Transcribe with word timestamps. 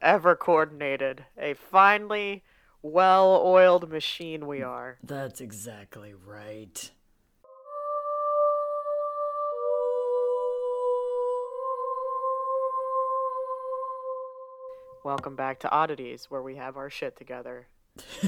ever 0.00 0.34
coordinated. 0.36 1.24
A 1.38 1.54
finely 1.54 2.42
well 2.82 3.42
oiled 3.44 3.90
machine 3.90 4.46
we 4.46 4.62
are. 4.62 4.98
That's 5.02 5.40
exactly 5.40 6.14
right. 6.14 6.90
Welcome 15.02 15.34
back 15.34 15.58
to 15.60 15.70
Oddities, 15.70 16.26
where 16.30 16.42
we 16.42 16.56
have 16.56 16.76
our 16.76 16.90
shit 16.90 17.16
together. 17.16 17.68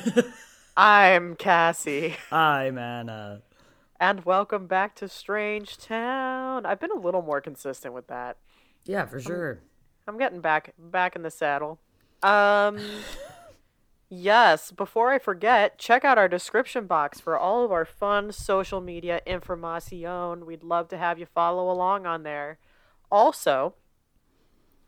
I'm 0.76 1.36
Cassie, 1.36 2.16
I'm 2.30 2.78
Anna. 2.78 3.42
and 4.00 4.24
welcome 4.24 4.66
back 4.66 4.94
to 4.96 5.08
Strange 5.08 5.76
Town. 5.76 6.64
I've 6.64 6.80
been 6.80 6.90
a 6.90 6.98
little 6.98 7.20
more 7.20 7.42
consistent 7.42 7.92
with 7.92 8.06
that. 8.06 8.38
Yeah, 8.86 9.04
for 9.04 9.18
um, 9.18 9.22
sure. 9.22 9.60
I'm 10.06 10.18
getting 10.18 10.40
back 10.40 10.74
back 10.78 11.16
in 11.16 11.22
the 11.22 11.30
saddle. 11.30 11.78
Um 12.22 12.78
Yes, 14.14 14.72
before 14.72 15.10
I 15.10 15.18
forget, 15.18 15.78
check 15.78 16.04
out 16.04 16.18
our 16.18 16.28
description 16.28 16.86
box 16.86 17.18
for 17.18 17.38
all 17.38 17.64
of 17.64 17.72
our 17.72 17.86
fun 17.86 18.30
social 18.30 18.82
media 18.82 19.22
information. 19.24 20.44
We'd 20.44 20.62
love 20.62 20.88
to 20.88 20.98
have 20.98 21.18
you 21.18 21.24
follow 21.24 21.70
along 21.70 22.04
on 22.04 22.22
there. 22.22 22.58
Also, 23.10 23.72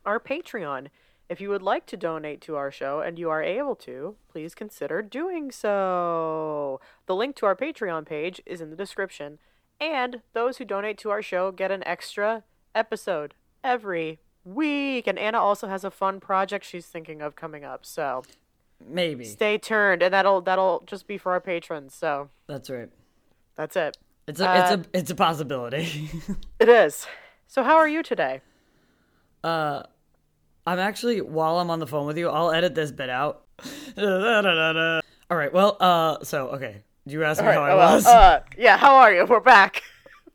our 0.05 0.19
Patreon. 0.19 0.89
If 1.27 1.41
you 1.41 1.49
would 1.49 1.63
like 1.63 1.87
to 1.87 1.97
donate 1.97 2.39
to 2.41 2.55
our 2.55 2.69
show 2.69 2.99
and 2.99 3.17
you 3.17 3.31
are 3.31 3.41
able 3.41 3.75
to, 3.77 4.15
please 4.31 4.53
consider 4.53 5.01
doing 5.01 5.51
so. 5.51 6.79
The 7.07 7.15
link 7.15 7.35
to 7.37 7.47
our 7.47 7.55
Patreon 7.55 8.05
page 8.05 8.43
is 8.45 8.61
in 8.61 8.69
the 8.69 8.75
description, 8.75 9.39
and 9.81 10.21
those 10.33 10.57
who 10.57 10.65
donate 10.65 10.99
to 10.99 11.09
our 11.09 11.23
show 11.23 11.51
get 11.51 11.71
an 11.71 11.83
extra 11.87 12.43
episode 12.75 13.33
every 13.63 14.19
week. 14.45 15.07
And 15.07 15.19
Anna 15.19 15.39
also 15.39 15.67
has 15.67 15.83
a 15.83 15.91
fun 15.91 16.19
project 16.21 16.63
she's 16.63 16.85
thinking 16.85 17.21
of 17.21 17.35
coming 17.35 17.65
up. 17.65 17.85
So 17.85 18.23
Maybe. 18.87 19.25
stay 19.25 19.57
tuned, 19.57 20.01
and 20.03 20.13
that'll 20.13 20.41
that'll 20.41 20.83
just 20.85 21.07
be 21.07 21.17
for 21.17 21.31
our 21.33 21.41
patrons. 21.41 21.93
So 21.93 22.29
That's 22.47 22.69
right. 22.69 22.89
that's 23.55 23.75
it. 23.75 23.97
It's 24.27 24.39
a 24.39 24.49
Uh, 24.49 24.53
it's 24.61 24.71
a 24.71 24.97
it's 24.99 25.11
a 25.11 25.15
possibility. 25.15 26.09
It 26.59 26.69
is. 26.69 27.05
So 27.47 27.63
how 27.63 27.75
are 27.77 27.87
you 27.87 28.01
today? 28.03 28.41
uh 29.43 29.83
I'm 30.67 30.79
actually 30.79 31.21
while 31.21 31.59
I'm 31.59 31.69
on 31.69 31.79
the 31.79 31.85
phone 31.87 32.07
with 32.07 32.17
you, 32.17 32.29
I'll 32.29 32.51
edit 32.51 32.73
this 32.75 32.91
bit 32.91 33.09
out. 33.09 33.43
All 33.97 35.37
right. 35.37 35.53
Well, 35.53 35.77
uh 35.79 36.23
so 36.23 36.47
okay. 36.49 36.83
Did 37.05 37.13
you 37.13 37.23
asked 37.23 37.41
me 37.41 37.47
All 37.47 37.53
how 37.53 37.61
I 37.61 37.75
well, 37.75 37.93
was. 37.95 38.05
uh, 38.07 38.39
yeah, 38.57 38.77
how 38.77 38.95
are 38.95 39.13
you? 39.13 39.25
We're 39.25 39.39
back. 39.39 39.83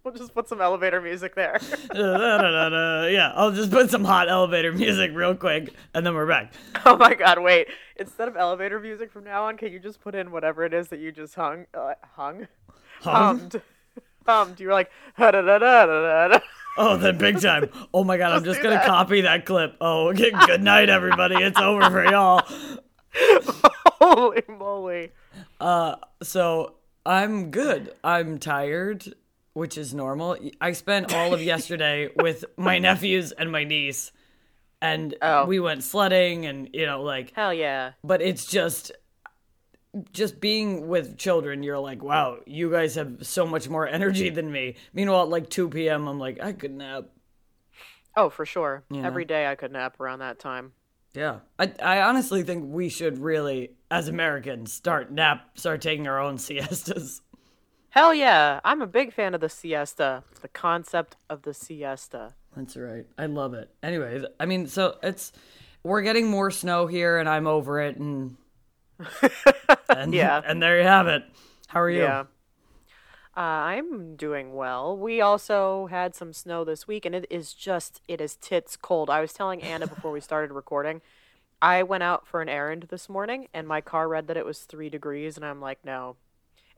We'll 0.05 0.15
just 0.15 0.33
put 0.33 0.49
some 0.49 0.63
elevator 0.63 1.01
music 1.03 1.35
there. 1.35 1.61
yeah, 1.95 3.33
I'll 3.35 3.53
just 3.53 3.71
put 3.71 3.91
some 3.91 4.03
hot 4.03 4.31
elevator 4.31 4.73
music 4.73 5.11
real 5.15 5.35
quick 5.35 5.75
and 5.93 6.07
then 6.07 6.15
we're 6.15 6.27
back. 6.27 6.55
oh 6.87 6.97
my 6.97 7.13
god, 7.13 7.43
wait. 7.43 7.69
Instead 7.97 8.27
of 8.29 8.37
elevator 8.37 8.81
music 8.81 9.13
from 9.13 9.25
now 9.25 9.45
on, 9.45 9.59
can 9.59 9.71
you 9.73 9.79
just 9.79 10.01
put 10.01 10.15
in 10.15 10.31
whatever 10.31 10.65
it 10.65 10.73
is 10.73 10.89
that 10.89 11.01
you 11.01 11.13
just 11.13 11.35
hung? 11.35 11.67
Uh, 11.75 11.93
hung? 12.15 12.49
Hummed. 13.03 13.61
Hummed. 14.27 14.59
You 14.59 14.69
were 14.69 14.73
like, 14.73 14.91
da 15.19 15.33
da 15.33 15.43
da 15.43 15.59
da 15.59 16.29
da. 16.29 16.39
Oh, 16.79 16.97
then 16.97 17.19
big 17.19 17.41
time. 17.41 17.69
Oh 17.93 18.03
my 18.03 18.17
god, 18.17 18.33
I'm 18.33 18.45
just 18.45 18.63
gonna 18.63 18.83
copy 18.85 19.21
that 19.23 19.45
clip. 19.45 19.77
Oh, 19.83 20.09
okay, 20.09 20.31
good 20.47 20.63
night, 20.63 20.89
everybody. 20.89 21.37
It's 21.37 21.59
over 21.59 21.91
for 21.91 22.05
y'all. 22.07 22.43
Holy 24.01 24.43
moly. 24.49 25.13
Uh, 25.61 25.97
so 26.23 26.77
I'm 27.05 27.51
good. 27.51 27.95
I'm 28.03 28.39
tired, 28.39 29.15
which 29.53 29.77
is 29.79 29.93
normal. 29.95 30.37
I 30.61 30.73
spent 30.73 31.13
all 31.15 31.35
of 31.35 31.43
yesterday 31.43 32.09
with 32.17 32.45
my 32.57 32.79
nephews 32.79 33.33
and 33.33 33.51
my 33.51 33.65
niece, 33.65 34.13
and 34.83 35.15
Oh. 35.23 35.45
we 35.47 35.61
went 35.61 35.83
sledding, 35.85 36.47
and 36.47 36.69
you 36.73 36.87
know, 36.87 37.03
like, 37.03 37.33
Hell 37.35 37.55
yeah. 37.55 37.93
but 38.05 38.23
it's 38.23 38.45
just. 38.47 38.93
Just 40.13 40.41
being 40.41 40.87
with 40.87 41.19
children, 41.19 41.65
you're 41.65 41.77
like, 41.81 42.01
wow, 42.01 42.39
you 42.47 42.71
guys 42.71 42.95
have 42.95 43.27
so 43.27 43.45
much 43.45 43.69
more 43.69 43.89
energy 43.89 44.31
than 44.31 44.53
me. 44.53 44.77
Meanwhile, 44.95 45.23
at 45.25 45.29
like 45.31 45.51
2 45.51 45.69
p.m., 45.69 46.07
I'm 46.07 46.21
like, 46.21 46.41
I 46.41 46.53
could 46.53 46.71
nap. 46.71 47.07
Oh, 48.17 48.31
for 48.31 48.47
sure. 48.47 48.85
know? 48.89 49.03
Every 49.03 49.25
day 49.25 49.49
I 49.49 49.57
could 49.57 49.73
nap 49.73 49.99
around 49.99 50.21
that 50.21 50.39
time. 50.39 50.75
Yeah, 51.13 51.41
I 51.59 51.73
I 51.83 52.03
honestly 52.03 52.45
think 52.45 52.67
we 52.73 52.89
should 52.89 53.19
really, 53.19 53.73
as 53.91 54.07
Americans, 54.07 54.73
start 54.73 55.11
nap, 55.11 55.59
start 55.59 55.81
taking 55.81 56.07
our 56.07 56.21
own 56.21 56.39
siestas. 56.39 57.21
Hell 57.91 58.15
yeah. 58.15 58.61
I'm 58.65 58.83
a 58.83 58.87
big 58.87 59.13
fan 59.13 59.35
of 59.35 59.41
the 59.41 59.49
siesta. 59.49 60.23
The 60.43 60.49
concept 60.49 61.17
of 61.29 61.43
the 61.43 61.53
siesta. 61.55 62.35
That's 62.57 62.77
right. 62.77 63.07
I 63.19 63.27
love 63.27 63.55
it. 63.55 63.71
Anyways, 63.83 64.25
I 64.39 64.47
mean, 64.47 64.67
so 64.67 64.97
it's 65.03 65.33
we're 65.83 66.03
getting 66.03 66.29
more 66.29 66.51
snow 66.51 66.87
here, 66.87 67.19
and 67.19 67.29
I'm 67.29 67.47
over 67.47 67.81
it, 67.81 67.97
and 67.97 68.37
and 69.89 70.13
Yeah. 70.15 70.41
and 70.45 70.63
there 70.63 70.79
you 70.79 70.85
have 70.87 71.07
it. 71.07 71.25
How 71.69 71.81
are 71.81 71.91
you? 71.91 72.03
Yeah. 72.03 72.25
Uh, 73.37 73.41
I'm 73.41 74.17
doing 74.17 74.55
well. 74.55 74.97
We 74.97 75.21
also 75.21 75.87
had 75.87 76.15
some 76.15 76.33
snow 76.33 76.65
this 76.65 76.87
week, 76.89 77.07
and 77.07 77.15
it 77.15 77.27
is 77.31 77.55
just, 77.55 78.03
it 78.09 78.21
is 78.21 78.35
tits 78.37 78.77
cold. 78.77 79.09
I 79.09 79.21
was 79.21 79.33
telling 79.33 79.63
Anna 79.63 79.87
before 79.87 80.11
we 80.11 80.21
started 80.21 80.53
recording, 80.53 81.01
I 81.63 81.85
went 81.85 82.03
out 82.03 82.27
for 82.27 82.43
an 82.43 82.49
errand 82.49 82.89
this 82.91 83.09
morning, 83.09 83.47
and 83.55 83.69
my 83.69 83.81
car 83.81 84.09
read 84.09 84.27
that 84.27 84.37
it 84.37 84.45
was 84.45 84.61
three 84.63 84.91
degrees, 84.91 85.37
and 85.37 85.47
I'm 85.47 85.61
like, 85.61 85.85
no. 85.85 86.17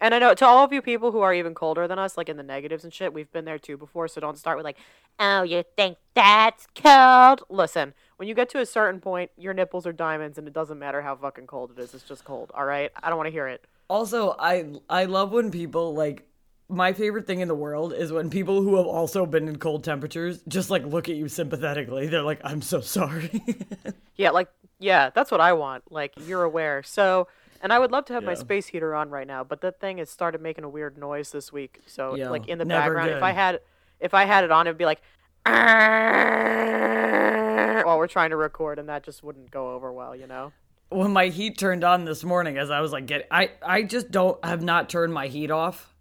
And 0.03 0.17
I 0.17 0.19
know 0.19 0.35
to 0.35 0.45
all 0.45 0.65
of 0.65 0.73
you 0.73 0.83
people 0.83 1.13
who 1.13 1.21
are 1.21 1.33
even 1.33 1.55
colder 1.55 1.87
than 1.87 1.97
us, 1.97 2.17
like 2.17 2.29
in 2.29 2.37
the 2.37 2.43
negatives 2.43 2.83
and 2.83 2.93
shit, 2.93 3.15
we've 3.15 3.31
been 3.31 3.45
there 3.45 3.59
too 3.59 3.77
before, 3.77 4.09
so 4.09 4.21
don't 4.21 4.37
start 4.37 4.57
with 4.57 4.65
like, 4.65 4.77
oh, 5.21 5.45
you 5.45 5.63
think 5.77 5.97
that's 6.13 6.67
cold? 6.75 7.43
Listen, 7.49 7.95
when 8.17 8.29
you 8.29 8.35
get 8.35 8.49
to 8.51 8.59
a 8.59 8.67
certain 8.67 9.01
point, 9.01 9.31
your 9.37 9.55
nipples 9.55 9.87
are 9.87 9.93
diamonds, 9.93 10.39
and 10.39 10.49
it 10.49 10.53
doesn't 10.53 10.81
matter 10.81 11.03
how 11.03 11.15
fucking 11.15 11.47
cold 11.47 11.71
it 11.71 11.81
is. 11.81 11.95
It's 11.95 12.03
just 12.03 12.25
cold, 12.25 12.51
all 12.53 12.65
right? 12.65 12.91
I 13.01 13.11
don't 13.11 13.17
want 13.17 13.29
to 13.29 13.31
hear 13.31 13.47
it. 13.47 13.65
Also, 13.89 14.35
I 14.41 14.73
I 14.91 15.05
love 15.05 15.31
when 15.31 15.53
people 15.53 15.95
like 15.95 16.27
my 16.69 16.93
favorite 16.93 17.27
thing 17.27 17.39
in 17.39 17.47
the 17.47 17.55
world 17.55 17.93
is 17.93 18.11
when 18.11 18.29
people 18.29 18.63
who 18.63 18.77
have 18.79 18.87
also 18.87 19.25
been 19.25 19.47
in 19.47 19.57
cold 19.57 19.85
temperatures 19.85 20.43
just 20.49 20.69
like 20.69 20.85
look 20.85 21.09
at 21.09 21.15
you 21.15 21.29
sympathetically. 21.29 22.09
They're 22.09 22.23
like, 22.23 22.41
"I'm 22.43 22.63
so 22.63 22.81
sorry." 22.81 23.43
Yeah, 24.15 24.31
like 24.31 24.49
yeah, 24.79 25.11
that's 25.15 25.31
what 25.31 25.41
I 25.41 25.53
want. 25.55 25.91
Like 25.91 26.13
you're 26.27 26.43
aware. 26.43 26.83
So, 26.83 27.29
and 27.63 27.73
I 27.73 27.79
would 27.79 27.91
love 27.93 28.05
to 28.07 28.13
have 28.13 28.25
my 28.25 28.35
space 28.35 28.67
heater 28.67 28.95
on 28.95 29.09
right 29.11 29.27
now, 29.27 29.45
but 29.45 29.61
that 29.63 29.81
thing 29.81 29.99
has 29.99 30.11
started 30.11 30.41
making 30.43 30.65
a 30.65 30.69
weird 30.69 30.99
noise 30.99 31.31
this 31.31 31.53
week. 31.53 31.81
So, 31.87 32.15
Yeah, 32.17 32.29
like 32.31 32.49
in 32.49 32.59
the 32.59 32.65
never 32.65 32.95
background, 32.95 33.11
if. 33.13 33.23
I 33.23 33.33
had 33.33 33.61
if 34.01 34.13
I 34.15 34.25
had 34.25 34.45
it 34.45 34.51
on, 34.51 34.67
it'd 34.67 34.77
be 34.79 34.85
like 34.85 35.01
while 37.85 37.99
we're 37.99 38.07
trying 38.07 38.31
to 38.31 38.37
record, 38.37 38.79
and 38.79 38.89
that 38.89 39.03
just 39.05 39.23
wouldn't 39.23 39.51
go 39.51 39.73
over 39.73 39.93
well, 39.93 40.15
you 40.15 40.27
know. 40.27 40.53
when 40.91 41.13
my 41.13 41.27
heat 41.29 41.57
turned 41.59 41.85
on 41.85 42.05
this 42.05 42.23
morning 42.25 42.59
as 42.59 42.71
I 42.71 42.81
was 42.81 42.93
like 42.93 43.07
get 43.07 43.27
I 43.31 43.51
I 43.67 43.83
just 43.83 44.11
don't 44.11 44.43
have 44.45 44.63
not 44.63 44.89
turned 44.91 45.13
my 45.15 45.27
heat 45.29 45.51
off 45.51 45.95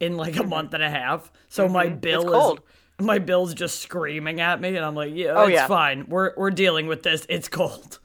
in 0.00 0.16
like 0.16 0.36
a 0.36 0.42
month 0.44 0.74
and 0.74 0.82
a 0.82 0.90
half. 0.90 1.32
So 1.48 1.68
my 1.68 1.88
bill 1.88 2.22
Mm-hmm. 2.24 2.32
cold. 2.32 2.60
is 2.98 3.06
my 3.06 3.18
bill's 3.18 3.54
just 3.54 3.80
screaming 3.80 4.40
at 4.40 4.60
me 4.60 4.68
and 4.76 4.84
I'm 4.84 4.94
like, 4.94 5.12
yeah, 5.14 5.32
Oh, 5.34 5.44
it's 5.46 5.54
yeah. 5.54 5.66
fine. 5.66 6.06
We're 6.08 6.32
we're 6.36 6.50
dealing 6.50 6.86
with 6.86 7.02
this. 7.02 7.26
It's 7.28 7.48
cold. 7.48 7.98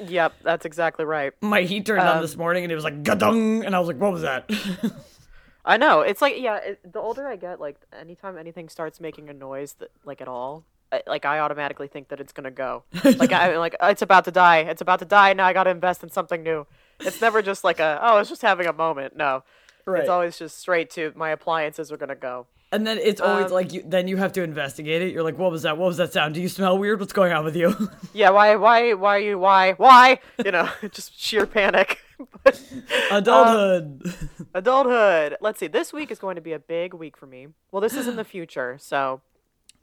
Yep, 0.00 0.34
that's 0.42 0.64
exactly 0.64 1.04
right. 1.04 1.32
My 1.40 1.62
heat 1.62 1.86
turned 1.86 2.00
on 2.00 2.16
Um, 2.16 2.22
this 2.22 2.36
morning 2.36 2.64
and 2.64 2.72
it 2.72 2.74
was 2.74 2.84
like 2.84 3.02
gadung 3.02 3.64
and 3.64 3.74
I 3.74 3.78
was 3.78 3.88
like, 3.88 3.98
what 3.98 4.12
was 4.12 4.22
that? 4.22 4.50
I 5.64 5.76
know. 5.76 6.00
It's 6.00 6.20
like 6.20 6.34
yeah. 6.38 6.56
It, 6.56 6.92
the 6.92 7.00
older 7.00 7.26
I 7.26 7.36
get, 7.36 7.58
like 7.60 7.76
anytime 7.98 8.36
anything 8.36 8.68
starts 8.68 9.00
making 9.00 9.30
a 9.30 9.32
noise, 9.32 9.74
that 9.74 9.90
like 10.04 10.20
at 10.20 10.28
all, 10.28 10.64
I, 10.92 11.02
like 11.06 11.24
I 11.24 11.38
automatically 11.38 11.88
think 11.88 12.08
that 12.08 12.20
it's 12.20 12.32
gonna 12.32 12.50
go. 12.50 12.84
Like 13.04 13.32
I'm 13.32 13.56
like 13.56 13.76
it's 13.82 14.02
about 14.02 14.26
to 14.26 14.30
die. 14.30 14.58
It's 14.58 14.82
about 14.82 14.98
to 14.98 15.06
die. 15.06 15.32
Now 15.32 15.46
I 15.46 15.52
got 15.52 15.64
to 15.64 15.70
invest 15.70 16.02
in 16.02 16.10
something 16.10 16.42
new. 16.42 16.66
It's 17.00 17.20
never 17.20 17.40
just 17.40 17.64
like 17.64 17.80
a 17.80 17.98
oh, 18.02 18.18
it's 18.18 18.28
just 18.28 18.42
having 18.42 18.66
a 18.66 18.72
moment. 18.72 19.16
No, 19.16 19.42
right. 19.86 20.00
it's 20.00 20.10
always 20.10 20.38
just 20.38 20.58
straight 20.58 20.90
to 20.90 21.12
my 21.16 21.30
appliances 21.30 21.90
are 21.90 21.96
gonna 21.96 22.14
go. 22.14 22.46
And 22.72 22.86
then 22.86 22.98
it's 22.98 23.20
always 23.20 23.46
um, 23.46 23.52
like 23.52 23.72
you 23.72 23.82
then 23.86 24.08
you 24.08 24.16
have 24.16 24.32
to 24.32 24.42
investigate 24.42 25.02
it. 25.02 25.12
You're 25.12 25.22
like, 25.22 25.38
what 25.38 25.50
was 25.50 25.62
that? 25.62 25.78
What 25.78 25.86
was 25.86 25.96
that 25.98 26.12
sound? 26.12 26.34
Do 26.34 26.40
you 26.40 26.48
smell 26.48 26.76
weird? 26.78 27.00
What's 27.00 27.12
going 27.12 27.32
on 27.32 27.44
with 27.44 27.56
you? 27.56 27.74
Yeah, 28.12 28.30
why 28.30 28.54
why 28.56 28.94
why 28.94 29.16
you 29.18 29.38
why 29.38 29.72
why 29.72 30.20
you 30.44 30.50
know 30.52 30.68
just 30.90 31.18
sheer 31.20 31.46
panic. 31.46 32.00
But, 32.44 32.62
Adulthood. 33.10 34.14
adulthood. 34.54 35.36
Let's 35.40 35.58
see. 35.58 35.66
This 35.66 35.92
week 35.92 36.12
is 36.12 36.18
going 36.20 36.36
to 36.36 36.40
be 36.40 36.52
a 36.52 36.60
big 36.60 36.94
week 36.94 37.16
for 37.16 37.26
me. 37.26 37.48
Well, 37.72 37.80
this 37.80 37.94
is 37.94 38.06
in 38.06 38.14
the 38.14 38.24
future, 38.34 38.76
so 38.80 39.20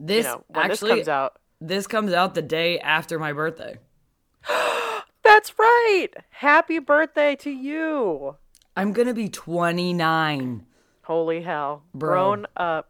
this 0.00 0.24
you 0.24 0.32
know 0.32 0.44
actually 0.54 0.90
this 0.90 0.98
comes 1.00 1.08
out. 1.08 1.38
this 1.60 1.86
comes 1.86 2.12
out 2.12 2.34
the 2.34 2.42
day 2.42 2.78
after 2.80 3.18
my 3.18 3.32
birthday. 3.34 3.78
That's 5.22 5.58
right. 5.58 6.08
Happy 6.30 6.78
birthday 6.78 7.36
to 7.36 7.50
you. 7.50 8.36
I'm 8.76 8.92
gonna 8.92 9.14
be 9.14 9.28
29. 9.28 10.66
Holy 11.04 11.42
hell. 11.42 11.82
Bro. 11.94 12.10
Grown 12.10 12.46
up. 12.56 12.88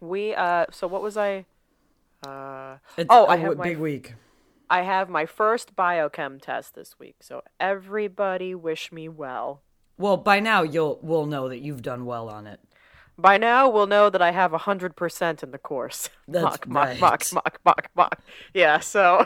We 0.00 0.34
uh 0.34 0.66
so 0.70 0.86
what 0.86 1.02
was 1.02 1.16
I 1.16 1.46
uh 2.26 2.76
It's 2.96 3.08
Oh, 3.10 3.26
I 3.26 3.36
have 3.36 3.56
my- 3.56 3.64
big 3.64 3.78
week. 3.78 4.14
I 4.70 4.82
have 4.82 5.08
my 5.08 5.26
first 5.26 5.76
biochem 5.76 6.40
test 6.40 6.74
this 6.74 6.98
week. 6.98 7.16
So 7.20 7.42
everybody 7.60 8.54
wish 8.54 8.90
me 8.92 9.08
well. 9.08 9.60
Well, 9.98 10.16
by 10.16 10.40
now 10.40 10.62
you'll 10.62 10.98
we'll 11.02 11.26
know 11.26 11.48
that 11.48 11.58
you've 11.60 11.82
done 11.82 12.04
well 12.06 12.28
on 12.28 12.46
it. 12.46 12.60
By 13.16 13.38
now, 13.38 13.68
we'll 13.68 13.86
know 13.86 14.10
that 14.10 14.20
I 14.20 14.32
have 14.32 14.50
100% 14.50 15.42
in 15.44 15.50
the 15.52 15.58
course. 15.58 16.10
That's 16.26 16.42
mock, 16.42 16.66
mock, 16.66 16.84
right. 16.88 17.00
mock, 17.00 17.32
mock, 17.32 17.60
mock, 17.64 17.88
mock. 17.94 18.20
Yeah, 18.52 18.80
so 18.80 19.24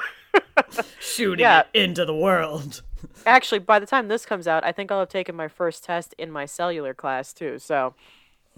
Shooting 1.01 1.41
Yeah. 1.45 1.61
it 1.73 1.81
into 1.81 2.05
the 2.05 2.15
world. 2.15 2.83
Actually, 3.27 3.59
by 3.61 3.79
the 3.79 3.87
time 3.87 4.09
this 4.09 4.25
comes 4.27 4.47
out, 4.47 4.65
I 4.65 4.73
think 4.73 4.91
I'll 4.91 5.01
have 5.01 5.09
taken 5.09 5.35
my 5.37 5.49
first 5.49 5.85
test 5.85 6.15
in 6.19 6.31
my 6.31 6.47
cellular 6.47 6.95
class 6.95 7.33
too. 7.33 7.59
So 7.59 7.95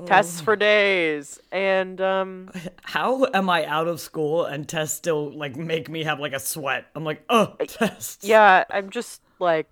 tests 0.06 0.40
for 0.40 0.56
days. 0.56 1.38
And, 1.52 2.00
um, 2.00 2.50
How 2.82 3.26
am 3.34 3.50
I 3.50 3.66
out 3.66 3.88
of 3.88 4.00
school 4.00 4.44
and 4.44 4.68
tests 4.68 4.96
still 4.96 5.30
like 5.30 5.56
make 5.56 5.88
me 5.88 6.04
have 6.04 6.20
like 6.20 6.32
a 6.32 6.40
sweat? 6.40 6.86
I'm 6.94 7.04
like, 7.04 7.22
oh, 7.28 7.54
tests. 7.66 8.24
yeah, 8.24 8.64
I'm 8.70 8.90
just 8.90 9.20
like, 9.38 9.68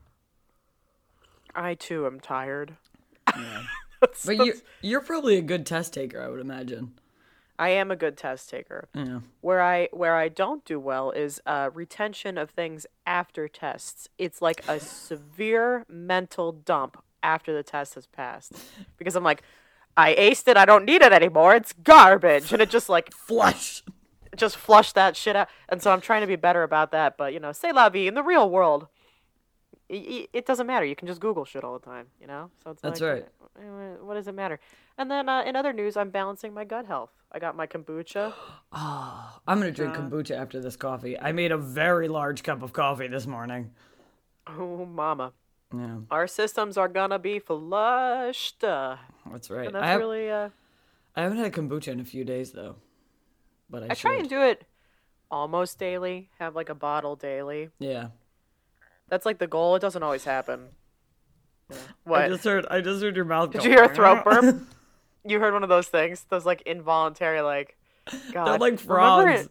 I 1.54 1.74
too 1.74 2.06
am 2.06 2.20
tired. 2.20 2.76
That's- 3.26 4.26
But 4.26 4.36
you 4.46 4.54
you're 4.80 5.00
probably 5.00 5.36
a 5.38 5.42
good 5.42 5.66
test 5.66 5.92
taker, 5.94 6.22
I 6.22 6.28
would 6.28 6.40
imagine. 6.40 6.92
I 7.58 7.70
am 7.70 7.90
a 7.90 7.96
good 7.96 8.16
test 8.16 8.48
taker. 8.48 8.88
Yeah. 8.94 9.20
Where 9.40 9.60
I 9.60 9.88
where 9.92 10.16
I 10.16 10.28
don't 10.28 10.64
do 10.64 10.78
well 10.78 11.10
is 11.10 11.40
uh, 11.44 11.70
retention 11.74 12.38
of 12.38 12.50
things 12.50 12.86
after 13.06 13.48
tests. 13.48 14.08
It's 14.16 14.40
like 14.40 14.62
a 14.68 14.78
severe 14.78 15.84
mental 15.88 16.52
dump 16.52 17.02
after 17.22 17.52
the 17.52 17.62
test 17.64 17.94
has 17.94 18.06
passed, 18.06 18.52
because 18.96 19.16
I'm 19.16 19.24
like, 19.24 19.42
I 19.96 20.14
aced 20.14 20.46
it. 20.46 20.56
I 20.56 20.64
don't 20.64 20.84
need 20.84 21.02
it 21.02 21.12
anymore. 21.12 21.56
It's 21.56 21.72
garbage, 21.72 22.52
and 22.52 22.62
it 22.62 22.70
just 22.70 22.88
like 22.88 23.12
Flush. 23.12 23.82
just 24.36 24.56
flush 24.56 24.92
that 24.92 25.16
shit 25.16 25.34
out. 25.34 25.48
And 25.68 25.82
so 25.82 25.90
I'm 25.90 26.00
trying 26.00 26.20
to 26.20 26.26
be 26.28 26.36
better 26.36 26.62
about 26.62 26.92
that. 26.92 27.16
But 27.16 27.32
you 27.32 27.40
know, 27.40 27.50
say 27.52 27.72
la 27.72 27.88
vie 27.88 28.06
in 28.06 28.14
the 28.14 28.22
real 28.22 28.48
world. 28.48 28.86
I- 29.90 29.94
i- 29.94 30.28
It 30.32 30.46
doesn't 30.46 30.66
matter. 30.66 30.84
You 30.86 30.96
can 30.96 31.06
just 31.08 31.20
Google 31.20 31.44
shit 31.44 31.64
all 31.64 31.78
the 31.78 31.84
time, 31.84 32.06
you 32.20 32.26
know. 32.26 32.50
So 32.62 32.70
it's 32.72 32.82
That's 32.82 33.00
like, 33.00 33.10
right. 33.10 33.28
eh, 33.60 33.94
What 34.00 34.14
does 34.14 34.28
it 34.28 34.34
matter? 34.34 34.58
And 34.96 35.10
then 35.10 35.28
uh, 35.28 35.42
in 35.42 35.56
other 35.56 35.72
news, 35.72 35.96
I'm 35.96 36.10
balancing 36.10 36.52
my 36.54 36.64
gut 36.64 36.86
health. 36.86 37.10
I 37.32 37.38
got 37.38 37.56
my 37.56 37.66
kombucha. 37.66 38.32
Oh, 38.72 39.40
I'm 39.46 39.58
gonna 39.58 39.70
drink 39.72 39.94
kombucha 39.94 40.36
after 40.36 40.60
this 40.60 40.76
coffee. 40.76 41.18
I 41.18 41.32
made 41.32 41.52
a 41.52 41.58
very 41.58 42.08
large 42.08 42.42
cup 42.42 42.62
of 42.62 42.72
coffee 42.72 43.08
this 43.08 43.26
morning. 43.26 43.72
Oh, 44.46 44.84
mama. 44.86 45.32
Yeah, 45.74 45.98
Our 46.10 46.26
systems 46.26 46.78
are 46.78 46.88
gonna 46.88 47.18
be 47.18 47.38
flushed. 47.38 48.64
Uh, 48.64 48.96
that's 49.30 49.50
right. 49.50 49.66
and 49.68 49.76
I, 49.76 49.80
that's 49.80 49.90
have, 49.92 50.00
really. 50.00 50.30
Uh, 50.30 50.48
I 51.14 51.22
haven't 51.22 51.38
had 51.38 51.52
kombucha 51.52 51.88
in 51.88 52.00
a 52.00 52.04
few 52.04 52.24
days 52.24 52.52
though. 52.52 52.76
But 53.68 53.82
I, 53.82 53.86
I 53.90 53.94
try 53.94 54.14
and 54.14 54.28
do 54.28 54.40
it 54.40 54.64
almost 55.30 55.78
daily. 55.78 56.30
Have 56.38 56.56
like 56.56 56.70
a 56.70 56.74
bottle 56.74 57.16
daily. 57.16 57.68
Yeah. 57.78 58.08
That's 59.08 59.24
like 59.26 59.38
the 59.38 59.46
goal. 59.46 59.74
It 59.76 59.80
doesn't 59.80 60.02
always 60.02 60.24
happen. 60.24 60.68
Yeah. 61.70 61.76
I 61.76 62.08
What? 62.08 62.28
just 62.30 62.44
heard 62.44 62.64
I 62.70 62.80
just 62.80 63.02
heard 63.02 63.14
your 63.14 63.26
mouth 63.26 63.50
Did 63.50 63.62
you 63.62 63.68
hear 63.70 63.82
a 63.84 63.94
throat 63.94 64.24
burp? 64.24 64.56
you 65.26 65.38
heard 65.38 65.52
one 65.52 65.62
of 65.62 65.68
those 65.68 65.86
things? 65.88 66.24
Those 66.30 66.46
like 66.46 66.62
involuntary 66.62 67.42
like. 67.42 67.76
God. 68.32 68.46
They're 68.46 68.58
like 68.58 68.80
Remember 68.80 68.84
frogs. 68.84 69.40
in, 69.42 69.48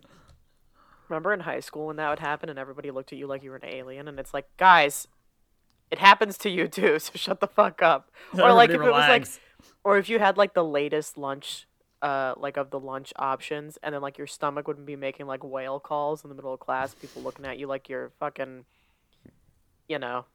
remember 1.10 1.32
in 1.34 1.42
high 1.42 1.60
school 1.60 1.86
when 1.88 1.98
that 1.98 2.10
would 2.10 2.18
happen 2.18 2.50
and 2.50 2.58
everybody 2.58 2.90
looked 2.90 3.14
at 3.14 3.20
you 3.20 3.28
like 3.28 3.44
you 3.44 3.52
were 3.52 3.58
an 3.58 3.66
alien 3.66 4.08
and 4.08 4.20
it's 4.20 4.34
like, 4.34 4.48
guys, 4.58 5.08
it 5.92 6.00
happens 6.00 6.40
to 6.40 6.50
you 6.50 6.68
too, 6.68 6.98
so 7.00 7.12
shut 7.14 7.40
the 7.40 7.46
fuck 7.48 7.84
up. 7.84 8.10
Or 8.34 8.52
like 8.52 8.70
if 8.72 8.76
Everybody 8.76 8.90
it 8.90 9.00
was 9.00 9.10
like 9.10 9.28
or 9.84 10.00
if 10.00 10.10
you 10.10 10.18
had 10.18 10.38
like 10.38 10.56
the 10.56 10.64
latest 10.66 11.20
lunch 11.20 11.68
uh 12.02 12.34
like 12.38 12.58
of 12.58 12.72
the 12.72 12.80
lunch 12.80 13.14
options 13.18 13.78
and 13.84 13.94
then 13.94 14.02
like 14.02 14.18
your 14.18 14.26
stomach 14.28 14.68
would 14.68 14.84
be 14.88 14.96
making 14.96 15.28
like 15.28 15.44
whale 15.44 15.80
calls 15.80 16.24
in 16.24 16.30
the 16.30 16.36
middle 16.36 16.54
of 16.54 16.60
class 16.60 16.96
people 16.96 17.22
looking 17.22 17.46
at 17.46 17.60
you 17.60 17.68
like 17.68 17.90
you're 17.90 18.12
fucking 18.20 18.66
you 19.88 20.00
know 20.00 20.26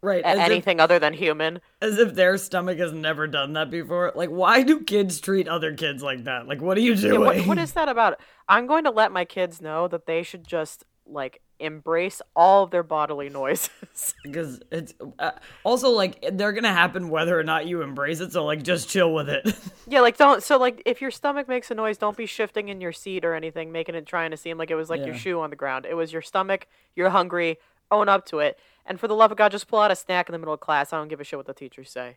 right 0.00 0.24
as 0.24 0.38
if, 0.38 0.44
anything 0.44 0.80
other 0.80 0.98
than 0.98 1.12
human 1.12 1.60
as 1.80 1.98
if 1.98 2.14
their 2.14 2.36
stomach 2.36 2.78
has 2.78 2.92
never 2.92 3.28
done 3.28 3.52
that 3.52 3.70
before. 3.70 4.12
Like, 4.14 4.28
why 4.28 4.62
do 4.62 4.80
kids 4.80 5.20
treat 5.20 5.46
other 5.46 5.74
kids 5.74 6.02
like 6.02 6.24
that? 6.24 6.48
Like, 6.48 6.60
what 6.60 6.76
are 6.76 6.80
you 6.80 6.94
Yeah, 6.94 7.10
doing? 7.10 7.20
what, 7.20 7.46
what 7.46 7.58
is 7.58 7.72
that 7.72 7.88
about 7.88 8.18
i'm 8.48 8.66
going 8.66 8.84
to 8.84 8.90
let 8.90 9.12
my 9.12 9.24
kids 9.24 9.60
know 9.60 9.86
that 9.88 10.06
they 10.06 10.22
should 10.22 10.46
just 10.46 10.84
like 11.06 11.40
embrace 11.58 12.20
all 12.34 12.64
of 12.64 12.70
their 12.70 12.82
bodily 12.82 13.28
noises 13.28 14.14
because 14.24 14.60
it's 14.72 14.94
uh, 15.18 15.30
also 15.64 15.90
like 15.90 16.24
they're 16.32 16.52
gonna 16.52 16.72
happen 16.72 17.08
whether 17.08 17.38
or 17.38 17.44
not 17.44 17.66
you 17.66 17.82
embrace 17.82 18.18
it. 18.20 18.32
So 18.32 18.44
like, 18.44 18.62
just 18.64 18.88
chill 18.88 19.14
with 19.14 19.28
it. 19.28 19.54
yeah 19.86 20.00
like 20.00 20.16
don't 20.16 20.42
so 20.42 20.58
like 20.58 20.82
if 20.86 21.00
your 21.00 21.10
stomach 21.10 21.48
makes 21.48 21.70
a 21.70 21.74
noise 21.74 21.98
don't 21.98 22.16
be 22.16 22.26
shifting 22.26 22.68
in 22.68 22.80
your 22.80 22.92
seat 22.92 23.24
or 23.24 23.34
anything 23.34 23.70
making 23.70 23.94
it 23.94 24.06
trying 24.06 24.32
to 24.32 24.36
seem 24.36 24.58
like 24.58 24.70
it 24.70 24.74
was 24.74 24.90
like 24.90 25.04
your 25.04 25.14
shoe 25.14 25.40
on 25.40 25.50
the 25.50 25.56
ground 25.56 25.86
it 25.86 25.94
was 25.94 26.12
your 26.12 26.22
stomach 26.22 26.66
you're 26.96 27.10
hungry 27.10 27.58
own 27.92 28.08
up 28.08 28.26
to 28.26 28.40
it 28.40 28.58
and 28.84 28.98
for 28.98 29.06
the 29.06 29.14
love 29.14 29.30
of 29.30 29.38
god 29.38 29.52
just 29.52 29.68
pull 29.68 29.78
out 29.78 29.90
a 29.90 29.96
snack 29.96 30.28
in 30.28 30.32
the 30.32 30.38
middle 30.38 30.54
of 30.54 30.60
class 30.60 30.92
i 30.92 30.96
don't 30.96 31.08
give 31.08 31.20
a 31.20 31.24
shit 31.24 31.38
what 31.38 31.46
the 31.46 31.54
teachers 31.54 31.90
say 31.90 32.16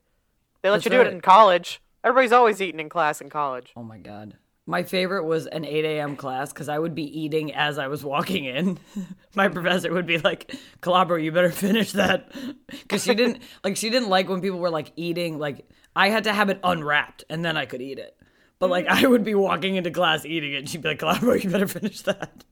they 0.62 0.70
let 0.70 0.78
That's 0.78 0.86
you 0.86 0.92
do 0.92 0.98
right. 0.98 1.08
it 1.08 1.14
in 1.14 1.22
college 1.22 1.82
everybody's 2.04 2.32
always 2.32 2.62
eating 2.62 2.80
in 2.80 2.90
class 2.90 3.22
in 3.22 3.30
college 3.30 3.74
oh 3.76 3.84
my 3.84 4.00
god. 4.00 4.38
My 4.68 4.82
favorite 4.82 5.26
was 5.26 5.46
an 5.46 5.64
8 5.64 5.86
a.m. 5.86 6.16
class 6.16 6.52
because 6.52 6.70
I 6.70 6.80
would 6.80 6.96
be 6.96 7.04
eating 7.04 7.54
as 7.54 7.78
I 7.78 7.88
was 7.88 8.04
walking 8.04 8.46
in. 8.46 8.80
My 9.36 9.48
professor 9.48 9.94
would 9.94 10.08
be 10.08 10.18
like, 10.18 10.56
Calabro, 10.82 11.24
you 11.24 11.32
better 11.32 11.52
finish 11.52 11.92
that. 11.92 12.32
Because 12.68 13.04
she 13.04 13.14
didn't, 13.14 13.44
like, 13.64 13.78
she 13.78 13.92
didn't 13.92 14.10
like 14.10 14.28
when 14.28 14.42
people 14.42 14.58
were 14.58 14.72
like 14.72 14.92
eating, 14.96 15.38
like, 15.38 15.70
I 15.96 16.10
had 16.10 16.24
to 16.24 16.34
have 16.34 16.50
it 16.50 16.60
unwrapped 16.64 17.24
and 17.30 17.46
then 17.46 17.58
I 17.58 17.68
could 17.68 17.82
eat 17.82 18.00
it. 18.00 18.18
But 18.58 18.72
like, 18.72 18.88
mm-hmm. 18.88 19.06
I 19.06 19.08
would 19.08 19.24
be 19.24 19.36
walking 19.36 19.76
into 19.76 19.92
class 19.92 20.26
eating 20.26 20.54
it 20.54 20.58
and 20.58 20.70
she'd 20.70 20.82
be 20.82 20.90
like, 20.90 21.00
Calabro, 21.00 21.42
you 21.42 21.50
better 21.50 21.68
finish 21.68 22.02
that. 22.02 22.44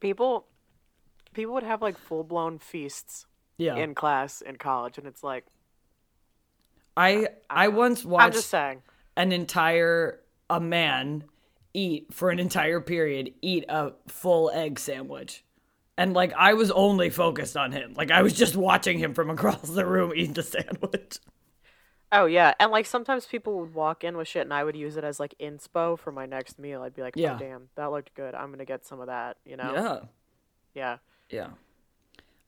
people 0.00 0.46
people 1.34 1.54
would 1.54 1.62
have 1.62 1.82
like 1.82 1.98
full-blown 1.98 2.58
feasts 2.58 3.26
Yeah. 3.58 3.76
in 3.76 3.94
class 3.94 4.40
in 4.40 4.56
college 4.56 4.96
and 4.98 5.06
it's 5.06 5.22
like 5.22 5.44
I, 6.96 7.28
I 7.50 7.68
once 7.68 8.04
i'm 8.04 8.10
watched 8.10 8.34
just 8.34 8.50
saying 8.50 8.82
an 9.16 9.32
entire 9.32 10.20
a 10.48 10.60
man 10.60 11.24
eat 11.72 12.12
for 12.14 12.30
an 12.30 12.38
entire 12.38 12.80
period 12.80 13.32
eat 13.42 13.64
a 13.68 13.92
full 14.06 14.50
egg 14.50 14.78
sandwich 14.78 15.44
and 15.98 16.14
like 16.14 16.32
i 16.34 16.54
was 16.54 16.70
only 16.70 17.10
focused 17.10 17.56
on 17.56 17.72
him 17.72 17.94
like 17.96 18.10
i 18.12 18.22
was 18.22 18.32
just 18.32 18.54
watching 18.54 18.98
him 18.98 19.12
from 19.12 19.28
across 19.36 19.62
the 19.62 19.84
room 19.84 20.12
eat 20.14 20.34
the 20.34 20.42
sandwich 20.42 21.18
Oh 22.12 22.26
yeah, 22.26 22.54
and 22.60 22.70
like 22.70 22.86
sometimes 22.86 23.26
people 23.26 23.58
would 23.58 23.74
walk 23.74 24.04
in 24.04 24.16
with 24.16 24.28
shit, 24.28 24.42
and 24.42 24.54
I 24.54 24.62
would 24.62 24.76
use 24.76 24.96
it 24.96 25.02
as 25.02 25.18
like 25.18 25.34
inspo 25.40 25.98
for 25.98 26.12
my 26.12 26.26
next 26.26 26.60
meal. 26.60 26.82
I'd 26.82 26.94
be 26.94 27.02
like, 27.02 27.14
oh, 27.16 27.20
Yeah. 27.20 27.34
"Oh 27.34 27.38
damn, 27.38 27.68
that 27.74 27.90
looked 27.90 28.14
good. 28.14 28.36
I'm 28.36 28.52
gonna 28.52 28.64
get 28.64 28.86
some 28.86 29.00
of 29.00 29.08
that." 29.08 29.38
You 29.44 29.56
know? 29.56 29.72
yeah 29.74 29.98
Yeah. 30.74 30.96
Yeah 31.30 31.48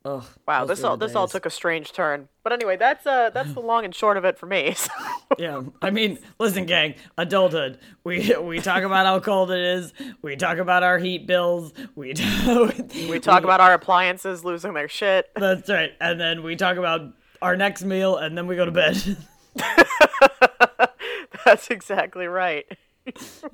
Ugh, 0.05 0.23
Wow, 0.47 0.65
this 0.67 0.85
all 0.85 0.97
this 0.97 1.17
all 1.17 1.27
took 1.27 1.47
a 1.47 1.51
strange 1.51 1.93
turn. 1.93 2.29
But 2.45 2.53
anyway, 2.53 2.77
that's 2.77 3.05
uh 3.07 3.31
that's 3.35 3.53
the 3.55 3.61
long 3.61 3.85
and 3.85 3.93
short 3.93 4.17
of 4.17 4.25
it 4.25 4.39
for 4.39 4.47
me. 4.47 4.75
So. 5.27 5.35
yeah 5.41 5.61
i 5.83 5.91
mean 5.91 6.21
listen 6.39 6.67
gang 6.67 6.95
adulthood 7.19 7.81
we 8.05 8.33
we 8.37 8.61
talk 8.61 8.85
about 8.85 9.07
how 9.07 9.19
cold 9.19 9.51
it 9.51 9.59
is 9.59 9.93
we 10.23 10.37
talk 10.37 10.59
about 10.59 10.85
our 10.85 10.99
heat 10.99 11.27
bills 11.27 11.73
we 11.97 12.13
do, 12.13 12.71
we 13.11 13.19
talk 13.19 13.43
about 13.43 13.61
our 13.61 13.73
appliances 13.75 14.45
losing 14.45 14.73
their 14.75 14.87
shit. 14.89 15.29
that's 15.35 15.69
right 15.69 15.95
and 16.01 16.21
then 16.21 16.45
we 16.45 16.55
talk 16.55 16.77
about 16.77 17.13
our 17.43 17.57
next 17.57 17.83
meal 17.83 18.17
and 18.17 18.39
then 18.39 18.47
we 18.47 18.55
go 18.55 18.65
to 18.65 18.71
bed 18.71 18.97
that's 21.45 21.69
exactly 21.71 22.27
right. 22.27 22.67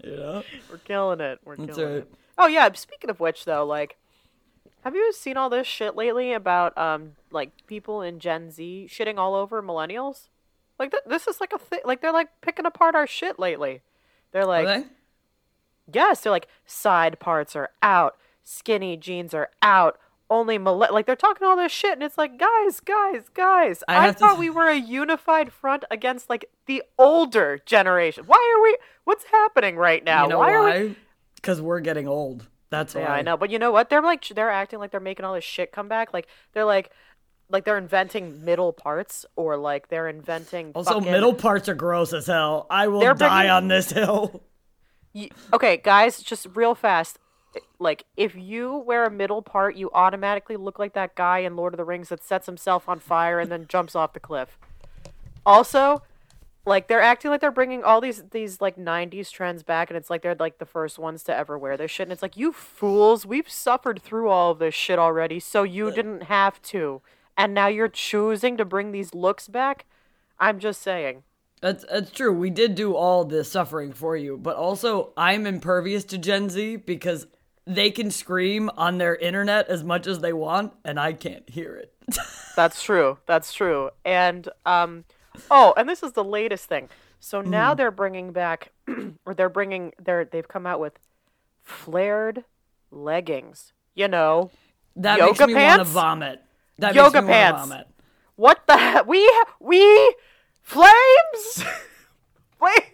Yeah, 0.02 0.42
We're 0.70 0.78
killing 0.84 1.20
it. 1.20 1.40
We're 1.44 1.56
killing 1.56 1.84
right. 1.84 1.96
it. 1.98 2.14
Oh 2.38 2.46
yeah. 2.46 2.70
Speaking 2.72 3.10
of 3.10 3.20
which, 3.20 3.44
though, 3.44 3.64
like, 3.64 3.96
have 4.82 4.94
you 4.94 5.12
seen 5.12 5.36
all 5.36 5.48
this 5.50 5.66
shit 5.66 5.96
lately 5.96 6.32
about 6.32 6.76
um 6.76 7.12
like 7.30 7.50
people 7.66 8.02
in 8.02 8.18
Gen 8.18 8.50
Z 8.50 8.88
shitting 8.90 9.18
all 9.18 9.34
over 9.34 9.62
millennials? 9.62 10.28
Like 10.78 10.90
th- 10.90 11.04
this 11.06 11.26
is 11.26 11.40
like 11.40 11.52
a 11.52 11.58
thing. 11.58 11.80
Like 11.84 12.00
they're 12.00 12.12
like 12.12 12.28
picking 12.40 12.66
apart 12.66 12.94
our 12.94 13.06
shit 13.06 13.38
lately. 13.38 13.82
They're 14.32 14.46
like, 14.46 14.66
Are 14.66 14.80
they? 14.80 14.86
yes, 15.92 16.20
they're 16.20 16.32
like 16.32 16.48
side 16.66 17.18
parts 17.20 17.54
are 17.54 17.70
out, 17.82 18.16
skinny 18.42 18.96
jeans 18.96 19.34
are 19.34 19.50
out. 19.62 19.98
Only 20.30 20.56
mille- 20.56 20.78
like 20.90 21.04
they're 21.04 21.14
talking 21.14 21.46
all 21.46 21.56
this 21.56 21.70
shit, 21.72 21.92
and 21.92 22.02
it's 22.02 22.16
like, 22.16 22.38
guys, 22.38 22.80
guys, 22.80 23.28
guys. 23.34 23.84
I 23.86 23.98
I, 23.98 24.06
have 24.06 24.16
to 24.16 24.18
thought 24.20 24.38
we 24.38 24.48
were 24.48 24.66
a 24.68 24.76
unified 24.76 25.52
front 25.52 25.84
against 25.90 26.30
like 26.30 26.46
the 26.64 26.82
older 26.98 27.60
generation. 27.66 28.24
Why 28.26 28.54
are 28.56 28.62
we? 28.62 28.78
What's 29.04 29.24
happening 29.24 29.76
right 29.76 30.02
now? 30.02 30.22
You 30.22 30.28
know 30.30 30.38
why, 30.38 30.52
are 30.54 30.64
we? 30.64 30.70
why? 30.70 30.96
Because 31.34 31.60
we're 31.60 31.80
getting 31.80 32.08
old. 32.08 32.46
That's 32.72 32.94
why. 32.96 33.02
Yeah, 33.02 33.12
I 33.12 33.22
know, 33.22 33.36
but 33.36 33.50
you 33.50 33.58
know 33.60 33.70
what? 33.70 33.88
They're 33.90 34.02
like 34.02 34.26
they're 34.28 34.50
acting 34.50 34.80
like 34.80 34.90
they're 34.90 34.98
making 35.00 35.24
all 35.24 35.34
this 35.34 35.44
shit 35.44 35.70
come 35.70 35.86
back. 35.88 36.12
Like 36.12 36.26
they're 36.54 36.64
like 36.64 36.90
like 37.50 37.64
they're 37.64 37.76
inventing 37.78 38.44
middle 38.44 38.72
parts 38.72 39.26
or 39.36 39.56
like 39.58 39.88
they're 39.88 40.08
inventing 40.08 40.72
Also, 40.74 40.94
fucking- 40.94 41.12
middle 41.12 41.34
parts 41.34 41.68
are 41.68 41.74
gross 41.74 42.12
as 42.14 42.26
hell. 42.26 42.66
I 42.70 42.88
will 42.88 43.00
They're 43.00 43.12
die 43.14 43.28
bringing- 43.42 43.50
on 43.50 43.68
this 43.68 43.92
hill. 43.92 44.42
Y- 45.14 45.28
Okay, 45.52 45.76
guys, 45.76 46.22
just 46.22 46.46
real 46.54 46.74
fast. 46.74 47.18
Like 47.78 48.06
if 48.16 48.34
you 48.34 48.78
wear 48.78 49.04
a 49.04 49.10
middle 49.10 49.42
part, 49.42 49.76
you 49.76 49.90
automatically 49.92 50.56
look 50.56 50.78
like 50.78 50.94
that 50.94 51.14
guy 51.14 51.40
in 51.40 51.54
Lord 51.54 51.74
of 51.74 51.76
the 51.76 51.84
Rings 51.84 52.08
that 52.08 52.24
sets 52.24 52.46
himself 52.46 52.88
on 52.88 52.98
fire 52.98 53.38
and 53.38 53.52
then 53.52 53.66
jumps 53.68 53.94
off 53.94 54.14
the 54.14 54.20
cliff. 54.20 54.56
Also, 55.44 56.02
like 56.64 56.86
they're 56.88 57.02
acting 57.02 57.30
like 57.30 57.40
they're 57.40 57.50
bringing 57.50 57.82
all 57.82 58.00
these 58.00 58.22
these 58.30 58.60
like 58.60 58.76
90s 58.76 59.30
trends 59.30 59.62
back 59.62 59.90
and 59.90 59.96
it's 59.96 60.10
like 60.10 60.22
they're 60.22 60.34
like 60.34 60.58
the 60.58 60.66
first 60.66 60.98
ones 60.98 61.22
to 61.24 61.36
ever 61.36 61.58
wear 61.58 61.76
this 61.76 61.90
shit 61.90 62.06
and 62.06 62.12
it's 62.12 62.22
like 62.22 62.36
you 62.36 62.52
fools 62.52 63.26
we've 63.26 63.50
suffered 63.50 64.00
through 64.00 64.28
all 64.28 64.52
of 64.52 64.58
this 64.58 64.74
shit 64.74 64.98
already 64.98 65.40
so 65.40 65.62
you 65.62 65.90
didn't 65.90 66.24
have 66.24 66.60
to 66.62 67.02
and 67.36 67.52
now 67.52 67.66
you're 67.66 67.88
choosing 67.88 68.56
to 68.56 68.64
bring 68.64 68.92
these 68.92 69.14
looks 69.14 69.48
back 69.48 69.86
i'm 70.38 70.58
just 70.58 70.80
saying 70.82 71.22
That's 71.60 71.84
that's 71.88 72.10
true. 72.10 72.32
We 72.32 72.50
did 72.50 72.74
do 72.74 72.96
all 72.96 73.24
this 73.24 73.48
suffering 73.50 73.92
for 73.92 74.16
you, 74.16 74.36
but 74.36 74.56
also 74.56 75.12
I'm 75.16 75.46
impervious 75.46 76.02
to 76.06 76.18
Gen 76.18 76.50
Z 76.50 76.76
because 76.78 77.28
they 77.64 77.92
can 77.92 78.10
scream 78.10 78.68
on 78.76 78.98
their 78.98 79.14
internet 79.14 79.68
as 79.68 79.84
much 79.84 80.08
as 80.08 80.18
they 80.18 80.32
want, 80.32 80.72
and 80.84 80.98
I 80.98 81.12
can't 81.12 81.48
hear 81.48 81.76
it. 81.76 81.94
That's 82.56 82.82
true. 82.82 83.18
That's 83.26 83.52
true. 83.52 83.90
And 84.04 84.48
um, 84.66 85.04
oh, 85.50 85.74
and 85.76 85.88
this 85.88 86.02
is 86.02 86.12
the 86.12 86.24
latest 86.24 86.66
thing. 86.66 86.88
So 87.20 87.40
Mm-hmm. 87.40 87.50
now 87.50 87.74
they're 87.74 87.90
bringing 87.90 88.32
back, 88.32 88.72
or 89.26 89.34
they're 89.34 89.48
bringing, 89.48 89.92
they're 90.02 90.24
they've 90.24 90.46
come 90.48 90.66
out 90.66 90.80
with 90.80 90.98
flared 91.62 92.44
leggings. 92.90 93.72
You 93.94 94.08
know, 94.08 94.50
That 94.96 95.18
Yoga 95.18 95.46
makes 95.46 95.46
me 95.48 95.54
want 95.54 95.78
to 95.80 95.84
vomit. 95.84 96.42
That 96.78 96.94
Yoga 96.94 97.22
makes 97.22 97.26
me 97.26 97.32
wanna 97.32 97.52
pants. 97.54 97.68
vomit. 97.68 97.86
what 98.36 98.66
the 98.66 98.76
heck? 98.76 99.06
we 99.06 99.30
we 99.60 100.14
flames, 100.62 101.64
flames. 102.58 102.86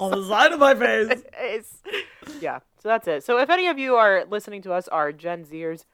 On 0.00 0.10
the 0.10 0.26
side 0.26 0.52
of 0.52 0.58
my 0.60 0.74
face. 0.74 1.22
It's- 1.42 1.82
yeah. 2.40 2.60
So 2.82 2.88
that's 2.88 3.06
it. 3.08 3.24
So 3.24 3.38
if 3.38 3.50
any 3.50 3.66
of 3.66 3.78
you 3.78 3.96
are 3.96 4.24
listening 4.30 4.62
to 4.62 4.72
us 4.72 4.88
are 4.88 5.12
Gen 5.12 5.44
Zers, 5.44 5.84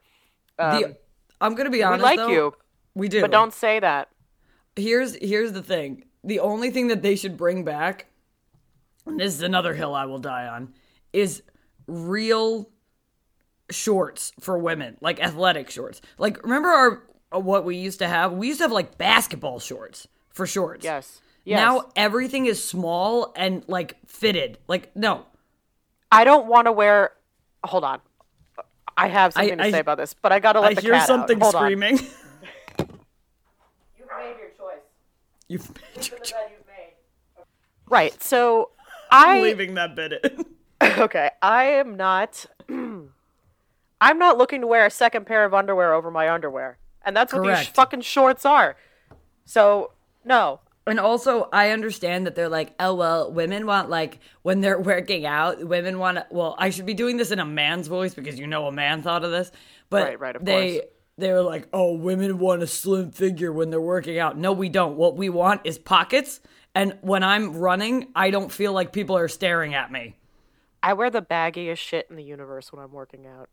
um, 0.59 0.81
The- 0.83 0.97
I'm 1.41 1.55
gonna 1.57 1.71
be 1.71 1.83
honest. 1.83 1.99
we 2.01 2.05
like 2.05 2.17
though, 2.19 2.29
you, 2.29 2.55
We 2.95 3.09
do. 3.09 3.21
but 3.23 3.31
don't 3.33 3.53
say 3.53 3.81
that. 3.81 4.09
Here's 4.77 5.15
here's 5.17 5.53
the 5.53 5.63
thing. 5.63 6.05
The 6.25 6.41
only 6.41 6.71
thing 6.71 6.89
that 6.89 7.03
they 7.03 7.17
should 7.17 7.37
bring 7.37 7.65
back, 7.65 8.07
and 9.07 9.19
this 9.19 9.35
is 9.35 9.43
another 9.43 9.75
hill 9.75 9.95
I 9.95 10.05
will 10.05 10.19
die 10.19 10.47
on, 10.47 10.75
is 11.13 11.43
real 11.87 12.69
shorts 13.71 14.33
for 14.41 14.59
women, 14.59 14.97
like 15.01 15.21
athletic 15.21 15.71
shorts. 15.71 16.01
Like 16.19 16.43
remember 16.43 16.69
our 16.69 17.03
uh, 17.35 17.41
what 17.41 17.65
we 17.65 17.77
used 17.77 17.99
to 18.01 18.09
have? 18.09 18.33
We 18.33 18.49
used 18.49 18.59
to 18.61 18.65
have 18.65 18.73
like 18.73 18.99
basketball 18.99 19.59
shorts 19.61 20.07
for 20.31 20.47
shorts. 20.47 20.85
Yes. 20.85 21.21
Yes. 21.45 21.59
Now 21.59 21.89
everything 21.97 22.47
is 22.47 22.63
small 22.63 23.33
and 23.35 23.65
like 23.67 23.97
fitted. 24.07 24.59
Like 24.69 24.95
no, 24.95 25.27
I 26.11 26.25
don't 26.25 26.47
want 26.47 26.67
to 26.67 26.73
wear. 26.73 27.13
Hold 27.65 27.85
on. 27.85 28.01
I 28.97 29.09
have 29.09 29.33
something 29.33 29.61
I- 29.61 29.65
to 29.65 29.71
say 29.73 29.81
about 29.81 29.99
this, 29.99 30.15
but 30.15 30.33
I 30.33 30.39
gotta 30.39 30.61
let 30.61 30.73
I 30.73 30.75
the 30.75 30.81
hear 30.83 30.93
cat 30.93 31.07
something 31.07 31.39
out. 31.39 31.43
Hold 31.43 31.55
on. 31.57 31.63
screaming. 31.63 31.99
You've 31.99 32.09
made 34.19 34.37
your 34.39 34.51
choice. 34.57 34.83
You've 35.53 35.69
made 35.69 36.09
your 36.09 36.19
choice. 36.21 36.33
you've 36.51 36.67
made. 36.67 37.45
Right. 37.89 38.23
So 38.23 38.71
I 39.11 39.37
am 39.37 39.43
leaving 39.43 39.75
that 39.75 39.95
bit 39.95 40.13
in. 40.25 40.45
okay. 40.99 41.31
I 41.43 41.65
am 41.65 41.97
not. 41.97 42.47
I'm 42.69 44.19
not 44.19 44.39
looking 44.39 44.63
to 44.63 44.67
wear 44.67 44.87
a 44.87 44.91
second 44.91 45.27
pair 45.27 45.45
of 45.45 45.53
underwear 45.53 45.93
over 45.93 46.11
my 46.11 46.31
underwear, 46.31 46.79
and 47.05 47.15
that's 47.15 47.33
what 47.33 47.45
these 47.45 47.69
fucking 47.69 48.01
shorts 48.01 48.47
are. 48.47 48.77
So 49.45 49.93
no. 50.25 50.61
And 50.85 50.99
also, 50.99 51.49
I 51.53 51.71
understand 51.71 52.27
that 52.27 52.35
they're 52.35 52.49
like, 52.49 52.75
oh 52.81 52.95
well, 52.95 53.31
women 53.31 53.67
want 53.67 53.91
like 53.91 54.19
when 54.41 54.63
they're 54.63 54.81
working 54.93 55.27
out, 55.27 55.63
women 55.65 55.99
want. 55.99 56.19
Well, 56.31 56.57
I 56.59 56.71
should 56.71 56.87
be 56.87 56.95
doing 56.95 57.19
this 57.19 57.31
in 57.31 57.39
a 57.39 57.45
man's 57.45 57.89
voice 57.89 58.15
because 58.15 58.39
you 58.39 58.47
know 58.47 58.67
a 58.67 58.73
man 58.73 59.03
thought 59.03 59.23
of 59.23 59.31
this, 59.31 59.53
but 59.91 60.05
Right, 60.05 60.21
right, 60.21 60.37
of 60.37 60.45
they 60.45 60.79
course. 60.79 60.87
They 61.19 61.33
were 61.33 61.43
like, 61.43 61.69
oh, 61.73 61.95
women 61.95 62.39
want 62.39 62.63
a 62.63 62.67
slim 62.67 63.11
figure 63.11 63.53
when 63.53 63.71
they're 63.71 63.81
working 63.81 64.19
out. 64.19 64.37
No, 64.39 64.53
we 64.53 64.69
don't. 64.69 64.97
What 64.97 65.17
we 65.17 65.29
want 65.29 65.61
is 65.65 65.79
pockets. 65.79 66.41
And 66.75 66.97
when 67.03 67.23
I'm 67.23 67.53
running, 67.57 68.09
I 68.15 68.31
don't 68.31 68.51
feel 68.51 68.73
like 68.73 68.93
people 68.93 69.17
are 69.17 69.29
staring 69.29 69.75
at 69.75 69.93
me. 69.93 70.17
I 70.83 70.95
wear 70.95 71.11
the 71.11 71.23
baggiest 71.23 71.77
shit 71.79 72.07
in 72.11 72.17
the 72.17 72.25
universe 72.25 72.73
when 72.73 72.83
I'm 72.83 72.93
working 72.93 73.27
out. 73.27 73.49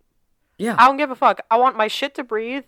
Yeah, 0.58 0.76
I 0.78 0.88
don't 0.88 0.98
give 0.98 1.12
a 1.12 1.16
fuck. 1.16 1.42
I 1.52 1.58
want 1.58 1.78
my 1.78 1.88
shit 1.88 2.16
to 2.16 2.24
breathe. 2.24 2.64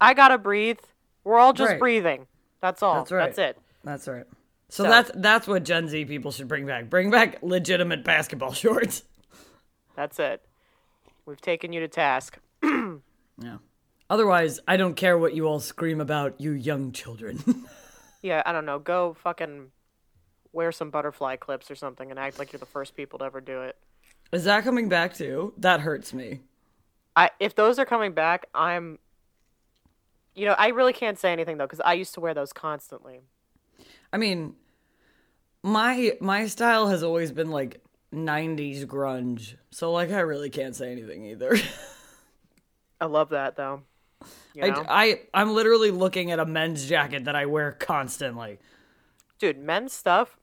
I 0.00 0.14
gotta 0.14 0.38
breathe. 0.38 0.78
We're 1.24 1.38
all 1.38 1.52
just 1.52 1.70
Right. 1.72 1.78
breathing. 1.78 2.26
That's 2.60 2.82
all. 2.82 2.94
That's 2.94 3.12
right. 3.12 3.26
That's 3.34 3.38
it. 3.38 3.58
that's 3.84 4.08
right. 4.08 4.24
So, 4.70 4.84
So- 4.84 4.90
that's 4.90 5.10
that's 5.14 5.46
what 5.46 5.64
Gen 5.64 5.88
Z 5.88 6.04
people 6.06 6.30
should 6.32 6.48
bring 6.48 6.64
back. 6.66 6.88
Bring 6.88 7.10
back 7.10 7.42
legitimate 7.42 8.02
basketball 8.04 8.52
shorts. 8.54 9.02
That's 9.94 10.18
it. 10.18 10.44
We've 11.26 11.40
taken 11.40 11.72
you 11.72 11.80
to 11.80 11.88
task. 11.88 12.38
Yeah. 13.40 13.58
Otherwise, 14.10 14.60
I 14.66 14.76
don't 14.76 14.94
care 14.94 15.18
what 15.18 15.34
you 15.34 15.46
all 15.46 15.60
scream 15.60 16.00
about, 16.00 16.40
you 16.40 16.52
young 16.52 16.92
children. 16.92 17.66
Yeah, 18.22 18.42
I 18.44 18.52
don't 18.52 18.66
know. 18.66 18.78
Go 18.78 19.14
fucking 19.22 19.70
wear 20.52 20.72
some 20.72 20.90
butterfly 20.90 21.36
clips 21.36 21.70
or 21.70 21.74
something 21.74 22.10
and 22.10 22.18
act 22.18 22.38
like 22.38 22.52
you're 22.52 22.58
the 22.58 22.66
first 22.66 22.96
people 22.96 23.18
to 23.20 23.24
ever 23.24 23.40
do 23.40 23.62
it. 23.62 23.76
Is 24.32 24.44
that 24.44 24.64
coming 24.64 24.88
back 24.88 25.14
too? 25.14 25.54
That 25.58 25.80
hurts 25.80 26.12
me. 26.12 26.40
I 27.14 27.30
if 27.38 27.54
those 27.54 27.78
are 27.78 27.86
coming 27.86 28.12
back, 28.12 28.46
I'm 28.54 28.98
you 30.34 30.46
know, 30.46 30.54
I 30.58 30.68
really 30.68 30.92
can't 30.92 31.18
say 31.18 31.32
anything 31.32 31.58
though 31.58 31.66
cuz 31.66 31.80
I 31.80 31.94
used 31.94 32.14
to 32.14 32.20
wear 32.20 32.34
those 32.34 32.52
constantly. 32.52 33.20
I 34.12 34.16
mean, 34.16 34.56
my 35.62 36.16
my 36.20 36.46
style 36.46 36.88
has 36.88 37.02
always 37.02 37.30
been 37.32 37.50
like 37.50 37.82
90s 38.12 38.84
grunge. 38.84 39.56
So 39.70 39.92
like 39.92 40.10
I 40.10 40.20
really 40.20 40.50
can't 40.50 40.74
say 40.74 40.90
anything 40.90 41.24
either. 41.24 41.56
I 43.00 43.06
love 43.06 43.28
that 43.30 43.56
though. 43.56 43.82
You 44.54 44.64
I, 44.64 44.68
know? 44.70 44.84
I 44.88 45.20
I'm 45.32 45.54
literally 45.54 45.90
looking 45.90 46.30
at 46.30 46.38
a 46.38 46.46
men's 46.46 46.86
jacket 46.86 47.24
that 47.24 47.36
I 47.36 47.46
wear 47.46 47.72
constantly. 47.72 48.58
Dude, 49.38 49.58
men's 49.58 49.92
stuff. 49.92 50.36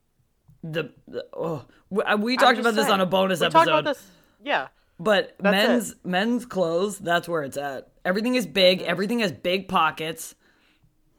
The, 0.63 0.91
the 1.07 1.25
oh, 1.33 1.65
we, 1.89 2.03
uh, 2.03 2.17
we 2.17 2.37
talked 2.37 2.57
just 2.57 2.61
about 2.61 2.75
this 2.75 2.89
on 2.89 3.01
a 3.01 3.05
bonus 3.05 3.41
we 3.41 3.47
episode. 3.47 3.63
about 3.63 3.83
this. 3.83 4.03
Yeah. 4.43 4.67
But 4.97 5.41
men's 5.41 5.95
men's 6.03 6.45
clothes, 6.45 6.97
that's 6.97 7.27
where 7.27 7.43
it's 7.43 7.57
at. 7.57 7.89
Everything 8.05 8.35
is 8.35 8.47
big. 8.47 8.81
Everything 8.81 9.19
has 9.19 9.31
big 9.31 9.67
pockets. 9.67 10.35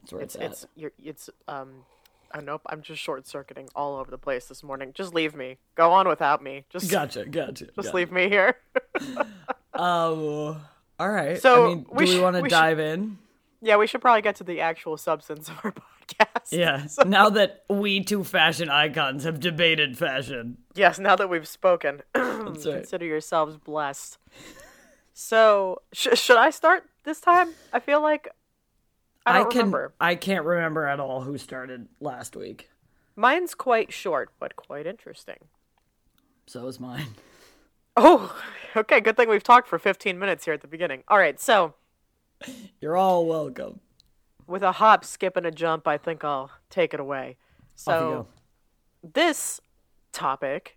That's 0.00 0.12
where 0.12 0.22
it's, 0.22 0.34
It's 0.36 0.44
it's 0.62 0.66
you're 0.74 0.92
it's 1.02 1.28
um 1.46 1.84
I 2.32 2.40
nope, 2.40 2.62
I'm 2.66 2.82
just 2.82 3.00
short 3.00 3.26
circuiting 3.26 3.68
all 3.74 3.96
over 3.96 4.10
the 4.10 4.18
place 4.18 4.46
this 4.46 4.62
morning. 4.62 4.92
Just 4.94 5.14
leave 5.14 5.34
me. 5.34 5.58
Go 5.74 5.92
on 5.92 6.08
without 6.08 6.42
me. 6.42 6.64
Just. 6.70 6.90
Gotcha, 6.90 7.24
gotcha. 7.26 7.66
just 7.66 7.76
gotcha. 7.76 7.96
leave 7.96 8.10
me 8.10 8.28
here. 8.28 8.56
Oh, 9.78 10.58
all 10.98 11.08
right. 11.10 11.40
So, 11.40 11.64
I 11.64 11.68
mean, 11.68 11.82
do 11.84 11.88
we 11.92 12.04
we, 12.16 12.20
want 12.20 12.36
to 12.36 12.42
we 12.42 12.48
should- 12.48 12.54
dive 12.54 12.78
in? 12.78 13.18
yeah, 13.62 13.76
we 13.76 13.86
should 13.86 14.00
probably 14.00 14.22
get 14.22 14.36
to 14.36 14.44
the 14.44 14.60
actual 14.60 14.96
substance 14.96 15.48
of 15.48 15.58
our 15.64 15.72
podcast. 16.08 16.52
Yeah. 16.52 16.86
now 17.06 17.30
that 17.30 17.64
we 17.68 18.02
two 18.04 18.22
fashion 18.24 18.68
icons 18.70 19.24
have 19.24 19.40
debated 19.40 19.98
fashion, 19.98 20.58
Yes, 20.74 20.98
now 20.98 21.16
that 21.16 21.28
we've 21.28 21.48
spoken, 21.48 22.02
right. 22.14 22.44
consider 22.44 23.04
yourselves 23.04 23.56
blessed. 23.56 24.18
So, 25.14 25.82
sh- 25.92 26.08
should 26.14 26.36
I 26.36 26.50
start 26.50 26.84
this 27.04 27.20
time? 27.20 27.50
I 27.72 27.80
feel 27.80 28.02
like 28.02 28.28
I 29.24 29.38
don't 29.38 29.50
can 29.50 29.58
remember. 29.60 29.94
I 30.00 30.14
can't 30.14 30.44
remember 30.44 30.86
at 30.86 31.00
all 31.00 31.22
who 31.22 31.38
started 31.38 31.88
last 32.00 32.36
week. 32.36 32.68
Mine's 33.16 33.54
quite 33.54 33.92
short, 33.92 34.30
but 34.38 34.54
quite 34.56 34.86
interesting. 34.86 35.38
So 36.46 36.66
is 36.68 36.78
mine. 36.78 37.06
Oh, 37.96 38.34
okay. 38.76 39.00
Good 39.00 39.16
thing 39.16 39.28
we've 39.28 39.42
talked 39.42 39.68
for 39.68 39.78
15 39.78 40.18
minutes 40.18 40.44
here 40.44 40.54
at 40.54 40.60
the 40.60 40.68
beginning. 40.68 41.02
All 41.08 41.18
right, 41.18 41.40
so 41.40 41.74
You're 42.80 42.96
all 42.96 43.26
welcome. 43.26 43.80
with 44.46 44.62
a 44.62 44.72
hop, 44.72 45.04
skip, 45.04 45.36
and 45.36 45.46
a 45.46 45.50
jump, 45.50 45.86
I 45.88 45.96
think 45.98 46.22
I'll 46.24 46.50
take 46.70 46.92
it 46.94 47.00
away. 47.00 47.36
So, 47.74 48.26
this 49.02 49.60
topic 50.12 50.76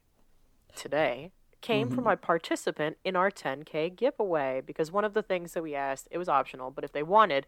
today 0.76 1.32
came 1.62 1.88
Mm-hmm. 1.88 1.96
from 1.96 2.08
a 2.08 2.16
participant 2.18 2.98
in 3.04 3.16
our 3.18 3.30
10K 3.30 3.96
giveaway 3.96 4.62
because 4.66 4.92
one 4.92 5.04
of 5.04 5.14
the 5.14 5.22
things 5.22 5.54
that 5.54 5.64
we 5.64 5.76
asked, 5.76 6.08
it 6.12 6.18
was 6.18 6.30
optional, 6.30 6.72
but 6.72 6.84
if 6.84 6.92
they 6.94 7.04
wanted, 7.04 7.46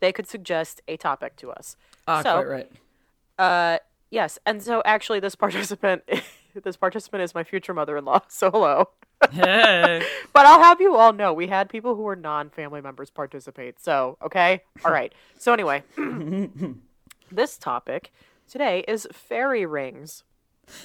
they 0.00 0.12
could 0.12 0.28
suggest 0.28 0.80
a 0.86 0.96
topic 0.96 1.34
to 1.36 1.50
us. 1.50 1.76
Ah, 2.06 2.22
so, 2.22 2.34
quite 2.42 2.48
right. 2.48 2.70
Uh, 3.38 3.78
yes, 4.10 4.38
and 4.46 4.62
so 4.62 4.80
actually, 4.84 5.18
this 5.20 5.34
participant, 5.46 6.02
this 6.64 6.76
participant 6.76 7.22
is 7.22 7.34
my 7.34 7.44
future 7.44 7.74
mother-in-law. 7.74 8.20
So 8.28 8.50
hello. 8.50 8.88
Hey. 9.30 10.02
But 10.32 10.46
I'll 10.46 10.62
have 10.62 10.80
you 10.80 10.94
all 10.96 11.12
know 11.12 11.32
we 11.32 11.48
had 11.48 11.68
people 11.68 11.96
who 11.96 12.02
were 12.02 12.14
non-family 12.16 12.80
members 12.80 13.10
participate. 13.10 13.80
So 13.80 14.16
okay, 14.24 14.62
all 14.84 14.92
right. 14.92 15.12
So 15.38 15.52
anyway, 15.52 15.82
this 17.32 17.58
topic 17.58 18.12
today 18.48 18.84
is 18.88 19.06
fairy 19.12 19.66
rings. 19.66 20.22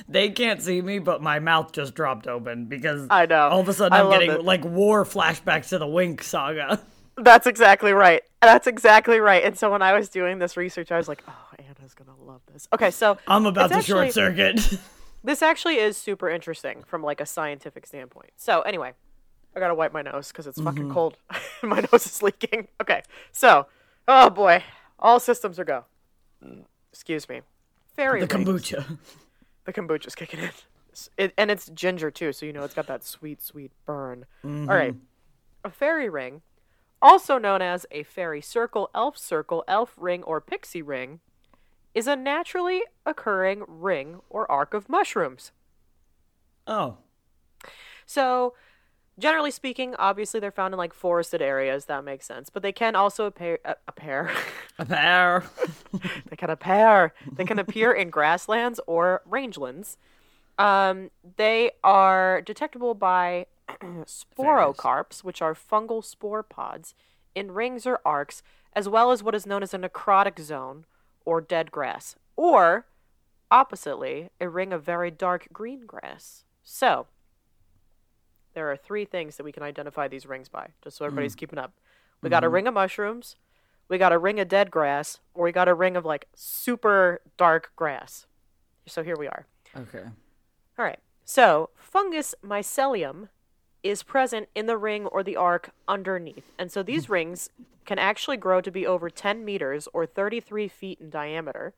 they 0.08 0.30
can't 0.30 0.62
see 0.62 0.82
me, 0.82 1.00
but 1.00 1.22
my 1.22 1.40
mouth 1.40 1.72
just 1.72 1.94
dropped 1.94 2.28
open 2.28 2.66
because 2.66 3.08
I 3.10 3.26
know. 3.26 3.50
all 3.50 3.60
of 3.60 3.70
a 3.70 3.74
sudden 3.74 3.94
I'm 3.94 4.10
getting 4.10 4.32
it. 4.32 4.44
like 4.44 4.64
war 4.66 5.04
flashbacks 5.06 5.70
to 5.70 5.78
the 5.78 5.86
Winx 5.86 6.24
saga. 6.24 6.82
That's 7.18 7.46
exactly 7.46 7.92
right. 7.94 8.24
That's 8.42 8.66
exactly 8.66 9.20
right. 9.20 9.44
And 9.44 9.56
so 9.58 9.72
when 9.72 9.84
I 9.84 9.94
was 9.94 10.10
doing 10.10 10.40
this 10.40 10.58
research, 10.58 10.92
I 10.92 10.98
was 10.98 11.08
like, 11.08 11.22
oh, 11.28 11.50
Anna's 11.60 11.94
gonna 11.94 12.16
love 12.20 12.42
this. 12.52 12.68
Okay, 12.74 12.90
so 12.90 13.18
I'm 13.28 13.46
about 13.46 13.72
to 13.72 13.82
short 13.84 14.12
circuit. 14.14 14.60
This 15.24 15.42
actually 15.42 15.78
is 15.78 15.96
super 15.96 16.30
interesting 16.30 16.84
from 16.86 17.02
like 17.04 17.22
a 17.22 17.26
scientific 17.26 17.86
standpoint. 17.88 18.32
So 18.36 18.62
anyway, 18.62 18.94
I 19.56 19.60
gotta 19.60 19.76
wipe 19.76 19.94
my 19.94 20.02
nose 20.02 20.30
because 20.30 20.48
it's 20.48 20.60
fucking 20.62 20.84
Mm-hmm. 20.84 20.94
cold. 20.94 21.18
my 21.64 21.80
nose 21.92 22.06
is 22.06 22.22
leaking. 22.22 22.68
Okay, 22.82 23.02
so 23.32 23.68
oh 24.08 24.30
boy, 24.30 24.64
all 25.00 25.20
systems 25.20 25.60
are 25.60 25.66
go. 25.66 25.86
Excuse 26.92 27.28
me. 27.30 27.42
Fairy 27.96 28.24
the 28.26 28.36
rings. 28.36 28.48
kombucha. 28.50 28.98
The 29.66 29.74
kombucha's 29.74 30.16
kicking 30.16 30.40
in. 30.42 30.50
It, 31.18 31.34
and 31.38 31.50
it's 31.50 31.70
ginger 31.70 32.12
too, 32.12 32.34
so 32.34 32.46
you 32.46 32.54
know 32.54 32.64
it's 32.64 32.74
got 32.74 32.88
that 32.88 33.04
sweet, 33.04 33.42
sweet 33.42 33.72
burn. 33.86 34.26
All 34.44 34.50
right. 34.66 34.96
A 35.64 35.70
fairy 35.72 36.10
ring, 36.10 36.42
also 37.02 37.38
known 37.38 37.62
as 37.62 37.86
a 37.92 38.04
fairy 38.04 38.42
circle, 38.42 38.90
elf 38.94 39.18
circle, 39.18 39.64
elf 39.68 39.94
ring, 39.98 40.22
or 40.24 40.42
pixie 40.42 40.82
ring, 40.82 41.22
is 41.94 42.08
a 42.08 42.16
naturally 42.16 42.84
occurring 43.06 43.64
ring 43.68 44.20
or 44.30 44.50
arc 44.52 44.74
of 44.74 44.90
mushrooms. 44.90 45.52
Oh, 46.66 46.98
So, 48.06 48.54
generally 49.20 49.52
speaking, 49.52 49.96
obviously 50.00 50.40
they're 50.40 50.52
found 50.52 50.74
in 50.74 50.78
like 50.78 50.94
forested 50.94 51.42
areas. 51.42 51.86
That 51.86 52.04
makes 52.04 52.26
sense. 52.26 52.50
But 52.50 52.64
they 52.64 52.72
can 52.72 52.96
also 52.96 53.26
appear. 53.26 53.60
Uh, 53.66 53.76
appear. 53.88 54.32
a 54.80 54.86
pair. 54.86 55.44
they 56.30 56.36
can 56.36 56.50
appear. 56.50 57.14
They 57.38 57.46
can 57.46 57.60
appear 57.60 57.92
in 57.94 58.10
grasslands 58.10 58.80
or 58.88 59.22
rangelands. 59.30 59.98
Um, 60.58 61.10
they 61.38 61.72
are 61.84 62.42
detectable 62.42 62.94
by 62.94 63.48
sporocarps, 63.82 65.24
which 65.24 65.42
are 65.42 65.56
fungal 65.56 66.04
spore 66.04 66.44
pods, 66.44 66.94
in 67.34 67.52
rings 67.52 67.88
or 67.88 68.00
arcs, 68.06 68.44
as 68.74 68.88
well 68.88 69.12
as 69.12 69.24
what 69.24 69.36
is 69.36 69.46
known 69.48 69.64
as 69.64 69.74
a 69.74 69.78
necrotic 69.80 70.40
zone 70.40 70.86
or 71.26 71.42
dead 71.42 71.72
grass, 71.72 72.16
or 72.36 72.86
oppositely, 73.52 74.30
a 74.40 74.50
ring 74.50 74.74
of 74.74 74.84
very 74.84 75.12
dark 75.12 75.48
green 75.52 75.86
grass. 75.86 76.44
So, 76.64 77.08
there 78.54 78.72
are 78.72 78.78
three 78.78 79.06
things 79.06 79.38
that 79.38 79.44
we 79.44 79.52
can 79.52 79.64
identify 79.64 80.08
these 80.08 80.26
rings 80.26 80.50
by, 80.50 80.70
just 80.84 80.98
so 80.98 81.06
everybody's 81.06 81.34
hmm. 81.34 81.40
keeping 81.40 81.60
up. 81.60 81.74
We 82.22 82.30
got 82.30 82.44
a 82.44 82.48
mm-hmm. 82.48 82.56
ring 82.56 82.68
of 82.68 82.74
mushrooms, 82.76 83.36
we 83.90 83.98
got 83.98 84.14
a 84.14 84.18
ring 84.18 84.40
of 84.40 84.48
dead 84.48 84.72
grass, 84.72 85.20
or 85.34 85.44
we 85.46 85.52
got 85.52 85.68
a 85.68 85.74
ring 85.74 85.96
of 85.96 86.06
like 86.06 86.28
super 86.34 87.22
dark 87.38 87.72
grass. 87.76 88.26
So 88.88 89.04
here 89.04 89.16
we 89.18 89.28
are. 89.28 89.46
Okay. 89.76 90.04
All 90.78 90.86
right. 90.86 91.00
So 91.26 91.70
fungus 91.78 92.36
mycelium 92.44 93.30
is 93.84 94.04
present 94.04 94.50
in 94.56 94.66
the 94.66 94.78
ring 94.78 95.06
or 95.06 95.24
the 95.24 95.36
arc 95.36 95.72
underneath. 95.88 96.52
And 96.58 96.72
so 96.72 96.82
these 96.82 97.10
rings 97.10 97.50
can 97.86 98.00
actually 98.00 98.38
grow 98.38 98.62
to 98.62 98.72
be 98.72 98.88
over 98.88 99.10
10 99.10 99.44
meters 99.44 99.88
or 99.94 100.06
33 100.06 100.68
feet 100.68 101.00
in 101.02 101.10
diameter. 101.10 101.74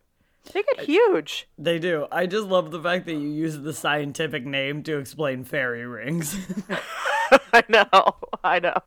They 0.54 0.62
get 0.62 0.86
huge. 0.86 1.48
They 1.58 1.80
do. 1.80 2.06
I 2.12 2.28
just 2.28 2.48
love 2.48 2.70
the 2.70 2.80
fact 2.80 3.06
that 3.08 3.14
you 3.14 3.28
use 3.28 3.58
the 3.60 3.74
scientific 3.74 4.46
name 4.46 4.84
to 4.84 4.98
explain 4.98 5.44
fairy 5.44 5.88
rings. 5.88 6.38
I 7.54 7.64
know. 7.68 8.16
I 8.44 8.60
know. 8.60 8.78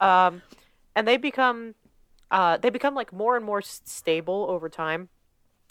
Um, 0.00 0.42
and 0.96 1.06
they 1.06 1.16
become 1.16 1.74
uh, 2.30 2.56
they 2.56 2.70
become 2.70 2.94
like 2.94 3.12
more 3.12 3.36
and 3.36 3.44
more 3.44 3.60
stable 3.60 4.46
over 4.48 4.70
time 4.70 5.10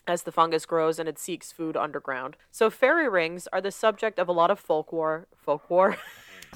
as 0.07 0.23
the 0.23 0.31
fungus 0.31 0.65
grows 0.65 0.99
and 0.99 1.09
it 1.09 1.17
seeks 1.17 1.51
food 1.51 1.75
underground. 1.75 2.37
So 2.51 2.69
fairy 2.69 3.09
rings 3.09 3.47
are 3.51 3.61
the 3.61 3.71
subject 3.71 4.19
of 4.19 4.27
a 4.27 4.31
lot 4.31 4.51
of 4.51 4.59
folklore. 4.59 5.27
Folklore. 5.35 5.97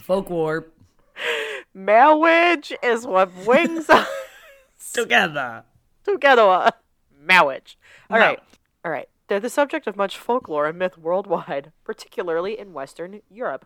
Folk 0.02 0.30
warp 0.30 0.72
Marriage 1.74 2.74
is 2.82 3.06
what 3.06 3.32
brings 3.44 3.90
us 3.90 4.08
together. 4.94 5.64
together. 6.04 6.72
Marriage. 7.20 7.78
All 8.10 8.20
No. 8.20 8.26
right. 8.26 8.40
All 8.84 8.92
right. 8.92 9.10
They're 9.28 9.40
the 9.40 9.50
subject 9.50 9.88
of 9.88 9.96
much 9.98 10.18
folklore 10.18 10.68
and 10.68 10.78
myth 10.78 10.98
worldwide, 10.98 11.72
particularly 11.84 12.58
in 12.58 12.74
Western 12.74 13.22
Europe. 13.30 13.66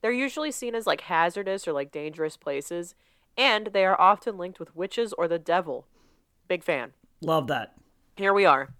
They're 0.00 0.10
usually 0.12 0.50
seen 0.50 0.74
as 0.74 0.86
like 0.86 1.02
hazardous 1.02 1.68
or 1.68 1.72
like 1.72 1.92
dangerous 1.92 2.36
places, 2.36 2.94
and 3.36 3.68
they 3.68 3.84
are 3.84 4.00
often 4.00 4.38
linked 4.38 4.58
with 4.58 4.74
witches 4.74 5.12
or 5.12 5.28
the 5.28 5.38
devil. 5.38 5.86
Big 6.48 6.64
fan. 6.64 6.94
Love 7.20 7.46
that. 7.48 7.74
Here 8.16 8.32
we 8.32 8.44
are. 8.46 8.70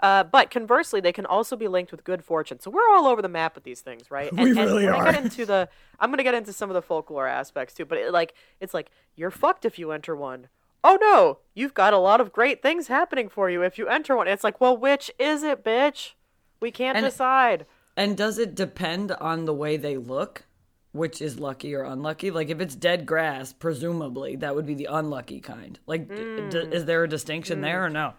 Uh, 0.00 0.24
but 0.24 0.50
conversely, 0.50 1.00
they 1.00 1.12
can 1.12 1.24
also 1.26 1.56
be 1.56 1.68
linked 1.68 1.90
with 1.92 2.04
good 2.04 2.24
fortune. 2.24 2.60
So 2.60 2.70
we're 2.70 2.88
all 2.90 3.06
over 3.06 3.22
the 3.22 3.28
map 3.28 3.54
with 3.54 3.64
these 3.64 3.80
things, 3.80 4.10
right? 4.10 4.32
We 4.36 4.52
really 4.52 4.84
when 4.86 4.94
I 4.94 4.98
are. 4.98 5.12
get 5.12 5.24
into 5.24 5.46
the, 5.46 5.68
I'm 6.00 6.10
gonna 6.10 6.22
get 6.22 6.34
into 6.34 6.52
some 6.52 6.68
of 6.70 6.74
the 6.74 6.82
folklore 6.82 7.26
aspects 7.26 7.74
too. 7.74 7.84
But 7.84 7.98
it, 7.98 8.12
like, 8.12 8.34
it's 8.60 8.74
like 8.74 8.90
you're 9.16 9.30
fucked 9.30 9.64
if 9.64 9.78
you 9.78 9.92
enter 9.92 10.14
one. 10.14 10.48
Oh 10.82 10.98
no, 11.00 11.38
you've 11.54 11.72
got 11.72 11.94
a 11.94 11.98
lot 11.98 12.20
of 12.20 12.32
great 12.32 12.60
things 12.60 12.88
happening 12.88 13.28
for 13.30 13.48
you 13.48 13.62
if 13.62 13.78
you 13.78 13.88
enter 13.88 14.14
one. 14.16 14.28
It's 14.28 14.44
like, 14.44 14.60
well, 14.60 14.76
which 14.76 15.10
is 15.18 15.42
it, 15.42 15.64
bitch? 15.64 16.12
We 16.60 16.70
can't 16.70 16.96
And- 16.98 17.06
decide. 17.06 17.64
And 17.96 18.16
does 18.16 18.38
it 18.38 18.54
depend 18.56 19.12
on 19.12 19.44
the 19.44 19.54
way 19.54 19.76
they 19.76 19.96
look, 19.96 20.44
which 20.92 21.22
is 21.22 21.38
lucky 21.38 21.74
or 21.74 21.84
unlucky? 21.84 22.30
Like 22.32 22.50
if 22.50 22.60
it's 22.60 22.74
dead 22.74 23.06
grass, 23.06 23.52
presumably 23.52 24.34
that 24.36 24.54
would 24.56 24.66
be 24.66 24.74
the 24.74 24.88
unlucky 24.90 25.40
kind. 25.40 25.78
Like, 25.86 26.08
d- 26.08 26.48
d- 26.50 26.58
is 26.72 26.84
there 26.86 27.04
a 27.04 27.08
distinction 27.08 27.60
there 27.60 27.84
or 27.84 27.88
no? 27.90 28.14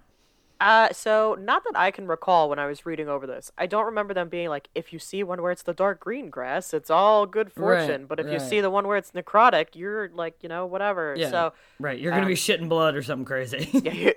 Uh, 0.60 0.92
so 0.94 1.36
not 1.40 1.64
that 1.66 1.78
I 1.78 1.92
can 1.92 2.08
recall 2.08 2.50
when 2.50 2.60
I 2.60 2.66
was 2.66 2.86
reading 2.86 3.10
over 3.10 3.28
this. 3.28 3.52
I 3.58 3.66
don't 3.66 3.86
remember 3.86 4.14
them 4.14 4.30
being 4.30 4.48
like, 4.48 4.70
if 4.74 4.94
you 4.94 5.00
see 5.00 5.22
one 5.24 5.42
where 5.42 5.52
it's 5.52 5.64
the 5.64 5.74
dark 5.74 6.00
green 6.00 6.30
grass, 6.30 6.74
it's 6.74 6.90
all 6.90 7.26
good 7.26 7.52
fortune. 7.52 8.02
Right, 8.02 8.08
but 8.08 8.20
if 8.20 8.32
you 8.32 8.40
see 8.40 8.62
the 8.62 8.70
one 8.70 8.88
where 8.88 8.98
it's 8.98 9.12
necrotic, 9.12 9.68
you're 9.74 10.10
like, 10.10 10.36
you 10.42 10.50
know, 10.50 10.66
whatever. 10.66 11.14
Yeah. 11.18 11.30
So 11.30 11.54
right, 11.80 12.00
you're 12.00 12.14
gonna 12.14 12.26
be 12.26 12.36
shitting 12.36 12.70
blood 12.70 12.96
or 12.96 13.04
something 13.04 13.26
crazy. 13.26 13.70
Yeah, 13.86 14.12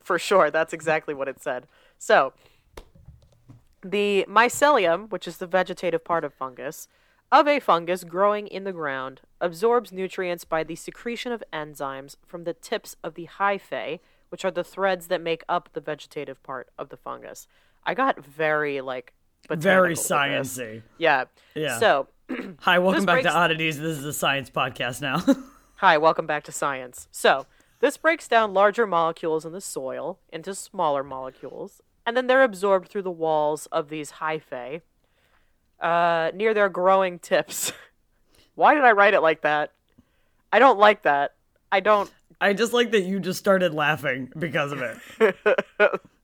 for 0.00 0.18
sure. 0.18 0.50
That's 0.50 0.72
exactly 0.72 1.14
what 1.14 1.28
it 1.28 1.42
said. 1.42 1.66
So, 1.98 2.32
the 3.84 4.24
mycelium, 4.28 5.10
which 5.10 5.26
is 5.28 5.38
the 5.38 5.46
vegetative 5.46 6.04
part 6.04 6.24
of 6.24 6.32
fungus, 6.32 6.88
of 7.30 7.48
a 7.48 7.60
fungus 7.60 8.04
growing 8.04 8.46
in 8.46 8.64
the 8.64 8.72
ground, 8.72 9.22
absorbs 9.40 9.92
nutrients 9.92 10.44
by 10.44 10.62
the 10.62 10.76
secretion 10.76 11.32
of 11.32 11.42
enzymes 11.52 12.16
from 12.26 12.44
the 12.44 12.52
tips 12.52 12.96
of 13.02 13.14
the 13.14 13.26
hyphae, 13.38 14.00
which 14.32 14.46
are 14.46 14.50
the 14.50 14.64
threads 14.64 15.08
that 15.08 15.20
make 15.20 15.44
up 15.46 15.68
the 15.74 15.80
vegetative 15.80 16.42
part 16.42 16.70
of 16.78 16.88
the 16.88 16.96
fungus. 16.96 17.46
I 17.84 17.92
got 17.92 18.24
very 18.24 18.80
like 18.80 19.12
Very 19.46 19.58
botanical 19.58 19.88
with 19.90 19.98
this. 19.98 20.08
sciency. 20.08 20.82
Yeah. 20.96 21.24
Yeah. 21.54 21.78
So, 21.78 22.08
Hi, 22.60 22.78
welcome 22.78 23.04
back 23.04 23.16
breaks- 23.16 23.28
to 23.28 23.36
Oddities. 23.36 23.78
This 23.78 23.98
is 23.98 24.06
a 24.06 24.12
science 24.14 24.48
podcast 24.48 25.02
now. 25.02 25.22
Hi, 25.76 25.98
welcome 25.98 26.26
back 26.26 26.44
to 26.44 26.52
science. 26.52 27.08
So, 27.12 27.44
this 27.80 27.98
breaks 27.98 28.26
down 28.26 28.54
larger 28.54 28.86
molecules 28.86 29.44
in 29.44 29.52
the 29.52 29.60
soil 29.60 30.18
into 30.32 30.54
smaller 30.54 31.04
molecules, 31.04 31.82
and 32.06 32.16
then 32.16 32.26
they're 32.26 32.42
absorbed 32.42 32.88
through 32.88 33.02
the 33.02 33.10
walls 33.10 33.66
of 33.66 33.90
these 33.90 34.12
hyphae 34.12 34.80
uh, 35.78 36.30
near 36.34 36.54
their 36.54 36.70
growing 36.70 37.18
tips. 37.18 37.72
Why 38.54 38.74
did 38.74 38.84
I 38.84 38.92
write 38.92 39.12
it 39.12 39.20
like 39.20 39.42
that? 39.42 39.72
I 40.50 40.58
don't 40.58 40.78
like 40.78 41.02
that. 41.02 41.34
I 41.70 41.80
don't. 41.80 42.10
I 42.40 42.52
just 42.52 42.72
like 42.72 42.90
that 42.92 43.02
you 43.02 43.20
just 43.20 43.38
started 43.38 43.74
laughing 43.74 44.30
because 44.38 44.72
of 44.72 44.80
it. 44.82 45.36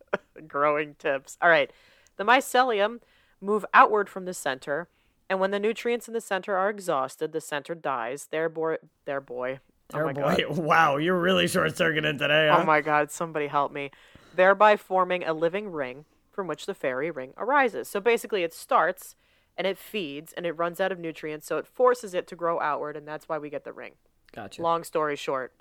growing 0.48 0.94
tips. 0.94 1.36
All 1.42 1.48
right. 1.48 1.72
The 2.16 2.24
mycelium 2.24 3.00
move 3.40 3.64
outward 3.72 4.08
from 4.08 4.24
the 4.24 4.34
center, 4.34 4.88
and 5.30 5.38
when 5.40 5.50
the 5.50 5.60
nutrients 5.60 6.08
in 6.08 6.14
the 6.14 6.20
center 6.20 6.56
are 6.56 6.70
exhausted, 6.70 7.32
the 7.32 7.40
center 7.40 7.74
dies. 7.74 8.26
Their 8.30 8.48
boy, 8.48 8.76
their 9.04 9.20
boy. 9.20 9.60
Oh 9.92 10.00
Oh 10.00 10.04
my 10.04 10.12
boy, 10.12 10.36
god. 10.48 10.58
wow, 10.58 10.96
you're 10.96 11.18
really 11.18 11.46
short 11.46 11.76
circuiting 11.76 12.18
today. 12.18 12.48
Huh? 12.50 12.58
Oh 12.60 12.64
my 12.64 12.80
god, 12.80 13.10
somebody 13.10 13.46
help 13.46 13.72
me. 13.72 13.90
Thereby 14.34 14.76
forming 14.76 15.24
a 15.24 15.32
living 15.32 15.70
ring 15.70 16.04
from 16.30 16.46
which 16.46 16.66
the 16.66 16.74
fairy 16.74 17.10
ring 17.10 17.32
arises. 17.36 17.88
So 17.88 18.00
basically, 18.00 18.42
it 18.42 18.54
starts 18.54 19.14
and 19.56 19.66
it 19.66 19.76
feeds 19.78 20.32
and 20.34 20.46
it 20.46 20.52
runs 20.52 20.80
out 20.80 20.92
of 20.92 20.98
nutrients, 20.98 21.46
so 21.46 21.58
it 21.58 21.66
forces 21.66 22.14
it 22.14 22.26
to 22.28 22.36
grow 22.36 22.60
outward, 22.60 22.96
and 22.96 23.06
that's 23.06 23.28
why 23.28 23.38
we 23.38 23.50
get 23.50 23.64
the 23.64 23.72
ring. 23.72 23.92
Gotcha. 24.32 24.62
Long 24.62 24.84
story 24.84 25.16
short, 25.16 25.52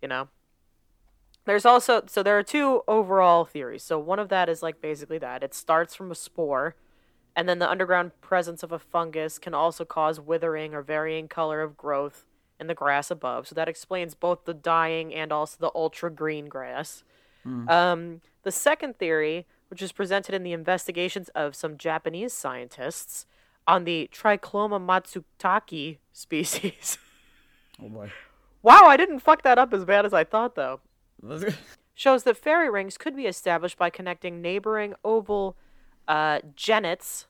you 0.00 0.08
know. 0.08 0.28
There's 1.44 1.64
also 1.64 2.02
so 2.06 2.22
there 2.22 2.38
are 2.38 2.42
two 2.42 2.82
overall 2.88 3.44
theories. 3.44 3.82
So 3.82 3.98
one 3.98 4.18
of 4.18 4.28
that 4.30 4.48
is 4.48 4.62
like 4.62 4.80
basically 4.80 5.18
that 5.18 5.42
it 5.42 5.54
starts 5.54 5.94
from 5.94 6.10
a 6.10 6.14
spore, 6.14 6.74
and 7.36 7.48
then 7.48 7.58
the 7.58 7.70
underground 7.70 8.20
presence 8.20 8.62
of 8.62 8.72
a 8.72 8.78
fungus 8.78 9.38
can 9.38 9.54
also 9.54 9.84
cause 9.84 10.20
withering 10.20 10.74
or 10.74 10.82
varying 10.82 11.28
color 11.28 11.62
of 11.62 11.76
growth 11.76 12.24
in 12.58 12.66
the 12.66 12.74
grass 12.74 13.10
above. 13.10 13.46
So 13.46 13.54
that 13.54 13.68
explains 13.68 14.14
both 14.14 14.44
the 14.44 14.54
dying 14.54 15.14
and 15.14 15.30
also 15.32 15.56
the 15.60 15.70
ultra 15.74 16.10
green 16.10 16.46
grass. 16.46 17.04
Um, 17.68 18.22
the 18.42 18.50
second 18.50 18.98
theory, 18.98 19.46
which 19.68 19.82
is 19.82 19.92
presented 19.92 20.34
in 20.34 20.42
the 20.42 20.52
investigations 20.52 21.28
of 21.28 21.54
some 21.54 21.76
Japanese 21.76 22.32
scientists 22.32 23.26
on 23.68 23.84
the 23.84 24.10
Tricholoma 24.12 24.80
matsutake 24.80 25.98
species. 26.12 26.98
Oh 27.80 27.88
boy. 27.88 28.10
Wow, 28.66 28.86
I 28.86 28.96
didn't 28.96 29.20
fuck 29.20 29.42
that 29.42 29.58
up 29.58 29.72
as 29.72 29.84
bad 29.84 30.04
as 30.04 30.12
I 30.12 30.24
thought, 30.24 30.56
though. 30.56 30.80
Shows 31.94 32.24
that 32.24 32.36
fairy 32.36 32.68
rings 32.68 32.98
could 32.98 33.14
be 33.14 33.26
established 33.26 33.78
by 33.78 33.90
connecting 33.90 34.42
neighboring 34.42 34.94
oval 35.04 35.56
uh, 36.08 36.40
genets, 36.56 37.28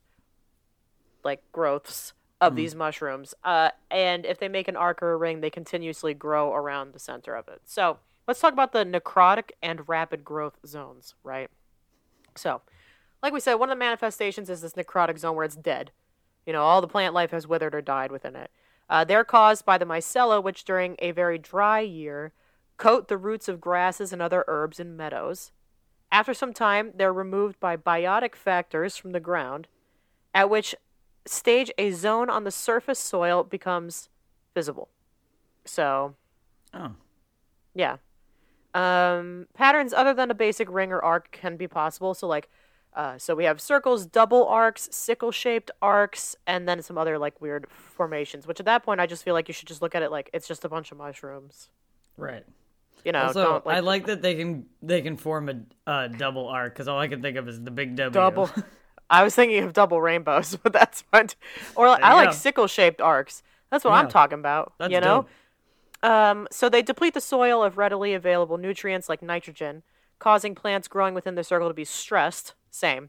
like 1.22 1.42
growths, 1.52 2.14
of 2.40 2.56
these 2.56 2.74
mushrooms. 2.74 3.34
Uh, 3.44 3.68
and 3.90 4.24
if 4.24 4.38
they 4.38 4.48
make 4.48 4.66
an 4.66 4.76
arc 4.76 5.02
or 5.02 5.12
a 5.12 5.16
ring, 5.18 5.42
they 5.42 5.50
continuously 5.50 6.14
grow 6.14 6.54
around 6.54 6.94
the 6.94 6.98
center 6.98 7.34
of 7.34 7.48
it. 7.48 7.60
So 7.66 7.98
let's 8.26 8.40
talk 8.40 8.54
about 8.54 8.72
the 8.72 8.86
necrotic 8.86 9.50
and 9.62 9.86
rapid 9.86 10.24
growth 10.24 10.58
zones, 10.66 11.16
right? 11.22 11.50
So, 12.34 12.62
like 13.22 13.34
we 13.34 13.40
said, 13.40 13.56
one 13.56 13.68
of 13.68 13.76
the 13.76 13.78
manifestations 13.78 14.48
is 14.48 14.62
this 14.62 14.72
necrotic 14.72 15.18
zone 15.18 15.36
where 15.36 15.44
it's 15.44 15.54
dead. 15.54 15.90
You 16.46 16.54
know, 16.54 16.62
all 16.62 16.80
the 16.80 16.88
plant 16.88 17.12
life 17.12 17.32
has 17.32 17.46
withered 17.46 17.74
or 17.74 17.82
died 17.82 18.10
within 18.10 18.36
it. 18.36 18.50
Uh, 18.88 19.04
they're 19.04 19.24
caused 19.24 19.64
by 19.64 19.78
the 19.78 19.84
mycella, 19.84 20.42
which 20.42 20.64
during 20.64 20.96
a 20.98 21.10
very 21.10 21.38
dry 21.38 21.80
year 21.80 22.32
coat 22.76 23.08
the 23.08 23.16
roots 23.16 23.48
of 23.48 23.60
grasses 23.60 24.12
and 24.12 24.20
other 24.20 24.44
herbs 24.46 24.78
in 24.78 24.96
meadows. 24.96 25.52
After 26.12 26.34
some 26.34 26.52
time, 26.52 26.92
they're 26.94 27.12
removed 27.12 27.58
by 27.58 27.76
biotic 27.76 28.34
factors 28.34 28.96
from 28.96 29.12
the 29.12 29.20
ground, 29.20 29.66
at 30.34 30.50
which 30.50 30.74
stage 31.26 31.70
a 31.78 31.90
zone 31.90 32.30
on 32.30 32.44
the 32.44 32.50
surface 32.50 32.98
soil 32.98 33.42
becomes 33.42 34.08
visible. 34.54 34.88
So, 35.64 36.14
oh. 36.72 36.92
yeah. 37.74 37.96
Um, 38.74 39.46
patterns 39.54 39.92
other 39.92 40.14
than 40.14 40.30
a 40.30 40.34
basic 40.34 40.70
ring 40.70 40.92
or 40.92 41.02
arc 41.02 41.32
can 41.32 41.56
be 41.56 41.66
possible. 41.66 42.14
So 42.14 42.28
like, 42.28 42.48
uh, 42.96 43.18
so 43.18 43.34
we 43.34 43.44
have 43.44 43.60
circles, 43.60 44.06
double 44.06 44.46
arcs, 44.48 44.88
sickle-shaped 44.90 45.70
arcs, 45.82 46.34
and 46.46 46.66
then 46.66 46.80
some 46.82 46.96
other 46.96 47.18
like 47.18 47.38
weird 47.42 47.66
formations. 47.70 48.46
Which 48.46 48.58
at 48.58 48.64
that 48.66 48.82
point, 48.82 49.00
I 49.00 49.06
just 49.06 49.22
feel 49.22 49.34
like 49.34 49.48
you 49.48 49.54
should 49.54 49.68
just 49.68 49.82
look 49.82 49.94
at 49.94 50.02
it 50.02 50.10
like 50.10 50.30
it's 50.32 50.48
just 50.48 50.64
a 50.64 50.68
bunch 50.70 50.90
of 50.90 50.98
mushrooms. 50.98 51.68
Right. 52.16 52.44
You 53.04 53.12
know, 53.12 53.24
Also, 53.24 53.62
like, 53.66 53.76
I 53.76 53.80
like 53.80 54.06
that 54.06 54.22
they 54.22 54.34
can 54.34 54.66
they 54.82 55.02
can 55.02 55.16
form 55.18 55.48
a 55.50 55.90
uh, 55.90 56.08
double 56.08 56.48
arc 56.48 56.72
because 56.74 56.88
all 56.88 56.98
I 56.98 57.06
can 57.06 57.20
think 57.20 57.36
of 57.36 57.46
is 57.48 57.62
the 57.62 57.70
big 57.70 57.94
W. 57.96 58.10
double. 58.10 58.50
I 59.10 59.22
was 59.22 59.34
thinking 59.34 59.62
of 59.62 59.74
double 59.74 60.00
rainbows, 60.00 60.56
but 60.62 60.72
that's 60.72 61.02
fun. 61.02 61.28
t- 61.28 61.36
Or 61.76 61.86
I 61.86 62.14
like 62.14 62.32
sickle-shaped 62.32 63.00
arcs. 63.00 63.42
That's 63.70 63.84
what 63.84 63.92
I'm 63.92 64.08
talking 64.08 64.38
about. 64.38 64.72
That's 64.78 64.92
you 64.92 65.00
know. 65.00 65.26
Um, 66.02 66.48
so 66.50 66.68
they 66.68 66.82
deplete 66.82 67.14
the 67.14 67.20
soil 67.20 67.62
of 67.62 67.76
readily 67.78 68.14
available 68.14 68.58
nutrients 68.58 69.08
like 69.08 69.22
nitrogen, 69.22 69.82
causing 70.18 70.54
plants 70.54 70.88
growing 70.88 71.14
within 71.14 71.34
the 71.34 71.44
circle 71.44 71.68
to 71.68 71.74
be 71.74 71.84
stressed. 71.84 72.54
Same, 72.76 73.08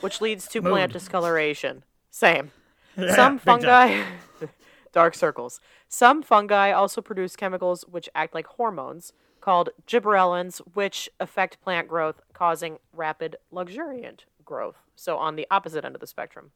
which 0.00 0.20
leads 0.20 0.46
to 0.48 0.62
plant 0.62 0.92
discoloration. 0.92 1.82
Same. 2.10 2.52
Yeah, 2.96 3.16
Some 3.16 3.38
fungi, 3.38 4.04
dark 4.92 5.14
circles. 5.14 5.60
Some 5.88 6.22
fungi 6.22 6.70
also 6.70 7.00
produce 7.00 7.34
chemicals 7.34 7.84
which 7.88 8.08
act 8.14 8.32
like 8.32 8.46
hormones 8.46 9.12
called 9.40 9.70
gibberellins, 9.88 10.58
which 10.74 11.08
affect 11.18 11.60
plant 11.60 11.88
growth, 11.88 12.20
causing 12.32 12.78
rapid 12.92 13.36
luxuriant 13.50 14.24
growth. 14.44 14.76
So 14.94 15.16
on 15.18 15.34
the 15.34 15.46
opposite 15.50 15.84
end 15.84 15.96
of 15.96 16.00
the 16.00 16.06
spectrum. 16.06 16.52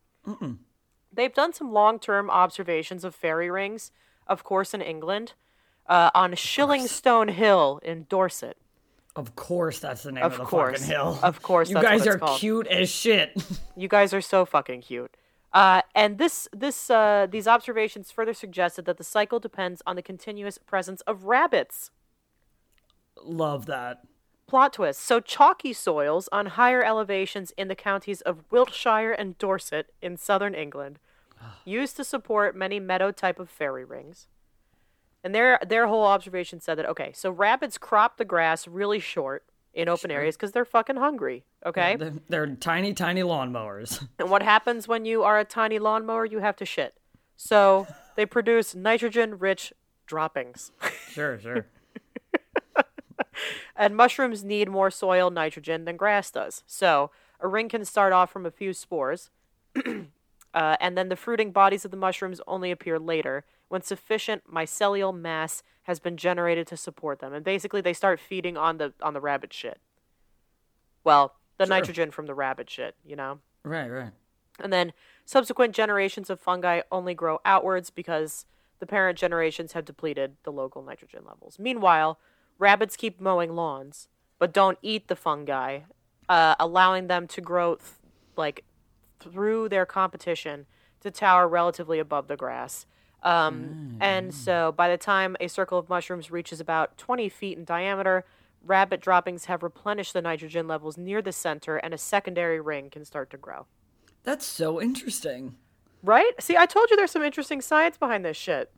They've 1.12 1.34
done 1.34 1.52
some 1.52 1.72
long-term 1.72 2.30
observations 2.30 3.02
of 3.04 3.14
fairy 3.14 3.50
rings, 3.50 3.90
of 4.26 4.44
course, 4.44 4.72
in 4.72 4.80
England, 4.80 5.34
uh, 5.88 6.10
on 6.14 6.32
Shillingstone 6.32 7.30
Hill 7.30 7.80
in 7.82 8.06
Dorset. 8.08 8.56
Of 9.14 9.36
course, 9.36 9.78
that's 9.78 10.04
the 10.04 10.12
name 10.12 10.24
Of 10.24 10.32
of, 10.32 10.38
the 10.38 10.44
course. 10.44 10.80
fucking 10.80 10.86
hill. 10.94 11.18
Of 11.22 11.42
course, 11.42 11.68
you 11.68 11.74
guys 11.80 12.06
are 12.06 12.18
called. 12.18 12.38
cute 12.40 12.66
as 12.68 12.88
shit. 12.90 13.30
You 13.76 13.88
guys 13.88 14.12
are 14.14 14.20
so 14.20 14.44
fucking 14.44 14.82
cute. 14.82 15.16
Uh, 15.52 15.80
and 15.94 16.18
this, 16.18 16.46
this, 16.54 16.90
uh, 16.90 17.26
these 17.30 17.46
observations 17.48 18.10
further 18.10 18.32
suggested 18.34 18.84
that 18.86 18.96
the 18.98 19.04
cycle 19.04 19.38
depends 19.40 19.82
on 19.86 19.96
the 19.96 20.02
continuous 20.02 20.56
presence 20.58 21.00
of 21.02 21.24
rabbits. 21.24 21.90
Love 23.22 23.66
that. 23.66 24.02
Plot 24.46 24.74
twist. 24.74 25.00
So 25.00 25.20
chalky 25.20 25.72
soils 25.72 26.28
on 26.32 26.46
higher 26.46 26.82
elevations 26.84 27.52
in 27.56 27.68
the 27.68 27.74
counties 27.74 28.20
of 28.22 28.44
Wiltshire 28.50 29.12
and 29.12 29.36
Dorset 29.38 29.92
in 30.02 30.16
southern 30.16 30.54
England 30.54 30.98
used 31.64 31.96
to 31.96 32.04
support 32.04 32.54
many 32.54 32.78
meadow 32.78 33.10
type 33.10 33.38
of 33.40 33.48
fairy 33.50 33.84
rings. 33.84 34.28
And 35.24 35.34
their 35.34 35.58
their 35.66 35.86
whole 35.86 36.04
observation 36.04 36.60
said 36.60 36.78
that 36.78 36.86
okay, 36.86 37.12
so 37.14 37.30
rabbits 37.30 37.78
crop 37.78 38.16
the 38.16 38.24
grass 38.24 38.66
really 38.66 38.98
short 38.98 39.44
in 39.72 39.88
open 39.88 40.10
areas 40.10 40.36
because 40.36 40.52
they're 40.52 40.64
fucking 40.64 40.96
hungry. 40.96 41.44
Okay, 41.64 41.96
They're, 41.96 42.12
they're 42.28 42.46
tiny, 42.56 42.92
tiny 42.92 43.22
lawnmowers. 43.22 44.06
and 44.18 44.30
what 44.30 44.42
happens 44.42 44.88
when 44.88 45.04
you 45.04 45.22
are 45.22 45.38
a 45.38 45.44
tiny 45.44 45.78
lawnmower? 45.78 46.26
You 46.26 46.40
have 46.40 46.56
to 46.56 46.66
shit. 46.66 46.94
So 47.36 47.86
they 48.16 48.26
produce 48.26 48.74
nitrogen 48.74 49.38
rich 49.38 49.72
droppings. 50.06 50.72
sure, 51.10 51.38
sure. 51.38 51.66
And 53.76 53.96
mushrooms 53.96 54.44
need 54.44 54.68
more 54.68 54.90
soil 54.90 55.30
nitrogen 55.30 55.84
than 55.84 55.96
grass 55.96 56.30
does. 56.30 56.62
So 56.66 57.10
a 57.40 57.48
ring 57.48 57.68
can 57.68 57.84
start 57.84 58.12
off 58.12 58.30
from 58.30 58.46
a 58.46 58.50
few 58.50 58.72
spores, 58.72 59.30
uh, 60.54 60.76
and 60.80 60.96
then 60.96 61.08
the 61.08 61.16
fruiting 61.16 61.50
bodies 61.52 61.84
of 61.84 61.90
the 61.90 61.96
mushrooms 61.96 62.40
only 62.46 62.70
appear 62.70 62.98
later 62.98 63.44
when 63.68 63.82
sufficient 63.82 64.42
mycelial 64.52 65.16
mass 65.16 65.62
has 65.84 65.98
been 65.98 66.16
generated 66.16 66.66
to 66.68 66.76
support 66.76 67.18
them. 67.20 67.32
And 67.32 67.44
basically, 67.44 67.80
they 67.80 67.92
start 67.92 68.20
feeding 68.20 68.56
on 68.56 68.78
the 68.78 68.92
on 69.02 69.14
the 69.14 69.20
rabbit 69.20 69.52
shit. 69.52 69.80
Well, 71.04 71.34
the 71.58 71.66
Sure. 71.66 71.76
nitrogen 71.76 72.10
from 72.10 72.26
the 72.26 72.34
rabbit 72.34 72.70
shit, 72.70 72.96
you 73.04 73.16
know. 73.16 73.40
Right, 73.64 73.88
right. 73.88 74.12
And 74.60 74.72
then 74.72 74.92
subsequent 75.24 75.74
generations 75.74 76.30
of 76.30 76.40
fungi 76.40 76.82
only 76.90 77.14
grow 77.14 77.40
outwards 77.44 77.90
because 77.90 78.46
the 78.78 78.86
parent 78.86 79.18
generations 79.18 79.72
have 79.72 79.84
depleted 79.84 80.36
the 80.44 80.52
local 80.52 80.82
nitrogen 80.82 81.24
levels. 81.26 81.58
Meanwhile, 81.58 82.18
rabbits 82.58 82.96
keep 82.96 83.20
mowing 83.20 83.54
lawns, 83.54 84.08
but 84.38 84.52
don't 84.52 84.78
eat 84.82 85.08
the 85.08 85.16
fungi, 85.16 85.80
uh, 86.28 86.54
allowing 86.60 87.06
them 87.06 87.26
to 87.28 87.40
grow 87.40 87.76
th- 87.76 87.90
like 88.36 88.64
through 89.22 89.68
their 89.68 89.86
competition 89.86 90.66
to 91.00 91.10
tower 91.10 91.48
relatively 91.48 91.98
above 91.98 92.28
the 92.28 92.36
grass. 92.36 92.86
Um, 93.22 93.98
And 94.00 94.34
so 94.34 94.72
by 94.72 94.88
the 94.88 94.96
time 94.98 95.36
a 95.40 95.48
circle 95.48 95.78
of 95.78 95.88
mushrooms 95.88 96.30
reaches 96.30 96.60
about 96.60 96.96
20 96.98 97.28
feet 97.28 97.56
in 97.56 97.64
diameter, 97.64 98.24
rabbit 98.64 99.00
droppings 99.00 99.44
have 99.46 99.62
replenished 99.62 100.12
the 100.12 100.22
nitrogen 100.22 100.66
levels 100.68 100.96
near 100.96 101.22
the 101.22 101.32
center, 101.32 101.76
and 101.76 101.94
a 101.94 101.98
secondary 101.98 102.60
ring 102.60 102.90
can 102.90 103.04
start 103.04 103.30
to 103.30 103.36
grow. 103.36 103.66
That's 104.24 104.46
so 104.46 104.80
interesting. 104.80 105.56
Right? 106.02 106.32
See, 106.40 106.56
I 106.56 106.66
told 106.66 106.90
you 106.90 106.96
there's 106.96 107.10
some 107.12 107.22
interesting 107.22 107.60
science 107.60 107.96
behind 107.96 108.24
this 108.24 108.36
shit. 108.36 108.70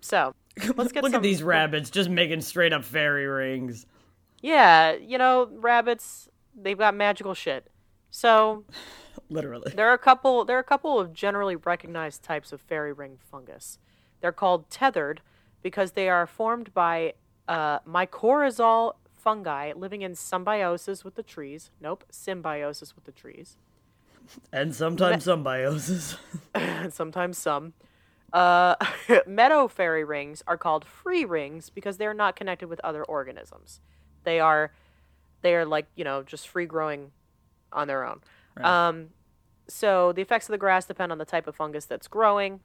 So, 0.00 0.34
let's 0.76 0.92
get 0.92 1.02
Look 1.02 1.12
some. 1.12 1.18
at 1.18 1.22
these 1.22 1.42
rabbits 1.42 1.90
just 1.90 2.08
making 2.10 2.40
straight 2.40 2.72
up 2.72 2.84
fairy 2.84 3.26
rings. 3.26 3.86
Yeah, 4.42 4.92
you 4.92 5.18
know, 5.18 5.48
rabbits, 5.52 6.28
they've 6.54 6.78
got 6.78 6.94
magical 6.94 7.34
shit. 7.34 7.66
So, 8.10 8.64
Literally. 9.28 9.72
there 9.74 9.88
are 9.88 9.94
a 9.94 9.98
couple 9.98 10.44
there 10.44 10.56
are 10.56 10.60
a 10.60 10.64
couple 10.64 10.98
of 10.98 11.12
generally 11.12 11.56
recognized 11.56 12.22
types 12.22 12.52
of 12.52 12.60
fairy 12.60 12.92
ring 12.92 13.18
fungus. 13.30 13.78
They're 14.20 14.32
called 14.32 14.68
tethered 14.70 15.22
because 15.62 15.92
they 15.92 16.08
are 16.08 16.26
formed 16.26 16.74
by 16.74 17.14
uh, 17.48 17.80
mycorrhizal 17.80 18.94
fungi 19.14 19.72
living 19.74 20.02
in 20.02 20.14
symbiosis 20.14 21.04
with 21.04 21.14
the 21.14 21.22
trees. 21.22 21.70
Nope, 21.80 22.04
symbiosis 22.10 22.94
with 22.94 23.04
the 23.04 23.12
trees. 23.12 23.56
And 24.52 24.74
sometimes 24.74 25.24
symbiosis. 25.24 26.16
and 26.54 26.92
sometimes 26.92 27.38
some. 27.38 27.74
Uh, 28.32 28.76
meadow 29.26 29.66
fairy 29.66 30.04
rings 30.04 30.42
are 30.46 30.56
called 30.56 30.84
free 30.84 31.24
rings 31.24 31.68
because 31.68 31.96
they're 31.96 32.14
not 32.14 32.36
connected 32.36 32.68
with 32.68 32.80
other 32.84 33.02
organisms. 33.04 33.80
They 34.22 34.38
are, 34.38 34.72
they 35.42 35.54
are 35.54 35.64
like 35.64 35.86
you 35.96 36.04
know 36.04 36.22
just 36.22 36.48
free 36.48 36.66
growing 36.66 37.10
on 37.72 37.88
their 37.88 38.04
own. 38.04 38.20
Um, 38.62 39.08
so 39.68 40.12
the 40.12 40.22
effects 40.22 40.48
of 40.48 40.52
the 40.52 40.58
grass 40.58 40.84
depend 40.84 41.12
on 41.12 41.18
the 41.18 41.24
type 41.24 41.46
of 41.46 41.56
fungus 41.56 41.84
that's 41.86 42.08
growing. 42.08 42.60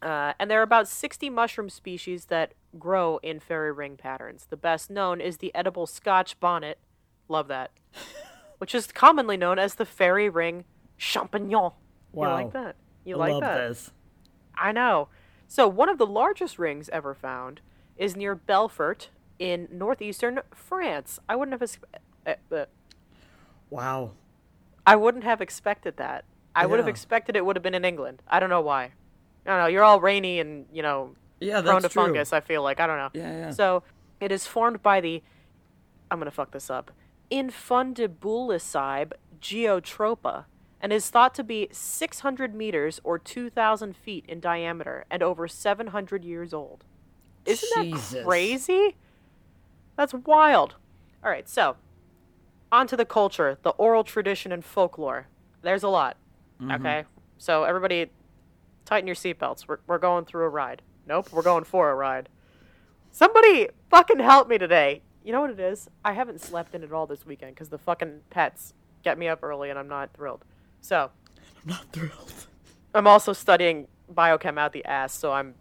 Uh, 0.00 0.32
and 0.38 0.50
there 0.50 0.60
are 0.60 0.64
about 0.64 0.86
60 0.86 1.28
mushroom 1.30 1.68
species 1.68 2.26
that 2.26 2.54
grow 2.78 3.18
in 3.22 3.40
fairy 3.40 3.72
ring 3.72 3.96
patterns. 3.96 4.46
The 4.48 4.56
best 4.56 4.90
known 4.90 5.20
is 5.20 5.38
the 5.38 5.52
edible 5.54 5.86
Scotch 5.86 6.38
bonnet. 6.38 6.78
Love 7.28 7.48
that. 7.48 7.72
Which 8.58 8.74
is 8.74 8.86
commonly 8.88 9.36
known 9.36 9.58
as 9.58 9.74
the 9.74 9.84
fairy 9.84 10.28
ring 10.28 10.64
champignon. 10.98 11.72
Wow. 12.12 12.38
You 12.38 12.44
like 12.44 12.52
that? 12.52 12.76
You 13.04 13.14
I 13.16 13.18
like 13.18 13.32
love 13.32 13.40
that? 13.42 13.68
this. 13.68 13.90
I 14.56 14.72
know. 14.72 15.08
So, 15.46 15.66
one 15.66 15.88
of 15.88 15.98
the 15.98 16.06
largest 16.06 16.58
rings 16.58 16.88
ever 16.90 17.14
found 17.14 17.60
is 17.96 18.16
near 18.16 18.34
Belfort 18.34 19.10
in 19.38 19.68
northeastern 19.70 20.40
France. 20.54 21.18
I 21.28 21.36
wouldn't 21.36 21.60
have 21.60 21.78
uh, 22.26 22.54
uh, 22.54 22.66
Wow. 23.70 24.12
I 24.86 24.96
wouldn't 24.96 25.24
have 25.24 25.40
expected 25.40 25.96
that. 25.98 26.24
I 26.54 26.66
would 26.66 26.78
have 26.78 26.88
expected 26.88 27.36
it 27.36 27.44
would 27.44 27.54
have 27.56 27.62
been 27.62 27.74
in 27.74 27.84
England. 27.84 28.22
I 28.26 28.40
don't 28.40 28.50
know 28.50 28.60
why. 28.60 28.84
I 28.84 28.90
don't 29.50 29.58
know. 29.58 29.66
You're 29.66 29.84
all 29.84 30.00
rainy 30.00 30.40
and, 30.40 30.66
you 30.72 30.82
know, 30.82 31.14
Yeah, 31.40 31.60
prone 31.60 31.82
to 31.82 31.88
true. 31.88 32.04
fungus, 32.04 32.32
I 32.32 32.40
feel 32.40 32.62
like. 32.62 32.80
I 32.80 32.86
don't 32.86 32.96
know. 32.98 33.10
Yeah, 33.14 33.30
yeah. 33.36 33.50
So, 33.50 33.82
it 34.20 34.32
is 34.32 34.46
formed 34.46 34.82
by 34.82 35.00
the 35.00 35.22
I'm 36.10 36.18
going 36.18 36.24
to 36.30 36.34
fuck 36.34 36.50
this 36.52 36.70
up. 36.70 36.90
Infundibulicybe 37.30 39.12
geotropa 39.40 40.44
and 40.80 40.92
is 40.92 41.10
thought 41.10 41.34
to 41.34 41.44
be 41.44 41.68
600 41.70 42.54
meters 42.54 43.00
or 43.04 43.18
2,000 43.18 43.96
feet 43.96 44.24
in 44.28 44.40
diameter 44.40 45.04
and 45.10 45.22
over 45.22 45.46
700 45.48 46.24
years 46.24 46.54
old. 46.54 46.84
Isn't 47.44 47.82
Jesus. 47.84 48.10
that 48.10 48.24
crazy? 48.24 48.96
That's 49.96 50.14
wild. 50.14 50.76
All 51.24 51.30
right, 51.30 51.48
so 51.48 51.76
on 52.70 52.86
to 52.88 52.96
the 52.96 53.04
culture, 53.04 53.58
the 53.62 53.70
oral 53.70 54.04
tradition 54.04 54.52
and 54.52 54.64
folklore. 54.64 55.26
There's 55.62 55.82
a 55.82 55.88
lot. 55.88 56.16
Mm-hmm. 56.60 56.72
Okay, 56.72 57.04
so 57.38 57.64
everybody, 57.64 58.10
tighten 58.84 59.06
your 59.06 59.16
seatbelts. 59.16 59.66
We're 59.68 59.78
we're 59.86 59.98
going 59.98 60.24
through 60.24 60.44
a 60.44 60.48
ride. 60.48 60.82
Nope, 61.06 61.28
we're 61.32 61.42
going 61.42 61.64
for 61.64 61.90
a 61.90 61.94
ride. 61.94 62.28
Somebody 63.10 63.68
fucking 63.90 64.18
help 64.18 64.48
me 64.48 64.58
today. 64.58 65.02
You 65.24 65.32
know 65.32 65.40
what 65.40 65.50
it 65.50 65.60
is? 65.60 65.88
I 66.04 66.12
haven't 66.12 66.40
slept 66.40 66.74
in 66.74 66.82
at 66.84 66.92
all 66.92 67.06
this 67.06 67.24
weekend 67.26 67.54
because 67.54 67.68
the 67.68 67.78
fucking 67.78 68.20
pets 68.30 68.74
get 69.02 69.18
me 69.18 69.28
up 69.28 69.42
early 69.42 69.70
and 69.70 69.78
I'm 69.78 69.88
not 69.88 70.10
thrilled. 70.14 70.44
So 70.80 71.10
I'm 71.62 71.68
not 71.70 71.92
thrilled. 71.92 72.32
I'm 72.94 73.06
also 73.06 73.32
studying 73.32 73.88
biochem 74.14 74.58
out 74.58 74.72
the 74.72 74.84
ass, 74.84 75.12
so 75.12 75.32
I'm 75.32 75.54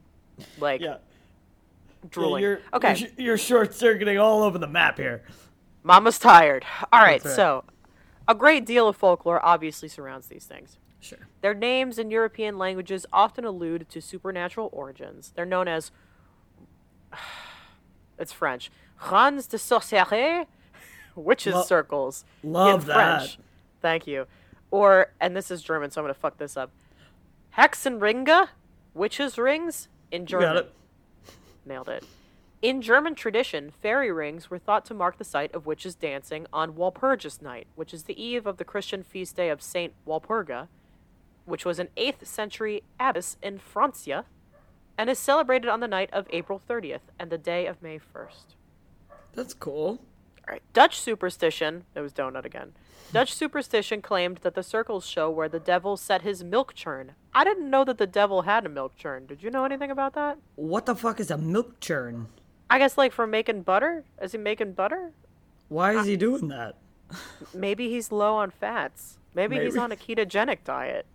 like 0.60 0.82
Yeah. 0.82 0.98
drooling. 2.10 2.42
You're, 2.44 2.60
okay, 2.74 2.96
You're, 2.96 3.10
you're 3.18 3.38
short 3.38 3.74
circuiting 3.74 4.18
all 4.18 4.44
over 4.44 4.58
the 4.58 4.68
map 4.68 4.98
here. 4.98 5.24
Mama's 5.88 6.20
tired. 6.20 6.66
All 6.92 7.00
right, 7.02 7.24
right. 7.24 7.34
so 7.36 7.64
a 8.28 8.36
great 8.36 8.66
deal 8.66 8.90
of 8.90 8.98
folklore 8.98 9.44
obviously 9.44 9.88
surrounds 9.88 10.28
these 10.28 10.46
things. 10.46 10.78
Sure. 11.00 11.28
Their 11.42 11.54
names 11.54 11.98
in 11.98 12.12
European 12.12 12.58
languages 12.58 13.06
often 13.14 13.46
allude 13.46 13.88
to 13.90 14.02
supernatural 14.02 14.70
origins. 14.74 15.32
They're 15.36 15.46
known 15.46 15.68
as 15.68 15.92
It's 18.20 18.34
French. 18.34 18.70
Ronds 19.12 19.48
de 19.48 19.58
sorcières, 19.58 20.48
witches 21.16 21.54
Lo- 21.54 21.64
circles. 21.64 22.26
love 22.44 22.82
in 22.82 22.88
that. 22.88 23.20
French. 23.20 23.40
Thank 23.82 24.08
you. 24.08 24.26
Or, 24.72 25.14
and 25.22 25.38
this 25.38 25.52
is 25.52 25.62
German, 25.62 25.92
so 25.92 26.02
I'm 26.02 26.04
gonna 26.04 26.14
fuck 26.16 26.38
this 26.38 26.58
up. 26.58 26.72
Hexenringe, 27.58 28.50
witches 28.94 29.38
rings 29.38 29.88
in 30.12 30.26
German. 30.26 30.48
Got 30.50 30.58
it. 30.58 30.74
Nailed 31.66 31.90
it. 31.90 32.04
In 32.60 32.82
German 32.82 33.14
tradition, 33.14 33.70
fairy 33.70 34.12
rings 34.12 34.50
were 34.50 34.58
thought 34.58 34.84
to 34.86 34.96
mark 34.96 35.20
the 35.20 35.24
site 35.24 35.54
of 35.54 35.68
witches 35.68 35.94
dancing 35.94 36.48
on 36.52 36.74
Walpurgis 36.74 37.40
Night, 37.40 37.68
which 37.76 37.94
is 37.94 38.04
the 38.04 38.20
eve 38.20 38.48
of 38.48 38.58
the 38.58 38.66
Christian 38.66 39.04
feast 39.04 39.36
day 39.36 39.50
of 39.50 39.62
Saint 39.62 39.94
Walpurga, 40.08 40.68
which 41.46 41.66
was 41.66 41.78
an 41.78 41.90
8th 41.96 42.26
century 42.26 42.82
abbess 43.00 43.38
in 43.44 43.60
Francia, 43.60 44.26
and 44.98 45.08
is 45.08 45.20
celebrated 45.20 45.70
on 45.70 45.82
the 45.82 45.88
night 45.88 46.10
of 46.12 46.26
April 46.32 46.60
30th 46.68 47.12
and 47.20 47.30
the 47.30 47.38
day 47.38 47.68
of 47.68 47.84
May 47.84 48.00
1st. 48.00 48.56
That's 49.36 49.54
cool. 49.54 50.00
All 50.48 50.54
right. 50.54 50.64
Dutch 50.74 51.00
superstition, 51.00 51.84
that 51.94 52.02
was 52.02 52.12
donut 52.12 52.44
again. 52.44 52.74
Dutch 53.14 53.34
superstition 53.34 54.02
claimed 54.02 54.38
that 54.38 54.56
the 54.56 54.64
circles 54.64 55.06
show 55.06 55.30
where 55.30 55.48
the 55.48 55.60
devil 55.60 55.96
set 55.96 56.24
his 56.24 56.44
milk 56.44 56.74
churn. 56.74 57.12
I 57.36 57.44
didn't 57.44 57.70
know 57.70 57.86
that 57.86 58.00
the 58.00 58.08
devil 58.08 58.42
had 58.42 58.66
a 58.66 58.70
milk 58.70 58.96
churn. 58.96 59.28
Did 59.28 59.44
you 59.44 59.52
know 59.52 59.64
anything 59.64 59.92
about 59.92 60.14
that? 60.16 60.40
What 60.56 60.88
the 60.88 60.96
fuck 60.96 61.20
is 61.20 61.30
a 61.30 61.38
milk 61.38 61.80
churn? 61.80 62.28
I 62.70 62.80
guess 62.80 62.98
like 62.98 63.12
for 63.12 63.28
making 63.28 63.62
butter? 63.64 64.04
Is 64.22 64.34
he 64.34 64.38
making 64.38 64.74
butter? 64.74 65.12
Why 65.70 65.94
is 65.98 66.06
he 66.06 66.18
doing 66.18 66.48
that? 66.50 66.76
Maybe 67.54 67.90
he's 67.90 68.12
low 68.12 68.36
on 68.36 68.52
fats. 68.52 69.18
Maybe, 69.34 69.60
he's 69.60 69.78
on 69.78 69.92
a 69.92 69.96
ketogenic 69.96 70.64
diet. 70.64 71.06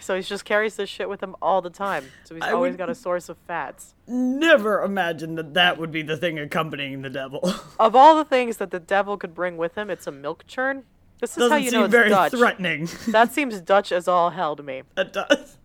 So 0.00 0.14
he 0.16 0.22
just 0.22 0.44
carries 0.44 0.76
this 0.76 0.88
shit 0.88 1.08
with 1.08 1.22
him 1.22 1.34
all 1.40 1.62
the 1.62 1.70
time. 1.70 2.04
So 2.24 2.34
he's 2.34 2.44
I 2.44 2.52
always 2.52 2.76
got 2.76 2.90
a 2.90 2.94
source 2.94 3.28
of 3.28 3.36
fats. 3.46 3.94
Never 4.06 4.82
imagined 4.82 5.38
that 5.38 5.54
that 5.54 5.78
would 5.78 5.90
be 5.90 6.02
the 6.02 6.16
thing 6.16 6.38
accompanying 6.38 7.02
the 7.02 7.10
devil. 7.10 7.40
Of 7.78 7.96
all 7.96 8.16
the 8.16 8.24
things 8.24 8.58
that 8.58 8.70
the 8.70 8.80
devil 8.80 9.16
could 9.16 9.34
bring 9.34 9.56
with 9.56 9.76
him, 9.76 9.88
it's 9.88 10.06
a 10.06 10.12
milk 10.12 10.46
churn. 10.46 10.84
This 11.20 11.30
is 11.32 11.36
Doesn't 11.36 11.50
how 11.52 11.56
you 11.56 11.70
know 11.70 11.84
it's 11.84 11.90
very 11.90 12.08
Dutch. 12.10 12.32
threatening. 12.32 12.88
That 13.08 13.32
seems 13.32 13.60
Dutch 13.60 13.92
as 13.92 14.08
all 14.08 14.30
hell 14.30 14.56
to 14.56 14.62
me. 14.62 14.82
It 14.96 15.12
does. 15.12 15.56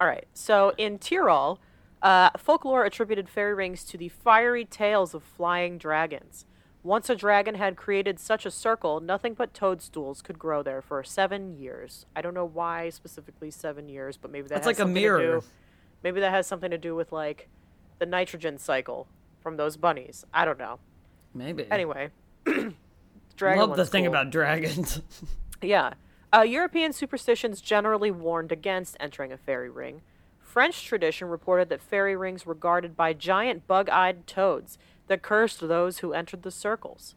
All 0.00 0.06
right. 0.06 0.26
So 0.34 0.72
in 0.78 0.98
Tyrol, 0.98 1.58
uh, 2.02 2.30
folklore 2.36 2.84
attributed 2.84 3.28
fairy 3.28 3.54
rings 3.54 3.84
to 3.84 3.96
the 3.98 4.08
fiery 4.08 4.64
tails 4.64 5.14
of 5.14 5.22
flying 5.22 5.78
dragons. 5.78 6.46
Once 6.82 7.10
a 7.10 7.14
dragon 7.14 7.56
had 7.56 7.76
created 7.76 8.18
such 8.18 8.46
a 8.46 8.50
circle, 8.50 9.00
nothing 9.00 9.34
but 9.34 9.52
toadstools 9.52 10.22
could 10.22 10.38
grow 10.38 10.62
there 10.62 10.80
for 10.80 11.02
seven 11.04 11.58
years. 11.58 12.06
I 12.16 12.22
don't 12.22 12.32
know 12.32 12.46
why 12.46 12.88
specifically 12.88 13.50
seven 13.50 13.88
years, 13.88 14.16
but 14.16 14.30
maybe 14.30 14.48
that 14.48 14.54
That's 14.54 14.60
has 14.60 14.66
like 14.66 14.76
a 14.76 14.78
something 14.78 14.94
to 14.94 15.00
mirror. 15.00 15.40
do. 15.40 15.44
Maybe 16.02 16.20
that 16.20 16.30
has 16.30 16.46
something 16.46 16.70
to 16.70 16.78
do 16.78 16.94
with 16.94 17.12
like 17.12 17.50
the 17.98 18.06
nitrogen 18.06 18.56
cycle 18.56 19.06
from 19.42 19.58
those 19.58 19.76
bunnies. 19.76 20.24
I 20.32 20.46
don't 20.46 20.58
know. 20.58 20.78
Maybe. 21.34 21.66
Anyway, 21.70 22.08
dragon. 23.36 23.68
Love 23.68 23.76
the 23.76 23.84
thing 23.84 24.04
cool. 24.04 24.12
about 24.12 24.30
dragons. 24.30 25.00
Yeah. 25.62 25.92
Uh, 26.32 26.40
European 26.40 26.94
superstitions 26.94 27.60
generally 27.60 28.10
warned 28.10 28.50
against 28.50 28.96
entering 28.98 29.30
a 29.30 29.36
fairy 29.36 29.68
ring. 29.68 30.00
French 30.50 30.84
tradition 30.84 31.28
reported 31.28 31.68
that 31.68 31.80
fairy 31.80 32.16
rings 32.16 32.44
were 32.44 32.56
guarded 32.56 32.96
by 32.96 33.12
giant 33.12 33.68
bug 33.68 33.88
eyed 33.88 34.26
toads 34.26 34.78
that 35.06 35.22
cursed 35.22 35.60
those 35.60 35.98
who 35.98 36.12
entered 36.12 36.42
the 36.42 36.50
circles. 36.50 37.14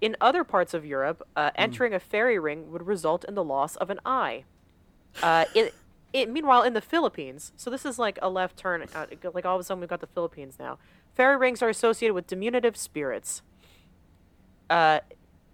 In 0.00 0.16
other 0.20 0.42
parts 0.42 0.74
of 0.74 0.84
Europe, 0.84 1.22
uh, 1.36 1.52
entering 1.54 1.94
a 1.94 2.00
fairy 2.00 2.40
ring 2.40 2.72
would 2.72 2.84
result 2.84 3.24
in 3.24 3.36
the 3.36 3.44
loss 3.44 3.76
of 3.76 3.88
an 3.88 4.00
eye. 4.04 4.42
Uh, 5.22 5.44
it, 5.54 5.76
it, 6.12 6.28
meanwhile, 6.28 6.62
in 6.62 6.72
the 6.72 6.80
Philippines, 6.80 7.52
so 7.56 7.70
this 7.70 7.84
is 7.84 8.00
like 8.00 8.18
a 8.20 8.28
left 8.28 8.56
turn, 8.56 8.84
uh, 8.96 9.06
like 9.32 9.46
all 9.46 9.54
of 9.54 9.60
a 9.60 9.62
sudden 9.62 9.78
we've 9.78 9.88
got 9.88 10.00
the 10.00 10.08
Philippines 10.08 10.56
now. 10.58 10.76
Fairy 11.14 11.36
rings 11.36 11.62
are 11.62 11.68
associated 11.68 12.14
with 12.14 12.26
diminutive 12.26 12.76
spirits. 12.76 13.42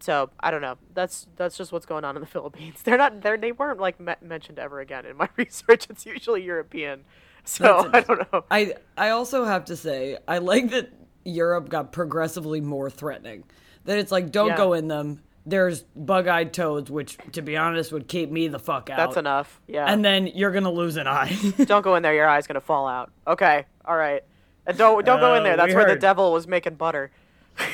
Uh, 0.01 0.05
so 0.05 0.31
I 0.41 0.51
don't 0.51 0.63
know. 0.63 0.77
That's 0.95 1.27
that's 1.37 1.57
just 1.57 1.73
what's 1.73 1.87
going 1.87 2.05
on 2.05 2.17
in 2.17 2.21
the 2.21 2.27
Philippines. 2.37 2.83
They're 2.83 2.99
not 2.99 3.21
they 3.21 3.37
they 3.37 3.53
weren't 3.53 3.81
like 3.81 3.99
me- 4.01 4.15
mentioned 4.23 4.59
ever 4.59 4.81
again 4.81 5.07
in 5.07 5.17
my 5.17 5.29
research. 5.37 5.87
It's 5.91 6.07
usually 6.07 6.43
European. 6.45 7.05
So 7.45 7.91
I 7.93 8.01
don't 8.01 8.33
know. 8.33 8.45
I 8.51 8.75
I 8.97 9.11
also 9.11 9.45
have 9.45 9.65
to 9.67 9.77
say 9.77 10.19
I 10.27 10.39
like 10.39 10.71
that 10.71 10.91
Europe 11.25 11.69
got 11.69 11.93
progressively 11.93 12.61
more 12.61 12.91
threatening. 12.91 13.45
That 13.85 13.99
it's 13.99 14.13
like 14.13 14.31
don't 14.33 14.49
Yeah. 14.49 14.57
go 14.57 14.73
in 14.75 14.89
them. 14.89 15.23
There's 15.47 15.83
bug-eyed 15.97 16.53
toads, 16.53 16.91
which 16.91 17.17
to 17.33 17.41
be 17.41 17.57
honest 17.57 17.91
would 17.91 18.07
keep 18.07 18.31
me 18.31 18.49
the 18.49 18.59
fuck 18.59 18.91
out. 18.91 18.99
That's 18.99 19.17
enough. 19.17 19.63
Yeah. 19.67 19.87
And 19.87 20.05
then 20.05 20.27
you're 20.27 20.51
gonna 20.53 20.71
lose 20.71 20.97
an 20.99 21.07
eye. 21.07 21.35
don't 21.65 21.81
go 21.83 21.95
in 21.97 22.03
there. 22.03 22.13
Your 22.15 22.29
eye's 22.29 22.47
gonna 22.47 22.61
fall 22.61 22.87
out. 22.87 23.11
Okay. 23.27 23.65
All 23.87 23.97
right. 23.97 24.23
And 24.67 24.77
don't 24.77 25.05
don't 25.07 25.21
go 25.21 25.35
in 25.35 25.41
Uh, 25.41 25.45
there. 25.45 25.57
That's 25.57 25.69
we 25.71 25.75
where 25.77 25.89
the 25.89 25.97
devil 25.97 26.33
was 26.35 26.47
making 26.47 26.75
butter. 26.75 27.11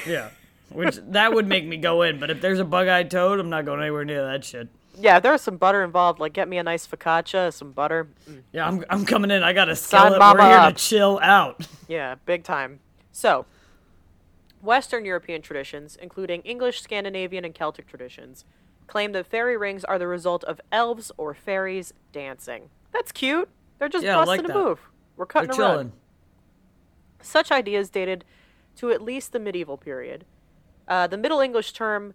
yeah. 0.06 0.30
Which 0.70 0.96
that 1.08 1.32
would 1.32 1.46
make 1.46 1.64
me 1.66 1.76
go 1.76 2.02
in, 2.02 2.18
but 2.18 2.30
if 2.30 2.40
there's 2.40 2.58
a 2.58 2.64
bug-eyed 2.64 3.10
toad, 3.10 3.38
I'm 3.38 3.50
not 3.50 3.64
going 3.64 3.80
anywhere 3.80 4.04
near 4.04 4.24
that 4.24 4.44
shit. 4.44 4.68
Yeah, 4.98 5.16
if 5.18 5.22
there's 5.22 5.40
some 5.42 5.56
butter 5.56 5.82
involved, 5.84 6.20
like 6.20 6.32
get 6.32 6.48
me 6.48 6.56
a 6.58 6.62
nice 6.62 6.86
focaccia, 6.86 7.52
some 7.52 7.72
butter. 7.72 8.08
Mm, 8.28 8.42
Yeah, 8.52 8.66
I'm 8.66 8.84
I'm 8.88 9.04
coming 9.04 9.30
in. 9.30 9.42
I 9.42 9.52
got 9.52 9.68
a 9.68 9.76
skillet. 9.76 10.18
We're 10.20 10.42
here 10.48 10.56
up. 10.58 10.74
to 10.76 10.82
chill 10.82 11.18
out. 11.22 11.66
Yeah, 11.88 12.14
big 12.24 12.44
time. 12.44 12.80
So, 13.12 13.44
Western 14.62 15.04
European 15.04 15.42
traditions, 15.42 15.96
including 16.00 16.40
English, 16.42 16.80
Scandinavian, 16.80 17.44
and 17.44 17.54
Celtic 17.54 17.86
traditions, 17.86 18.44
claim 18.86 19.12
that 19.12 19.26
fairy 19.26 19.56
rings 19.56 19.84
are 19.84 19.98
the 19.98 20.06
result 20.06 20.44
of 20.44 20.60
elves 20.72 21.12
or 21.18 21.34
fairies 21.34 21.92
dancing. 22.12 22.70
That's 22.92 23.12
cute. 23.12 23.48
They're 23.78 23.88
just 23.90 24.04
Yeah, 24.04 24.14
busting 24.16 24.44
like 24.46 24.50
a 24.50 24.58
move. 24.58 24.80
We're 25.16 25.24
They're 25.24 25.26
cutting 25.26 25.50
a 25.50 25.52
rug. 25.52 25.56
chilling. 25.58 25.92
Such 27.20 27.50
ideas 27.50 27.90
dated 27.90 28.24
to 28.76 28.90
at 28.90 29.02
least 29.02 29.32
the 29.32 29.38
medieval 29.38 29.76
period. 29.76 30.24
Uh, 30.86 31.06
the 31.06 31.18
Middle 31.18 31.40
English 31.40 31.72
term 31.72 32.14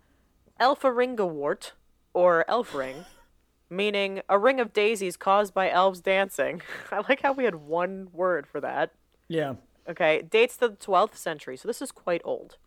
elferingewort, 0.60 1.72
or 2.14 2.50
elf 2.50 2.74
ring, 2.74 3.06
meaning 3.70 4.22
a 4.28 4.38
ring 4.38 4.60
of 4.60 4.74
daisies 4.74 5.18
caused 5.18 5.54
by 5.54 5.70
elves 5.70 6.02
dancing. 6.02 6.62
I 6.92 7.02
like 7.08 7.22
how 7.22 7.34
we 7.34 7.46
had 7.46 7.56
one 7.56 8.10
word 8.12 8.48
for 8.48 8.60
that. 8.62 8.92
Yeah. 9.28 9.56
Okay, 9.88 10.22
dates 10.22 10.58
to 10.58 10.68
the 10.70 10.76
12th 10.76 11.16
century, 11.16 11.58
so 11.58 11.68
this 11.68 11.82
is 11.82 11.92
quite 11.92 12.22
old. 12.24 12.58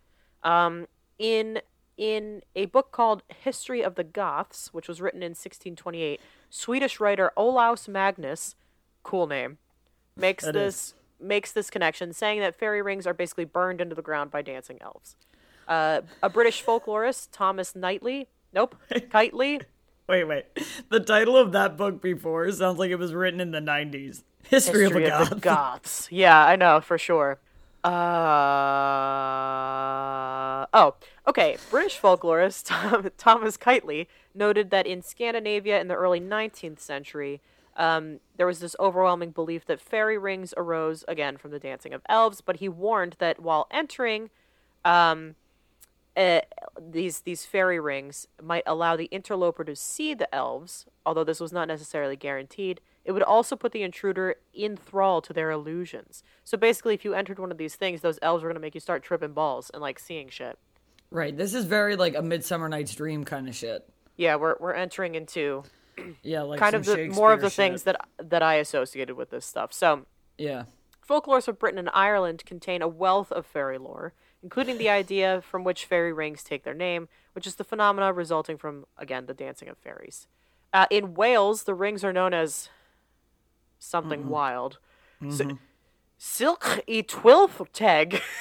Um, 0.42 0.86
in 1.18 1.60
in 1.96 2.42
a 2.56 2.66
book 2.66 2.90
called 2.90 3.22
History 3.28 3.82
of 3.82 3.94
the 3.94 4.02
Goths, 4.02 4.72
which 4.72 4.88
was 4.88 5.00
written 5.00 5.22
in 5.22 5.30
1628, 5.30 6.20
Swedish 6.50 6.98
writer 6.98 7.30
Olaus 7.36 7.86
Magnus, 7.86 8.56
cool 9.02 9.26
name, 9.26 9.58
makes 10.16 10.44
That 10.44 10.54
this 10.54 10.94
makes 11.20 11.52
this 11.52 11.70
connection, 11.70 12.12
saying 12.12 12.40
that 12.40 12.58
fairy 12.58 12.82
rings 12.82 13.06
are 13.06 13.14
basically 13.14 13.44
burned 13.44 13.80
into 13.80 13.94
the 13.94 14.02
ground 14.02 14.30
by 14.30 14.42
dancing 14.42 14.78
elves. 14.80 15.14
Uh, 15.68 16.02
a 16.22 16.28
British 16.28 16.64
folklorist, 16.64 17.28
Thomas 17.32 17.74
Knightley, 17.74 18.28
nope, 18.52 18.76
Keightley, 18.90 19.62
Wait, 20.08 20.24
wait. 20.24 20.44
The 20.88 20.98
title 21.00 21.36
of 21.36 21.52
that 21.52 21.76
book 21.76 22.02
before 22.02 22.50
sounds 22.50 22.78
like 22.78 22.90
it 22.90 22.96
was 22.96 23.14
written 23.14 23.40
in 23.40 23.52
the 23.52 23.60
90s. 23.60 24.24
History, 24.42 24.82
History 24.82 25.10
of 25.10 25.30
the 25.30 25.36
Goth. 25.36 25.40
Goths. 25.40 26.08
Yeah, 26.10 26.44
I 26.44 26.56
know 26.56 26.80
for 26.80 26.98
sure. 26.98 27.38
Uh 27.84 27.90
oh, 30.72 30.94
okay. 31.26 31.56
British 31.70 31.98
folklorist 32.00 32.64
Tom, 32.66 33.08
Thomas 33.16 33.56
Keightley 33.56 34.06
noted 34.34 34.70
that 34.70 34.86
in 34.86 35.02
Scandinavia 35.02 35.80
in 35.80 35.88
the 35.88 35.94
early 35.94 36.20
19th 36.20 36.78
century, 36.80 37.40
um, 37.76 38.20
there 38.36 38.46
was 38.46 38.60
this 38.60 38.76
overwhelming 38.78 39.30
belief 39.30 39.64
that 39.66 39.80
fairy 39.80 40.18
rings 40.18 40.52
arose 40.56 41.04
again 41.08 41.36
from 41.36 41.52
the 41.52 41.58
dancing 41.58 41.92
of 41.94 42.02
elves. 42.08 42.40
But 42.40 42.56
he 42.56 42.68
warned 42.68 43.16
that 43.18 43.40
while 43.40 43.66
entering, 43.70 44.30
um, 44.84 45.36
uh, 46.16 46.40
these 46.80 47.20
these 47.20 47.44
fairy 47.44 47.80
rings 47.80 48.26
might 48.40 48.64
allow 48.66 48.96
the 48.96 49.06
interloper 49.06 49.64
to 49.64 49.74
see 49.74 50.14
the 50.14 50.32
elves, 50.34 50.86
although 51.06 51.24
this 51.24 51.40
was 51.40 51.52
not 51.52 51.68
necessarily 51.68 52.16
guaranteed. 52.16 52.80
It 53.04 53.12
would 53.12 53.22
also 53.22 53.56
put 53.56 53.72
the 53.72 53.82
intruder 53.82 54.36
in 54.52 54.76
thrall 54.76 55.20
to 55.22 55.32
their 55.32 55.50
illusions. 55.50 56.22
So 56.44 56.56
basically, 56.56 56.94
if 56.94 57.04
you 57.04 57.14
entered 57.14 57.38
one 57.38 57.50
of 57.50 57.58
these 57.58 57.74
things, 57.74 58.00
those 58.00 58.18
elves 58.22 58.42
were 58.42 58.50
gonna 58.50 58.60
make 58.60 58.74
you 58.74 58.80
start 58.80 59.02
tripping 59.02 59.32
balls 59.32 59.70
and 59.72 59.80
like 59.80 59.98
seeing 59.98 60.28
shit. 60.28 60.58
Right. 61.10 61.36
This 61.36 61.54
is 61.54 61.64
very 61.64 61.96
like 61.96 62.14
a 62.14 62.22
Midsummer 62.22 62.68
Night's 62.68 62.94
Dream 62.94 63.24
kind 63.24 63.48
of 63.48 63.54
shit. 63.54 63.88
Yeah, 64.16 64.36
we're 64.36 64.56
we're 64.60 64.74
entering 64.74 65.14
into 65.14 65.64
Yeah, 66.22 66.42
like 66.42 66.58
kind 66.60 66.74
of 66.74 66.84
the 66.84 67.08
more 67.08 67.32
of 67.32 67.40
the 67.40 67.46
Shakespeare 67.48 67.66
things 67.66 67.82
that 67.84 68.08
that 68.18 68.42
I 68.42 68.54
associated 68.56 69.16
with 69.16 69.30
this 69.30 69.46
stuff. 69.46 69.72
So 69.72 70.06
Yeah. 70.38 70.64
Folklores 71.06 71.48
of 71.48 71.58
Britain 71.58 71.78
and 71.78 71.90
Ireland 71.92 72.44
contain 72.46 72.80
a 72.80 72.88
wealth 72.88 73.32
of 73.32 73.44
fairy 73.44 73.76
lore, 73.76 74.14
including 74.42 74.78
the 74.78 74.88
idea 74.88 75.42
from 75.42 75.64
which 75.64 75.84
fairy 75.84 76.12
rings 76.12 76.42
take 76.42 76.64
their 76.64 76.74
name, 76.74 77.08
which 77.34 77.46
is 77.46 77.54
the 77.56 77.64
phenomena 77.64 78.12
resulting 78.12 78.56
from, 78.58 78.84
again, 78.98 79.26
the 79.26 79.34
dancing 79.34 79.68
of 79.68 79.78
fairies. 79.78 80.26
Uh, 80.72 80.86
in 80.90 81.14
Wales, 81.14 81.64
the 81.64 81.74
rings 81.74 82.02
are 82.04 82.12
known 82.12 82.32
as 82.34 82.68
something 83.78 84.28
wild. 84.28 84.78
S- 85.26 85.40
Silk 86.18 86.80
e 86.86 87.02
twilth 87.02 87.60
teg. 87.72 88.20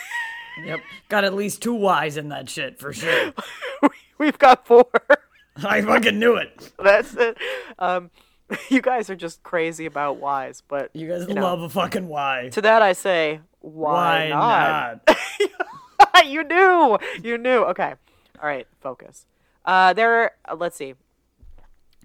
Yep. 0.65 0.81
Got 1.07 1.23
at 1.23 1.33
least 1.33 1.61
two 1.61 1.73
Y's 1.73 2.17
in 2.17 2.27
that 2.27 2.49
shit 2.49 2.77
for 2.77 2.91
sure. 2.91 3.31
We've 4.17 4.37
got 4.37 4.67
four. 4.67 4.85
I 5.63 5.81
fucking 5.81 6.19
knew 6.19 6.35
it. 6.35 6.73
That's 6.77 7.15
it. 7.15 7.37
Um, 7.79 8.11
you 8.69 8.81
guys 8.81 9.09
are 9.09 9.15
just 9.15 9.41
crazy 9.43 9.85
about 9.85 10.17
Y's, 10.17 10.61
but 10.67 10.89
You 10.93 11.07
guys 11.07 11.25
know, 11.29 11.41
love 11.41 11.61
a 11.61 11.69
fucking 11.69 12.09
Y. 12.09 12.49
to 12.51 12.61
that 12.63 12.81
I 12.81 12.91
say, 12.91 13.39
why, 13.61 14.29
Why 14.29 14.99
not? 15.07 15.17
you 16.25 16.43
knew. 16.43 16.97
You 17.23 17.37
knew. 17.37 17.59
Okay. 17.65 17.93
All 18.41 18.47
right. 18.47 18.67
Focus. 18.79 19.25
Uh, 19.65 19.93
there. 19.93 20.31
Uh, 20.45 20.55
let's 20.55 20.75
see. 20.75 20.95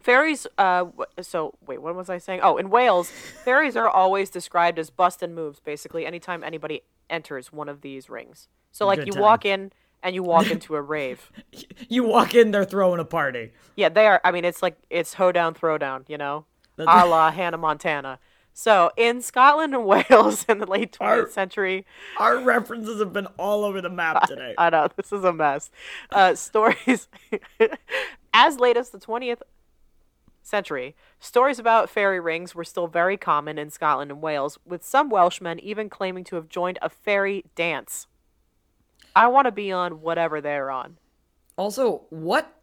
Fairies. 0.01 0.47
Uh, 0.57 0.87
so 1.21 1.55
wait, 1.67 1.83
what 1.83 1.95
was 1.95 2.09
I 2.09 2.19
saying? 2.19 2.41
Oh, 2.43 2.57
in 2.57 2.71
Wales, 2.71 3.11
fairies 3.11 3.77
are 3.77 3.89
always 3.89 4.31
described 4.31 4.79
as 4.79 4.91
bust 4.91 5.23
and 5.23 5.35
moves. 5.35 5.61
Basically, 5.61 6.07
anytime 6.07 6.45
anybody 6.45 6.83
enters 7.11 7.53
one 7.53 7.69
of 7.69 7.81
these 7.81 8.09
rings. 8.09 8.49
So 8.73 8.87
like 8.87 8.99
Good 9.01 9.09
you 9.09 9.13
time. 9.15 9.23
walk 9.23 9.45
in 9.45 9.73
and 10.03 10.15
you 10.15 10.23
walk 10.23 10.51
into 10.51 10.75
a 10.77 10.83
rave. 10.83 11.31
You 11.89 12.03
walk 12.03 12.35
in, 12.35 12.51
they're 12.51 12.65
throwing 12.65 12.99
a 12.99 13.05
party. 13.05 13.53
Yeah, 13.77 13.89
they 13.91 14.07
are. 14.07 14.21
I 14.25 14.33
mean, 14.33 14.45
it's 14.45 14.61
like 14.61 14.77
it's 14.91 15.15
hoedown, 15.15 15.55
throwdown. 15.55 16.05
You 16.09 16.19
know, 16.19 16.45
a 16.79 16.85
la 16.85 17.31
Hannah 17.31 17.59
Montana. 17.59 18.19
So 18.59 18.91
in 18.97 19.21
Scotland 19.21 19.75
and 19.75 19.85
Wales 20.11 20.47
in 20.49 20.59
the 20.59 20.67
late 20.67 20.93
20th 20.93 21.03
Our- 21.07 21.29
century, 21.29 21.85
Our 22.19 22.39
references 22.39 22.99
have 23.01 23.13
been 23.13 23.27
all 23.39 23.65
over 23.65 23.83
the 23.83 23.91
map 23.91 24.27
today. 24.27 24.55
I 24.57 24.71
know 24.71 24.89
this 24.97 25.13
is 25.13 25.25
a 25.25 25.33
mess. 25.33 25.71
Uh, 26.11 26.35
stories 26.35 27.07
as 28.33 28.59
late 28.59 28.79
as 28.79 28.89
the 28.89 28.99
20th 28.99 29.43
century, 30.43 30.97
stories 31.21 31.59
about 31.59 31.91
fairy 31.91 32.19
rings 32.19 32.55
were 32.55 32.65
still 32.65 32.87
very 32.87 33.19
common 33.19 33.59
in 33.59 33.69
Scotland 33.69 34.11
and 34.11 34.23
Wales, 34.23 34.59
with 34.65 34.83
some 34.83 35.11
Welshmen 35.11 35.59
even 35.61 35.91
claiming 35.91 36.25
to 36.25 36.37
have 36.37 36.49
joined 36.49 36.79
a 36.81 36.89
fairy 36.89 37.45
dance. 37.57 38.07
I 39.15 39.27
want 39.27 39.45
to 39.45 39.53
be 39.53 39.71
on 39.71 40.01
whatever 40.01 40.41
they're 40.41 40.71
on. 40.71 40.97
Also, 41.59 42.05
what 42.09 42.55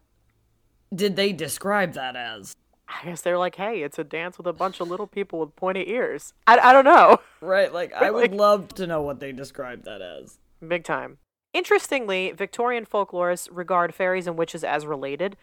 did 0.93 1.15
they 1.15 1.33
describe 1.33 1.93
that 1.93 2.15
as? 2.15 2.55
I 2.87 3.05
guess 3.05 3.21
they're 3.21 3.37
like, 3.37 3.55
hey, 3.55 3.81
it's 3.83 3.97
a 3.97 4.03
dance 4.03 4.37
with 4.37 4.45
a 4.47 4.53
bunch 4.53 4.79
of 4.79 4.87
little 4.89 5.07
people 5.07 5.39
with 5.39 5.55
pointy 5.55 5.89
ears. 5.89 6.33
I, 6.47 6.57
I 6.59 6.73
don't 6.73 6.85
know. 6.85 7.17
Right, 7.41 7.73
like 7.73 7.93
I 7.99 8.11
would 8.11 8.31
Like- 8.31 8.39
love 8.39 8.69
to 8.75 8.87
know 8.87 9.01
what 9.01 9.19
they 9.19 9.31
described 9.31 9.85
that 9.85 10.01
as. 10.01 10.37
Big 10.65 10.83
time. 10.83 11.17
Interestingly, 11.53 12.31
Victorian 12.31 12.85
folklorists 12.85 13.47
regard 13.51 13.93
fairies 13.93 14.25
and 14.27 14.37
witches 14.37 14.63
as 14.63 14.85
related, 14.85 15.37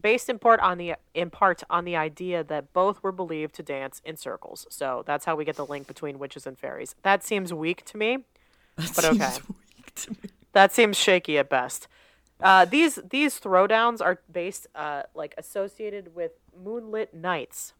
based 0.00 0.28
in 0.28 0.38
part 0.38 0.60
on 0.60 0.78
the 0.78 0.94
in 1.14 1.28
part 1.30 1.62
on 1.68 1.84
the 1.84 1.96
idea 1.96 2.44
that 2.44 2.72
both 2.72 3.02
were 3.02 3.10
believed 3.12 3.54
to 3.56 3.62
dance 3.62 4.00
in 4.04 4.16
circles. 4.16 4.66
So 4.70 5.02
that's 5.06 5.24
how 5.24 5.34
we 5.34 5.44
get 5.44 5.56
the 5.56 5.66
link 5.66 5.86
between 5.88 6.18
witches 6.18 6.46
and 6.46 6.56
fairies. 6.58 6.94
That 7.02 7.24
seems 7.24 7.52
weak 7.52 7.84
to 7.86 7.96
me. 7.96 8.18
But 8.94 9.04
okay. 9.06 9.18
Seems 9.18 9.48
weak 9.48 9.94
to 9.96 10.10
me. 10.12 10.16
That 10.52 10.72
seems 10.72 10.96
shaky 10.96 11.36
at 11.38 11.48
best. 11.50 11.88
Uh, 12.40 12.64
these 12.66 12.98
these 13.10 13.40
throwdowns 13.40 14.00
are 14.02 14.20
based 14.30 14.66
uh, 14.74 15.02
like 15.14 15.34
associated 15.38 16.14
with 16.14 16.32
moonlit 16.62 17.14
nights, 17.14 17.74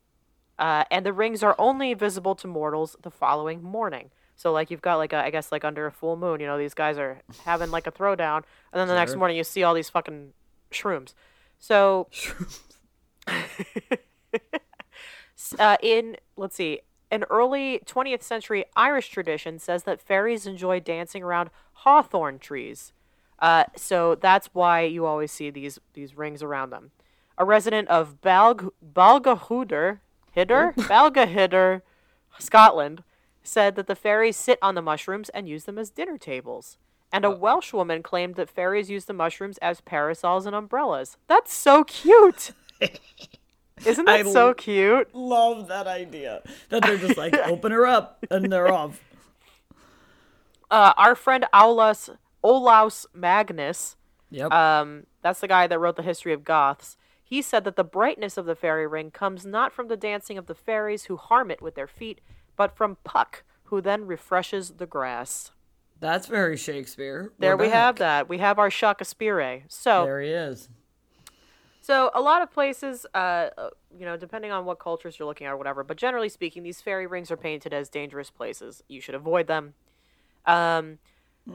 uh, 0.59 0.85
and 0.91 1.05
the 1.05 1.13
rings 1.13 1.43
are 1.43 1.55
only 1.59 1.95
visible 1.95 2.35
to 2.37 2.47
mortals 2.47 2.97
the 3.03 3.11
following 3.11 3.63
morning. 3.63 4.11
So 4.37 4.53
like 4.53 4.71
you've 4.71 4.83
got 4.83 4.97
like 4.97 5.13
a, 5.13 5.25
I 5.25 5.31
guess 5.31 5.51
like 5.51 5.65
under 5.65 5.87
a 5.87 5.93
full 5.93 6.17
moon, 6.17 6.41
you 6.41 6.47
know, 6.47 6.59
these 6.59 6.75
guys 6.75 6.99
are 6.99 7.21
having 7.45 7.71
like 7.71 7.87
a 7.87 7.93
throwdown, 7.93 8.43
and 8.73 8.81
then 8.81 8.89
the 8.89 8.95
next 8.95 9.17
morning 9.17 9.37
you 9.37 9.45
see 9.45 9.63
all 9.63 9.75
these 9.75 9.89
fucking 9.89 10.33
shrooms. 10.71 11.15
So 11.59 12.09
uh, 15.59 15.77
in 15.83 16.17
let's 16.37 16.57
see, 16.57 16.81
an 17.11 17.25
early 17.31 17.81
20th 17.87 18.23
century 18.23 18.65
Irish 18.77 19.09
tradition 19.09 19.59
says 19.59 19.85
that 19.85 20.01
fairies 20.01 20.47
enjoy 20.47 20.81
dancing 20.81 21.23
around 21.23 21.51
hawthorn 21.73 22.39
trees. 22.39 22.93
Uh, 23.39 23.65
so 23.77 24.15
that's 24.15 24.49
why 24.53 24.83
you 24.83 25.07
always 25.07 25.31
see 25.33 25.51
these 25.51 25.79
these 25.95 26.17
rings 26.17 26.43
around 26.43 26.71
them. 26.71 26.91
A 27.39 27.45
resident 27.45 27.89
of 27.89 28.21
Balg 28.23 28.71
Balgahuder, 28.95 29.99
Hidder, 30.35 30.75
Balgahidder, 30.77 31.83
Scotland, 32.39 33.03
said 33.43 33.77
that 33.77 33.87
the 33.87 33.95
fairies 33.95 34.37
sit 34.37 34.59
on 34.63 34.75
the 34.75 34.83
mushrooms 34.83 35.29
and 35.31 35.49
use 35.49 35.65
them 35.65 35.79
as 35.79 35.91
dinner 35.91 36.19
tables. 36.19 36.79
And 37.13 37.25
a 37.25 37.31
Welsh 37.31 37.73
woman 37.73 38.03
claimed 38.03 38.35
that 38.35 38.51
fairies 38.51 38.91
use 38.91 39.05
the 39.05 39.13
mushrooms 39.13 39.59
as 39.59 39.81
parasols 39.81 40.45
and 40.47 40.57
umbrellas. 40.57 41.17
That's 41.29 41.53
so 41.53 41.85
cute. 41.85 42.53
Isn't 43.85 44.09
I 44.09 44.23
that 44.23 44.33
so 44.33 44.55
cute? 44.55 45.15
Love 45.15 45.69
that 45.69 45.87
idea. 45.87 46.43
That 46.71 46.83
they're 46.83 46.99
just 46.99 47.17
like 47.17 47.35
open 47.47 47.71
her 47.73 47.87
up 47.87 48.25
and 48.31 48.51
they're 48.53 48.73
off. 48.73 49.01
Uh, 50.71 50.93
our 50.97 51.15
friend 51.15 51.47
Aulus 51.53 52.11
Olaus 52.43 53.07
Magnus, 53.15 53.97
Yep. 54.31 54.51
um, 54.53 55.07
that's 55.23 55.41
the 55.41 55.49
guy 55.49 55.67
that 55.67 55.79
wrote 55.79 55.97
the 55.97 56.03
history 56.03 56.33
of 56.33 56.43
Goths. 56.45 56.97
He 57.29 57.43
said 57.43 57.65
that 57.65 57.75
the 57.75 57.83
brightness 57.83 58.37
of 58.37 58.47
the 58.47 58.55
fairy 58.55 58.87
ring 58.87 59.11
comes 59.11 59.45
not 59.45 59.73
from 59.73 59.89
the 59.89 59.97
dancing 59.97 60.39
of 60.39 60.47
the 60.47 60.55
fairies 60.55 61.05
who 61.07 61.17
harm 61.17 61.51
it 61.51 61.61
with 61.61 61.75
their 61.75 61.89
feet, 61.89 62.21
but 62.55 62.77
from 62.77 62.99
Puck, 63.03 63.43
who 63.65 63.81
then 63.81 64.07
refreshes 64.07 64.75
the 64.77 64.87
grass. 64.87 65.51
That's 65.99 66.29
very 66.29 66.57
Shakespeare. 66.57 67.33
There 67.41 67.57
We're 67.57 67.65
we 67.65 67.71
have 67.71 67.97
that. 67.97 68.29
We 68.29 68.39
have 68.39 68.61
our 68.61 68.71
Shakespeare. 68.71 69.65
So, 69.67 70.05
There 70.05 70.21
he 70.21 70.29
is. 70.29 70.69
so 71.81 72.13
a 72.15 72.21
lot 72.21 72.43
of 72.43 72.53
places, 72.53 73.07
uh, 73.13 73.49
you 73.99 74.05
know, 74.05 74.17
depending 74.17 74.53
on 74.53 74.65
what 74.65 74.79
cultures 74.79 75.19
you're 75.19 75.27
looking 75.27 75.49
at 75.49 75.53
or 75.55 75.57
whatever, 75.57 75.83
but 75.83 75.97
generally 75.97 76.29
speaking, 76.29 76.63
these 76.63 76.81
fairy 76.81 77.09
rings 77.09 77.33
are 77.33 77.37
painted 77.37 77.75
as 77.75 77.89
dangerous 77.89 78.31
places. 78.31 78.85
You 78.87 79.01
should 79.01 79.17
avoid 79.17 79.49
them. 79.49 79.75
Um, 80.47 80.99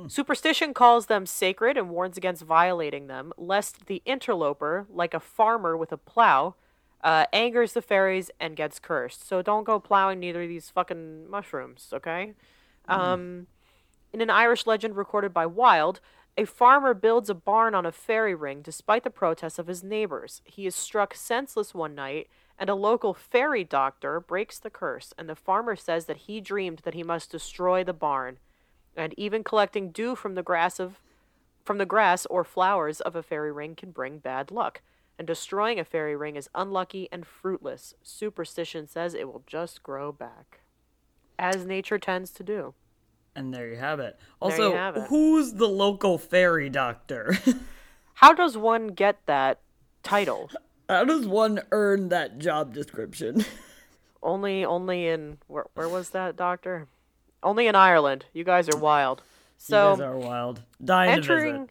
Superstition 0.07 0.73
calls 0.73 1.07
them 1.07 1.25
sacred 1.25 1.77
and 1.77 1.89
warns 1.89 2.17
against 2.17 2.43
violating 2.43 3.07
them, 3.07 3.33
lest 3.37 3.87
the 3.87 4.01
interloper, 4.05 4.85
like 4.89 5.13
a 5.13 5.19
farmer 5.19 5.75
with 5.75 5.91
a 5.91 5.97
plow, 5.97 6.55
uh, 7.03 7.25
angers 7.33 7.73
the 7.73 7.81
fairies 7.81 8.31
and 8.39 8.55
gets 8.55 8.79
cursed. 8.79 9.27
So 9.27 9.41
don't 9.41 9.65
go 9.65 9.79
plowing 9.79 10.19
near 10.19 10.47
these 10.47 10.69
fucking 10.69 11.29
mushrooms, 11.29 11.89
okay? 11.93 12.33
Um, 12.87 13.47
in 14.13 14.21
an 14.21 14.29
Irish 14.29 14.65
legend 14.65 14.95
recorded 14.95 15.33
by 15.33 15.45
Wilde, 15.45 15.99
a 16.37 16.45
farmer 16.45 16.93
builds 16.93 17.29
a 17.29 17.35
barn 17.35 17.75
on 17.75 17.85
a 17.85 17.91
fairy 17.91 18.33
ring 18.33 18.61
despite 18.61 19.03
the 19.03 19.09
protests 19.09 19.59
of 19.59 19.67
his 19.67 19.83
neighbors. 19.83 20.41
He 20.45 20.65
is 20.65 20.75
struck 20.75 21.13
senseless 21.13 21.73
one 21.73 21.95
night, 21.95 22.29
and 22.57 22.69
a 22.69 22.75
local 22.75 23.13
fairy 23.13 23.65
doctor 23.65 24.21
breaks 24.21 24.57
the 24.57 24.69
curse, 24.69 25.13
and 25.17 25.27
the 25.27 25.35
farmer 25.35 25.75
says 25.75 26.05
that 26.05 26.17
he 26.17 26.39
dreamed 26.39 26.79
that 26.79 26.93
he 26.93 27.03
must 27.03 27.31
destroy 27.31 27.83
the 27.83 27.93
barn 27.93 28.37
and 28.95 29.13
even 29.17 29.43
collecting 29.43 29.89
dew 29.91 30.15
from 30.15 30.35
the 30.35 30.43
grass 30.43 30.79
of 30.79 30.99
from 31.63 31.77
the 31.77 31.85
grass 31.85 32.25
or 32.25 32.43
flowers 32.43 32.99
of 33.01 33.15
a 33.15 33.23
fairy 33.23 33.51
ring 33.51 33.75
can 33.75 33.91
bring 33.91 34.17
bad 34.17 34.51
luck 34.51 34.81
and 35.17 35.27
destroying 35.27 35.79
a 35.79 35.83
fairy 35.83 36.15
ring 36.15 36.35
is 36.35 36.49
unlucky 36.55 37.07
and 37.11 37.25
fruitless 37.27 37.93
superstition 38.01 38.87
says 38.87 39.13
it 39.13 39.27
will 39.27 39.43
just 39.45 39.83
grow 39.83 40.11
back 40.11 40.61
as 41.37 41.65
nature 41.65 41.99
tends 41.99 42.31
to 42.31 42.43
do 42.43 42.73
And 43.35 43.53
there 43.53 43.67
you 43.69 43.77
have 43.77 43.99
it. 43.99 44.19
Also, 44.41 44.73
have 44.73 44.97
it. 44.97 45.07
who's 45.09 45.53
the 45.53 45.67
local 45.67 46.17
fairy 46.17 46.69
doctor? 46.69 47.37
how 48.15 48.33
does 48.33 48.57
one 48.57 48.87
get 48.87 49.25
that 49.25 49.59
title 50.03 50.49
How 50.89 51.05
does 51.05 51.25
one 51.27 51.61
earn 51.71 52.09
that 52.09 52.39
job 52.39 52.73
description? 52.73 53.45
only 54.23 54.65
only 54.65 55.07
in 55.07 55.37
where, 55.47 55.65
where 55.73 55.89
was 55.89 56.09
that 56.09 56.35
doctor 56.35 56.87
only 57.43 57.67
in 57.67 57.75
ireland 57.75 58.25
you 58.33 58.43
guys 58.43 58.69
are 58.69 58.77
wild 58.77 59.21
so 59.57 59.91
you 59.91 59.97
guys 59.97 60.01
are 60.07 60.17
wild. 60.17 60.61
Dying 60.83 61.09
to 61.09 61.13
entering 61.17 61.53
visit. 61.53 61.69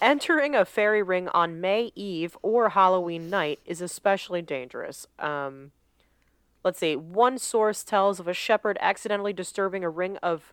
entering 0.00 0.54
a 0.54 0.64
fairy 0.64 1.02
ring 1.02 1.26
on 1.30 1.60
May 1.60 1.90
Eve 1.96 2.36
or 2.40 2.68
Halloween 2.68 3.28
night 3.30 3.58
is 3.66 3.80
especially 3.80 4.42
dangerous. 4.42 5.08
Um, 5.18 5.72
let's 6.62 6.78
see. 6.78 6.94
One 6.94 7.38
source 7.38 7.82
tells 7.82 8.20
of 8.20 8.28
a 8.28 8.32
shepherd 8.32 8.78
accidentally 8.80 9.32
disturbing 9.32 9.82
a 9.82 9.90
ring 9.90 10.18
of 10.22 10.52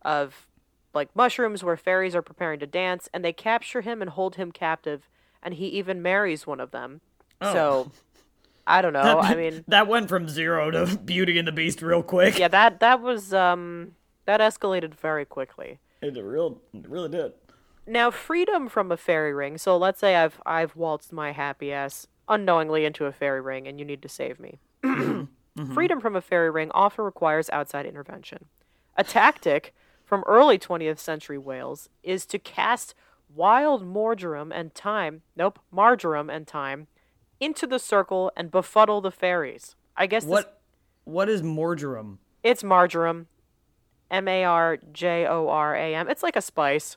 of 0.00 0.46
like 0.94 1.14
mushrooms 1.14 1.62
where 1.62 1.76
fairies 1.76 2.14
are 2.14 2.22
preparing 2.22 2.60
to 2.60 2.66
dance, 2.66 3.10
and 3.12 3.22
they 3.22 3.34
capture 3.34 3.82
him 3.82 4.00
and 4.00 4.10
hold 4.10 4.36
him 4.36 4.52
captive, 4.52 5.10
and 5.42 5.52
he 5.52 5.66
even 5.66 6.00
marries 6.00 6.46
one 6.46 6.60
of 6.60 6.70
them. 6.70 7.02
So 7.42 7.92
I 8.66 8.80
don't 8.80 8.92
know. 8.94 9.20
I 9.20 9.34
mean, 9.34 9.64
that 9.68 9.86
went 9.86 10.08
from 10.08 10.30
zero 10.30 10.70
to 10.70 10.96
Beauty 10.96 11.38
and 11.38 11.46
the 11.46 11.52
Beast 11.52 11.82
real 11.82 12.02
quick. 12.02 12.38
yeah, 12.38 12.48
that 12.48 12.80
that 12.80 13.02
was 13.02 13.34
um 13.34 13.92
that 14.24 14.40
escalated 14.40 14.94
very 14.94 15.24
quickly. 15.24 15.78
It 16.00 16.16
real, 16.22 16.60
it 16.74 16.88
really 16.88 17.08
did. 17.08 17.32
Now, 17.86 18.10
freedom 18.10 18.68
from 18.68 18.92
a 18.92 18.96
fairy 18.96 19.32
ring. 19.32 19.58
So 19.58 19.76
let's 19.76 20.00
say 20.00 20.16
I've 20.16 20.40
I've 20.46 20.76
waltzed 20.76 21.12
my 21.12 21.32
happy 21.32 21.72
ass 21.72 22.06
unknowingly 22.28 22.84
into 22.84 23.06
a 23.06 23.12
fairy 23.12 23.40
ring, 23.40 23.66
and 23.66 23.78
you 23.78 23.84
need 23.84 24.02
to 24.02 24.08
save 24.08 24.38
me. 24.38 24.58
Freedom 25.74 26.00
from 26.00 26.16
a 26.16 26.20
fairy 26.22 26.50
ring 26.50 26.70
often 26.72 27.04
requires 27.04 27.50
outside 27.50 27.84
intervention. 27.86 28.46
A 28.96 29.04
tactic 29.04 29.74
from 30.04 30.22
early 30.26 30.58
20th 30.58 30.98
century 30.98 31.38
Wales 31.38 31.88
is 32.02 32.24
to 32.26 32.38
cast 32.38 32.94
wild 33.34 33.84
marjoram 33.86 34.52
and 34.52 34.72
thyme. 34.74 35.22
Nope, 35.36 35.58
marjoram 35.70 36.30
and 36.30 36.46
thyme 36.46 36.86
into 37.40 37.66
the 37.66 37.78
circle 37.78 38.30
and 38.36 38.50
befuddle 38.50 39.00
the 39.00 39.10
fairies. 39.10 39.74
I 39.96 40.06
guess 40.06 40.22
this, 40.24 40.30
What? 40.30 40.60
What 41.04 41.28
is 41.28 41.42
marjoram? 41.42 42.18
it's 42.44 42.62
marjoram, 42.62 43.26
M 44.12 44.28
A 44.28 44.44
R 44.44 44.78
J 44.92 45.26
O 45.26 45.48
R 45.48 45.74
A 45.74 45.94
M. 45.96 46.08
It's 46.08 46.22
like 46.22 46.36
a 46.36 46.40
spice. 46.42 46.96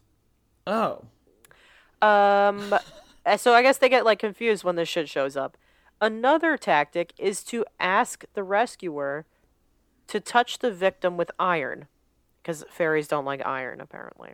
Oh, 0.67 1.01
Um, 2.01 2.75
so 3.37 3.53
I 3.53 3.61
guess 3.61 3.77
they 3.77 3.89
get 3.89 4.05
like 4.05 4.19
confused 4.19 4.63
when 4.63 4.75
this 4.75 4.89
shit 4.89 5.09
shows 5.09 5.35
up. 5.37 5.57
Another 6.01 6.57
tactic 6.57 7.13
is 7.17 7.43
to 7.45 7.65
ask 7.79 8.25
the 8.33 8.43
rescuer 8.43 9.25
to 10.07 10.19
touch 10.19 10.59
the 10.59 10.71
victim 10.71 11.17
with 11.17 11.31
iron, 11.39 11.87
because 12.43 12.63
fairies 12.69 13.07
don't 13.07 13.25
like 13.25 13.43
iron 13.45 13.79
apparently. 13.81 14.31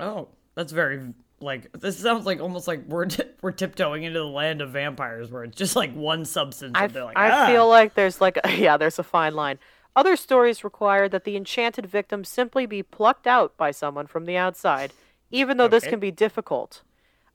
oh, 0.00 0.28
That's 0.54 0.72
very 0.72 1.12
like 1.40 1.70
this 1.72 1.98
sounds 1.98 2.24
like 2.24 2.40
almost 2.40 2.66
like 2.66 2.84
we're 2.86 3.04
t- 3.06 3.22
we're 3.42 3.52
tiptoeing 3.52 4.02
into 4.04 4.18
the 4.20 4.24
land 4.26 4.60
of 4.62 4.70
vampires, 4.70 5.30
where 5.30 5.44
it's 5.44 5.56
just 5.56 5.76
like 5.76 5.92
one 5.94 6.24
substance. 6.24 6.72
I, 6.74 6.84
and 6.84 6.92
they're 6.94 7.04
like, 7.04 7.18
I 7.18 7.30
"Ah." 7.30 7.46
feel 7.46 7.68
like 7.68 7.94
there's 7.94 8.20
like 8.20 8.38
a, 8.42 8.50
yeah, 8.56 8.76
there's 8.78 8.98
a 8.98 9.02
fine 9.04 9.34
line. 9.34 9.58
Other 9.96 10.16
stories 10.16 10.64
require 10.64 11.08
that 11.08 11.24
the 11.24 11.36
enchanted 11.36 11.86
victim 11.86 12.24
simply 12.24 12.66
be 12.66 12.82
plucked 12.82 13.26
out 13.26 13.56
by 13.56 13.70
someone 13.70 14.06
from 14.06 14.24
the 14.24 14.36
outside, 14.36 14.92
even 15.30 15.56
though 15.56 15.68
this 15.68 15.86
can 15.86 16.00
be 16.00 16.10
difficult. 16.10 16.82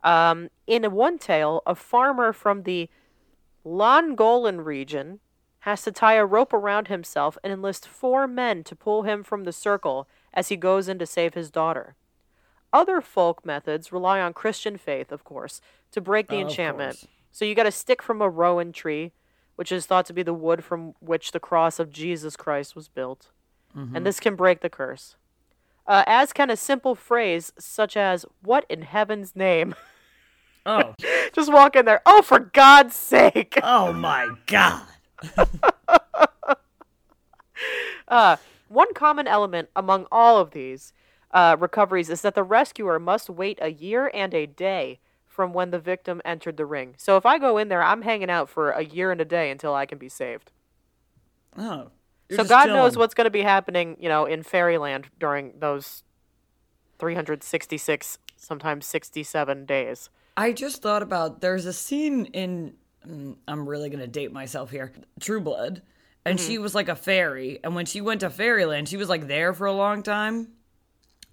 Um, 0.03 0.49
in 0.67 0.83
one 0.91 1.17
tale, 1.19 1.61
a 1.65 1.75
farmer 1.75 2.33
from 2.33 2.63
the 2.63 2.89
Longolan 3.65 4.63
region 4.65 5.19
has 5.59 5.83
to 5.83 5.91
tie 5.91 6.13
a 6.13 6.25
rope 6.25 6.53
around 6.53 6.87
himself 6.87 7.37
and 7.43 7.51
enlist 7.51 7.87
four 7.87 8.27
men 8.27 8.63
to 8.63 8.75
pull 8.75 9.03
him 9.03 9.23
from 9.23 9.43
the 9.43 9.51
circle 9.51 10.07
as 10.33 10.49
he 10.49 10.55
goes 10.55 10.87
in 10.87 10.99
to 10.99 11.05
save 11.05 11.33
his 11.33 11.51
daughter. 11.51 11.95
Other 12.71 13.01
folk 13.01 13.45
methods 13.45 13.91
rely 13.91 14.21
on 14.21 14.33
Christian 14.33 14.77
faith, 14.77 15.11
of 15.11 15.23
course, 15.23 15.59
to 15.91 16.01
break 16.01 16.27
the 16.27 16.35
of 16.35 16.41
enchantment. 16.41 17.05
So 17.31 17.45
you 17.45 17.55
got 17.55 17.65
a 17.65 17.71
stick 17.71 18.01
from 18.01 18.21
a 18.21 18.29
rowan 18.29 18.71
tree, 18.71 19.11
which 19.59 19.73
is 19.73 19.85
thought 19.85 20.05
to 20.05 20.13
be 20.13 20.23
the 20.23 20.33
wood 20.33 20.63
from 20.63 20.93
which 21.01 21.33
the 21.33 21.39
cross 21.39 21.79
of 21.79 21.91
Jesus 21.91 22.37
Christ 22.37 22.77
was 22.77 22.87
built. 22.87 23.27
Mm-hmm. 23.75 23.93
And 23.93 24.05
this 24.05 24.21
can 24.21 24.37
break 24.37 24.61
the 24.61 24.69
curse. 24.69 25.17
Uh, 25.85 26.05
as 26.07 26.31
can 26.31 26.49
a 26.49 26.55
simple 26.55 26.95
phrase 26.95 27.51
such 27.59 27.97
as, 27.97 28.25
What 28.41 28.65
in 28.69 28.83
heaven's 28.83 29.35
name? 29.35 29.75
Oh, 30.65 30.95
Just 31.33 31.51
walk 31.51 31.75
in 31.75 31.83
there, 31.83 32.01
Oh, 32.05 32.21
for 32.21 32.39
God's 32.39 32.95
sake! 32.95 33.59
oh 33.63 33.91
my 33.91 34.29
god. 34.45 34.83
Uh, 38.07 38.37
one 38.69 38.91
common 38.95 39.27
element 39.27 39.69
among 39.75 40.07
all 40.11 40.39
of 40.39 40.51
these 40.51 40.93
uh, 41.31 41.55
recoveries 41.59 42.09
is 42.09 42.21
that 42.21 42.33
the 42.33 42.43
rescuer 42.43 42.97
must 42.97 43.29
wait 43.29 43.59
a 43.61 43.71
year 43.71 44.09
and 44.13 44.33
a 44.33 44.47
day 44.47 44.99
from 45.39 45.53
when 45.53 45.71
the 45.71 45.79
victim 45.79 46.21
entered 46.25 46.57
the 46.57 46.65
ring. 46.65 46.95
So 46.97 47.15
if 47.15 47.25
I 47.25 47.39
go 47.39 47.57
in 47.57 47.69
there, 47.69 47.81
I'm 47.81 48.01
hanging 48.01 48.29
out 48.29 48.49
for 48.49 48.71
a 48.71 48.83
year 48.83 49.09
and 49.09 49.21
a 49.21 49.23
day 49.23 49.49
until 49.51 49.73
I 49.73 49.85
can 49.85 49.97
be 49.97 50.09
saved. 50.09 50.51
Oh, 51.57 51.91
so 52.29 52.43
God 52.43 52.67
knows 52.67 52.97
what's 52.97 53.13
going 53.13 53.23
to 53.23 53.31
be 53.31 53.43
happening, 53.43 53.95
you 54.01 54.09
know, 54.09 54.25
in 54.25 54.43
fairyland 54.43 55.07
during 55.17 55.53
those 55.57 56.03
366, 56.99 58.17
sometimes 58.35 58.85
67 58.85 59.65
days. 59.65 60.09
I 60.35 60.51
just 60.51 60.81
thought 60.81 61.03
about 61.03 61.39
there's 61.39 61.65
a 61.65 61.71
scene 61.71 62.25
in 62.25 62.73
mm, 63.07 63.37
I'm 63.47 63.65
really 63.65 63.89
gonna 63.89 64.07
date 64.07 64.33
myself 64.33 64.71
here. 64.71 64.91
True 65.21 65.39
Blood, 65.39 65.83
and 66.25 66.37
Mm-hmm. 66.37 66.47
she 66.47 66.57
was 66.57 66.75
like 66.75 66.89
a 66.89 66.97
fairy, 66.97 67.61
and 67.63 67.75
when 67.75 67.85
she 67.85 68.01
went 68.01 68.19
to 68.19 68.29
Fairyland, 68.29 68.89
she 68.89 68.97
was 68.97 69.07
like 69.07 69.27
there 69.27 69.53
for 69.53 69.67
a 69.67 69.71
long 69.73 70.03
time. 70.03 70.49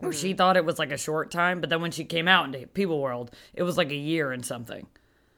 Or 0.03 0.13
she 0.13 0.29
Mm-hmm. 0.31 0.37
thought 0.37 0.57
it 0.57 0.65
was 0.65 0.79
like 0.79 0.93
a 0.93 0.99
short 0.99 1.31
time, 1.31 1.61
but 1.61 1.71
then 1.71 1.81
when 1.81 1.91
she 1.91 2.05
came 2.05 2.29
out 2.29 2.45
into 2.45 2.67
People 2.67 3.01
World, 3.01 3.31
it 3.55 3.63
was 3.63 3.77
like 3.79 3.91
a 3.91 3.95
year 3.97 4.31
and 4.33 4.45
something. 4.45 4.87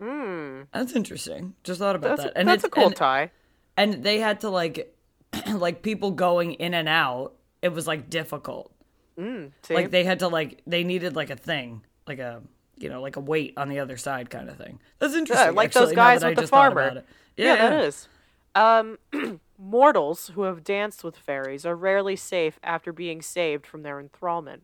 Mm. 0.02 0.66
That's 0.72 0.94
interesting. 0.94 1.54
Just 1.64 1.78
thought 1.78 1.94
about. 1.96 2.16
That's, 2.18 2.22
that. 2.24 2.32
And 2.38 2.48
that's 2.48 2.64
a 2.64 2.68
cool 2.68 2.86
and, 2.86 2.96
tie. 2.96 3.30
and 3.76 4.02
they 4.02 4.18
had 4.18 4.40
to 4.40 4.50
like, 4.50 4.94
like 5.52 5.82
people 5.82 6.10
going 6.10 6.54
in 6.54 6.74
and 6.74 6.88
out. 6.88 7.34
It 7.62 7.68
was 7.72 7.86
like 7.86 8.08
difficult. 8.10 8.72
See? 9.18 9.50
Like 9.74 9.90
they 9.90 10.04
had 10.04 10.20
to 10.20 10.28
like 10.28 10.60
they 10.66 10.84
needed 10.84 11.16
like 11.16 11.30
a 11.30 11.36
thing, 11.36 11.82
like 12.06 12.20
a 12.20 12.40
you 12.76 12.88
know 12.88 13.02
like 13.02 13.16
a 13.16 13.20
weight 13.20 13.54
on 13.56 13.68
the 13.68 13.80
other 13.80 13.96
side 13.96 14.30
kind 14.30 14.48
of 14.48 14.56
thing. 14.56 14.78
That's 15.00 15.14
interesting. 15.14 15.56
like 15.56 15.66
actually, 15.66 15.86
those 15.86 15.94
guys 15.96 16.20
that 16.20 16.26
I 16.28 16.30
with 16.30 16.38
the 16.38 16.46
farmer. 16.46 16.80
it. 16.98 17.06
Yeah, 17.36 17.56
that 17.56 17.84
is. 17.84 18.08
Um, 18.54 18.96
mortals 19.58 20.28
who 20.34 20.42
have 20.42 20.64
danced 20.64 21.02
with 21.02 21.16
fairies 21.16 21.66
are 21.66 21.74
rarely 21.76 22.16
safe 22.16 22.58
after 22.62 22.92
being 22.92 23.20
saved 23.20 23.66
from 23.66 23.82
their 23.82 24.00
enthrallment. 24.02 24.60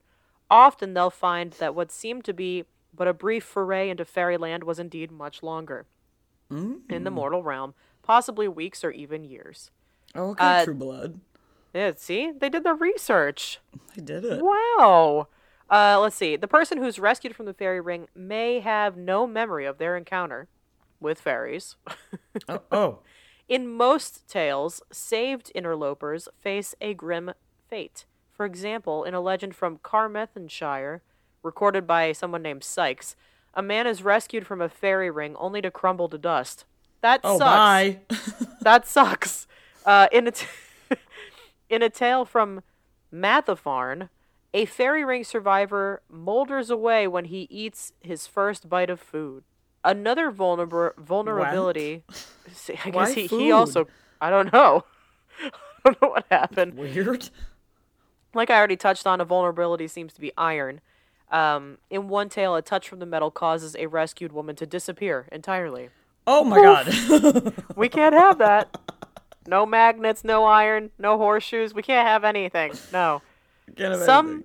Often 0.51 0.95
they'll 0.95 1.11
find 1.11 1.53
that 1.55 1.75
what 1.75 1.91
seemed 1.91 2.25
to 2.25 2.33
be 2.33 2.65
but 2.97 3.09
a 3.09 3.13
brief 3.13 3.43
foray 3.43 3.91
into 3.91 4.05
fairyland 4.05 4.63
was 4.63 4.79
indeed 4.79 5.11
much 5.11 5.43
longer. 5.43 5.87
In 6.89 7.03
the 7.03 7.11
mortal 7.11 7.43
realm, 7.43 7.75
possibly 8.03 8.47
weeks 8.47 8.85
or 8.85 8.93
even 8.93 9.25
years. 9.25 9.73
Oh, 10.15 10.31
okay, 10.31 10.45
Uh, 10.61 10.65
True 10.65 10.75
Blood. 10.75 11.21
Yeah, 11.75 11.91
see? 11.97 12.31
They 12.31 12.49
did 12.49 12.63
the 12.63 12.75
research. 12.75 13.59
They 13.97 14.03
did 14.03 14.25
it. 14.25 14.41
Wow. 14.41 15.27
Uh, 15.69 15.99
let's 16.01 16.15
see. 16.15 16.37
The 16.37 16.47
person 16.47 16.79
who's 16.79 17.01
rescued 17.01 17.35
from 17.35 17.47
the 17.47 17.55
fairy 17.55 17.81
ring 17.81 18.07
may 18.15 18.61
have 18.61 18.97
no 18.97 19.27
memory 19.27 19.65
of 19.65 19.79
their 19.79 19.97
encounter 19.97 20.47
with 21.01 21.21
fairies. 21.21 21.75
Oh, 22.49 22.61
oh, 22.71 22.99
In 23.49 23.69
most 23.69 24.27
tales, 24.27 24.83
saved 24.91 25.53
interlopers 25.55 26.29
face 26.41 26.75
a 26.81 26.95
grim 26.95 27.33
fate. 27.69 28.07
For 28.33 28.47
example, 28.47 29.05
in 29.05 29.15
a 29.15 29.21
legend 29.21 29.55
from 29.55 29.79
Carmarthenshire, 29.83 31.03
recorded 31.43 31.87
by 31.87 32.13
someone 32.13 32.43
named 32.43 32.65
Sikes, 32.65 33.17
a 33.53 33.63
man 33.63 33.87
is 33.87 34.03
rescued 34.03 34.47
from 34.47 34.61
a 34.61 34.69
fairy 34.69 35.11
ring 35.11 35.37
only 35.37 35.61
to 35.63 35.71
crumble 35.71 36.09
to 36.09 36.19
dust. 36.19 36.65
That 37.03 37.21
oh, 37.23 37.39
sucks. 37.39 38.47
That 38.63 38.89
sucks. 38.89 39.47
Uh, 39.85 40.09
in 40.11 40.27
a 40.27 40.31
t- 40.31 40.47
in 41.69 41.83
a 41.83 41.91
tale 41.91 42.25
from 42.25 42.63
Mathafarn, 43.13 44.09
a 44.55 44.65
fairy 44.65 45.05
ring 45.05 45.23
survivor 45.23 46.01
molders 46.09 46.71
away 46.71 47.07
when 47.07 47.27
he 47.27 47.47
eats 47.51 47.93
his 48.01 48.27
first 48.27 48.71
bite 48.71 48.89
of 48.89 49.01
food. 49.01 49.45
Another 49.85 50.33
vulnerab- 50.33 50.97
vulnerability. 50.97 52.03
See, 52.53 52.79
I 52.85 52.91
guess 52.91 53.13
he, 53.13 53.23
he 53.23 53.29
food? 53.29 53.51
also. 53.53 53.87
I 54.21 54.31
don't 54.31 54.53
know. 54.53 54.85
I 55.43 55.51
don't 55.85 56.03
know 56.03 56.09
what 56.09 56.25
happened. 56.31 56.75
Weird. 56.75 57.29
Like 58.33 58.51
I 58.51 58.57
already 58.57 58.77
touched 58.77 59.07
on, 59.07 59.21
a 59.21 59.25
vulnerability 59.25 59.87
seems 59.87 60.13
to 60.15 60.21
be 60.21 60.33
iron. 60.37 60.81
Um, 61.31 61.79
in 61.91 62.09
one 62.09 62.29
tale, 62.29 62.55
a 62.55 62.63
touch 62.63 62.89
from 62.89 62.99
the 62.99 63.07
metal 63.07 63.31
causes 63.31 63.77
a 63.79 63.87
rescued 63.87 64.33
woman 64.33 64.57
to 64.57 64.67
disappear 64.67 65.27
entirely. 65.31 65.91
Oh 66.27 66.45
my 66.45 66.57
god. 66.61 67.55
We 67.77 67.89
can't 67.89 68.15
have 68.15 68.39
that. 68.39 68.77
No 69.47 69.67
magnets, 69.67 70.25
no 70.25 70.45
iron, 70.45 70.91
no 70.99 71.19
horseshoes. 71.19 71.75
We 71.75 71.83
can't 71.83 72.07
have 72.07 72.25
anything. 72.25 72.73
No. 72.93 73.21
Some 73.77 74.27
anything. 74.27 74.45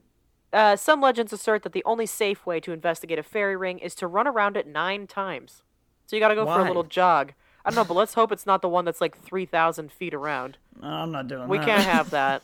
Uh, 0.52 0.76
some 0.76 1.02
legends 1.02 1.32
assert 1.34 1.64
that 1.64 1.74
the 1.74 1.84
only 1.86 2.06
safe 2.06 2.46
way 2.46 2.60
to 2.60 2.72
investigate 2.72 3.20
a 3.20 3.24
fairy 3.24 3.56
ring 3.56 3.80
is 3.80 3.96
to 3.96 4.08
run 4.08 4.28
around 4.28 4.58
it 4.58 4.68
nine 4.68 5.08
times. 5.08 5.64
So 6.06 6.16
you 6.16 6.20
got 6.20 6.30
to 6.30 6.36
go 6.36 6.46
for 6.46 6.62
a 6.62 6.68
little 6.68 6.84
jog. 6.84 7.34
I 7.64 7.70
don't 7.70 7.76
know, 7.76 7.84
but 7.84 7.94
let's 7.94 8.16
hope 8.16 8.32
it's 8.32 8.46
not 8.46 8.62
the 8.62 8.70
one 8.70 8.86
that's 8.86 9.02
like 9.02 9.18
three 9.18 9.46
thousand 9.46 9.92
feet 9.92 10.14
around. 10.14 10.58
No, 10.82 10.88
I'm 10.88 11.12
not 11.12 11.28
doing 11.28 11.48
We 11.48 11.58
that. 11.58 11.66
We 11.66 11.72
can't 11.72 11.84
have 11.84 12.10
that. 12.12 12.42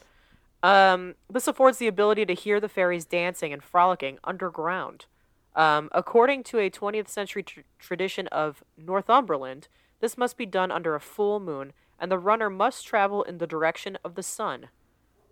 Um, 0.62 1.16
this 1.30 1.48
affords 1.48 1.78
the 1.78 1.88
ability 1.88 2.26
to 2.26 2.34
hear 2.34 2.60
the 2.60 2.70
fairies 2.70 3.06
dancing 3.06 3.54
and 3.54 3.64
frolicking 3.64 4.20
underground. 4.24 5.06
Um, 5.56 5.90
according 5.94 6.44
to 6.46 6.60
a 6.60 6.70
20th 6.70 7.08
century 7.08 7.44
tr- 7.44 7.62
tradition 7.80 8.28
of 8.28 8.64
Northumberland, 8.78 9.68
this 10.02 10.18
must 10.18 10.38
be 10.38 10.46
done 10.46 10.72
under 10.72 10.96
a 10.96 11.00
full 11.00 11.40
moon, 11.40 11.72
and 11.98 12.12
the 12.12 12.18
runner 12.18 12.50
must 12.50 12.86
travel 12.86 13.24
in 13.24 13.38
the 13.38 13.48
direction 13.48 13.98
of 14.04 14.16
the 14.16 14.24
sun. 14.24 14.68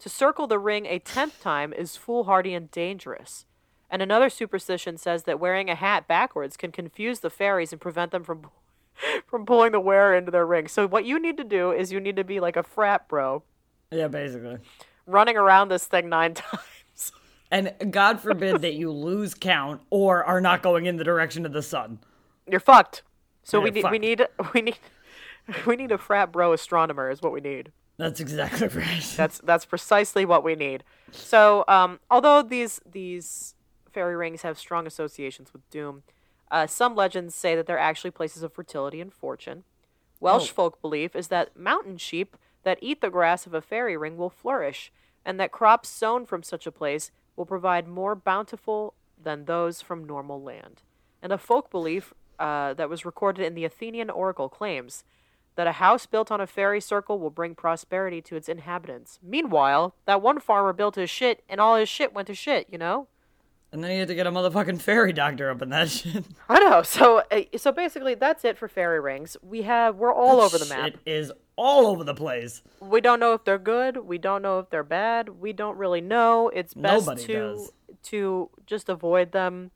To 0.03 0.09
circle 0.09 0.47
the 0.47 0.59
ring 0.59 0.85
a 0.85 0.99
tenth 0.99 1.41
time 1.41 1.71
is 1.71 1.95
foolhardy 1.95 2.53
and 2.53 2.69
dangerous. 2.69 3.45
And 3.89 4.01
another 4.01 4.29
superstition 4.29 4.97
says 4.97 5.23
that 5.23 5.39
wearing 5.39 5.69
a 5.69 5.75
hat 5.75 6.09
backwards 6.09 6.57
can 6.57 6.73
confuse 6.73 7.21
the 7.21 7.29
fairies 7.29 7.71
and 7.71 7.79
prevent 7.79 8.11
them 8.11 8.25
from 8.25 8.49
from 9.27 9.45
pulling 9.45 9.71
the 9.71 9.79
wearer 9.79 10.13
into 10.13 10.29
their 10.29 10.45
ring. 10.45 10.67
So 10.67 10.89
what 10.89 11.05
you 11.05 11.21
need 11.21 11.37
to 11.37 11.45
do 11.45 11.71
is 11.71 11.93
you 11.93 12.01
need 12.01 12.17
to 12.17 12.25
be 12.25 12.41
like 12.41 12.57
a 12.57 12.63
frat 12.63 13.07
bro 13.07 13.43
Yeah, 13.91 14.09
basically. 14.09 14.57
running 15.07 15.37
around 15.37 15.69
this 15.69 15.85
thing 15.85 16.09
nine 16.09 16.33
times. 16.33 17.13
And 17.49 17.73
God 17.89 18.19
forbid 18.19 18.61
that 18.61 18.73
you 18.73 18.91
lose 18.91 19.33
count 19.33 19.83
or 19.89 20.21
are 20.25 20.41
not 20.41 20.61
going 20.61 20.85
in 20.85 20.97
the 20.97 21.05
direction 21.05 21.45
of 21.45 21.53
the 21.53 21.63
sun. 21.63 21.99
You're 22.45 22.59
fucked. 22.59 23.03
So 23.43 23.61
we 23.61 23.71
You're 23.71 23.89
need 23.89 23.91
we 23.91 23.99
need 23.99 24.27
we 24.53 24.61
need 24.63 24.79
we 25.65 25.77
need 25.77 25.93
a 25.93 25.97
frat 25.97 26.33
bro 26.33 26.51
astronomer 26.51 27.09
is 27.09 27.21
what 27.21 27.31
we 27.31 27.39
need. 27.39 27.71
That's 27.97 28.19
exactly 28.19 28.67
right. 28.75 29.13
That's 29.15 29.39
that's 29.39 29.65
precisely 29.65 30.25
what 30.25 30.43
we 30.43 30.55
need. 30.55 30.83
So 31.11 31.63
um, 31.67 31.99
although 32.09 32.41
these 32.41 32.81
these 32.89 33.55
fairy 33.91 34.15
rings 34.15 34.41
have 34.41 34.57
strong 34.57 34.87
associations 34.87 35.53
with 35.53 35.69
doom, 35.69 36.03
uh, 36.51 36.65
some 36.67 36.95
legends 36.95 37.35
say 37.35 37.55
that 37.55 37.67
they're 37.67 37.77
actually 37.77 38.11
places 38.11 38.41
of 38.43 38.51
fertility 38.53 38.99
and 38.99 39.13
fortune. 39.13 39.63
Welsh 40.19 40.49
Oh. 40.49 40.53
folk 40.53 40.81
belief 40.81 41.15
is 41.15 41.27
that 41.27 41.55
mountain 41.57 41.97
sheep 41.97 42.35
that 42.63 42.79
eat 42.81 43.01
the 43.01 43.09
grass 43.09 43.45
of 43.45 43.53
a 43.53 43.61
fairy 43.61 43.95
ring 43.97 44.17
will 44.17 44.29
flourish, 44.29 44.91
and 45.25 45.39
that 45.39 45.51
crops 45.51 45.89
sown 45.89 46.25
from 46.25 46.41
such 46.43 46.65
a 46.65 46.71
place 46.71 47.11
will 47.35 47.45
provide 47.45 47.87
more 47.87 48.15
bountiful 48.15 48.93
than 49.21 49.45
those 49.45 49.81
from 49.81 50.05
normal 50.05 50.41
land. 50.41 50.81
And 51.21 51.31
a 51.31 51.37
folk 51.37 51.69
belief 51.69 52.13
uh, 52.39 52.73
that 52.73 52.89
was 52.89 53.05
recorded 53.05 53.45
in 53.45 53.53
the 53.53 53.65
Athenian 53.65 54.09
Oracle 54.09 54.49
claims 54.49 55.03
that 55.55 55.67
a 55.67 55.73
house 55.73 56.05
built 56.05 56.31
on 56.31 56.41
a 56.41 56.47
fairy 56.47 56.81
circle 56.81 57.19
will 57.19 57.29
bring 57.29 57.55
prosperity 57.55 58.21
to 58.23 58.35
its 58.35 58.49
inhabitants. 58.49 59.19
Meanwhile, 59.21 59.95
that 60.05 60.21
one 60.21 60.39
farmer 60.39 60.73
built 60.73 60.95
his 60.95 61.09
shit, 61.09 61.43
and 61.47 61.59
all 61.61 61.75
his 61.75 61.89
shit 61.89 62.13
went 62.13 62.27
to 62.27 62.35
shit. 62.35 62.67
You 62.71 62.77
know. 62.77 63.07
And 63.71 63.83
then 63.83 63.89
you 63.91 63.99
had 63.99 64.07
to 64.09 64.15
get 64.15 64.27
a 64.27 64.31
motherfucking 64.31 64.81
fairy 64.81 65.13
doctor 65.13 65.49
up 65.49 65.63
in 65.63 65.69
that 65.69 65.89
shit. 65.89 66.23
I 66.47 66.59
know. 66.59 66.83
So, 66.83 67.23
uh, 67.31 67.41
so 67.57 67.71
basically, 67.71 68.13
that's 68.13 68.45
it 68.45 68.57
for 68.57 68.67
fairy 68.67 68.99
rings. 68.99 69.35
We 69.41 69.63
have 69.63 69.95
we're 69.95 70.13
all 70.13 70.39
over 70.41 70.59
the 70.59 70.67
map. 70.67 70.89
It 70.89 70.99
is 71.07 71.31
all 71.55 71.87
over 71.87 72.03
the 72.03 72.13
place. 72.13 72.61
We 72.79 73.01
don't 73.01 73.19
know 73.19 73.33
if 73.33 73.43
they're 73.43 73.57
good. 73.57 73.97
We 73.97 74.17
don't 74.19 74.41
know 74.43 74.59
if 74.59 74.69
they're 74.69 74.83
bad. 74.83 75.29
We 75.39 75.53
don't 75.53 75.77
really 75.77 76.01
know. 76.01 76.49
It's 76.49 76.73
best 76.75 77.07
Nobody 77.07 77.23
to 77.25 77.33
does. 77.33 77.71
to 78.03 78.49
just 78.67 78.89
avoid 78.89 79.31
them. 79.31 79.71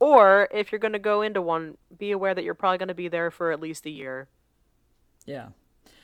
Or 0.00 0.48
if 0.50 0.72
you're 0.72 0.78
going 0.78 0.92
to 0.92 0.98
go 0.98 1.22
into 1.22 1.40
one, 1.40 1.76
be 1.96 2.10
aware 2.10 2.34
that 2.34 2.44
you're 2.44 2.54
probably 2.54 2.78
going 2.78 2.88
to 2.88 2.94
be 2.94 3.08
there 3.08 3.30
for 3.30 3.52
at 3.52 3.60
least 3.60 3.86
a 3.86 3.90
year. 3.90 4.28
Yeah. 5.26 5.48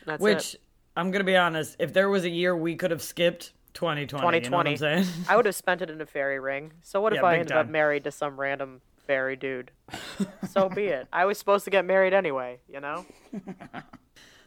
That's 0.07 0.21
Which 0.21 0.55
it. 0.55 0.61
I'm 0.97 1.11
gonna 1.11 1.25
be 1.25 1.37
honest, 1.37 1.77
if 1.79 1.93
there 1.93 2.09
was 2.09 2.25
a 2.25 2.31
year 2.31 2.57
we 2.57 2.77
could 2.77 2.91
have 2.91 3.03
skipped, 3.03 3.53
2020. 3.75 4.39
You 4.45 4.51
know 4.51 4.57
what 4.57 4.66
I'm 4.66 4.77
saying? 4.77 5.07
I 5.29 5.37
would 5.37 5.47
have 5.47 5.55
spent 5.55 5.83
it 5.83 5.91
in 5.91 6.01
a 6.01 6.07
fairy 6.07 6.41
ring. 6.41 6.73
So 6.83 7.01
what 7.01 7.12
if 7.12 7.23
I 7.23 7.39
ended 7.39 7.53
up 7.53 7.68
married 7.68 8.05
to 8.05 8.11
some 8.11 8.39
random 8.39 8.81
fairy 9.07 9.37
dude? 9.37 9.71
so 10.51 10.68
be 10.68 10.87
it. 10.87 11.07
I 11.12 11.25
was 11.25 11.39
supposed 11.39 11.64
to 11.64 11.71
get 11.71 11.85
married 11.85 12.12
anyway, 12.12 12.59
you 12.68 12.81
know? 12.81 13.07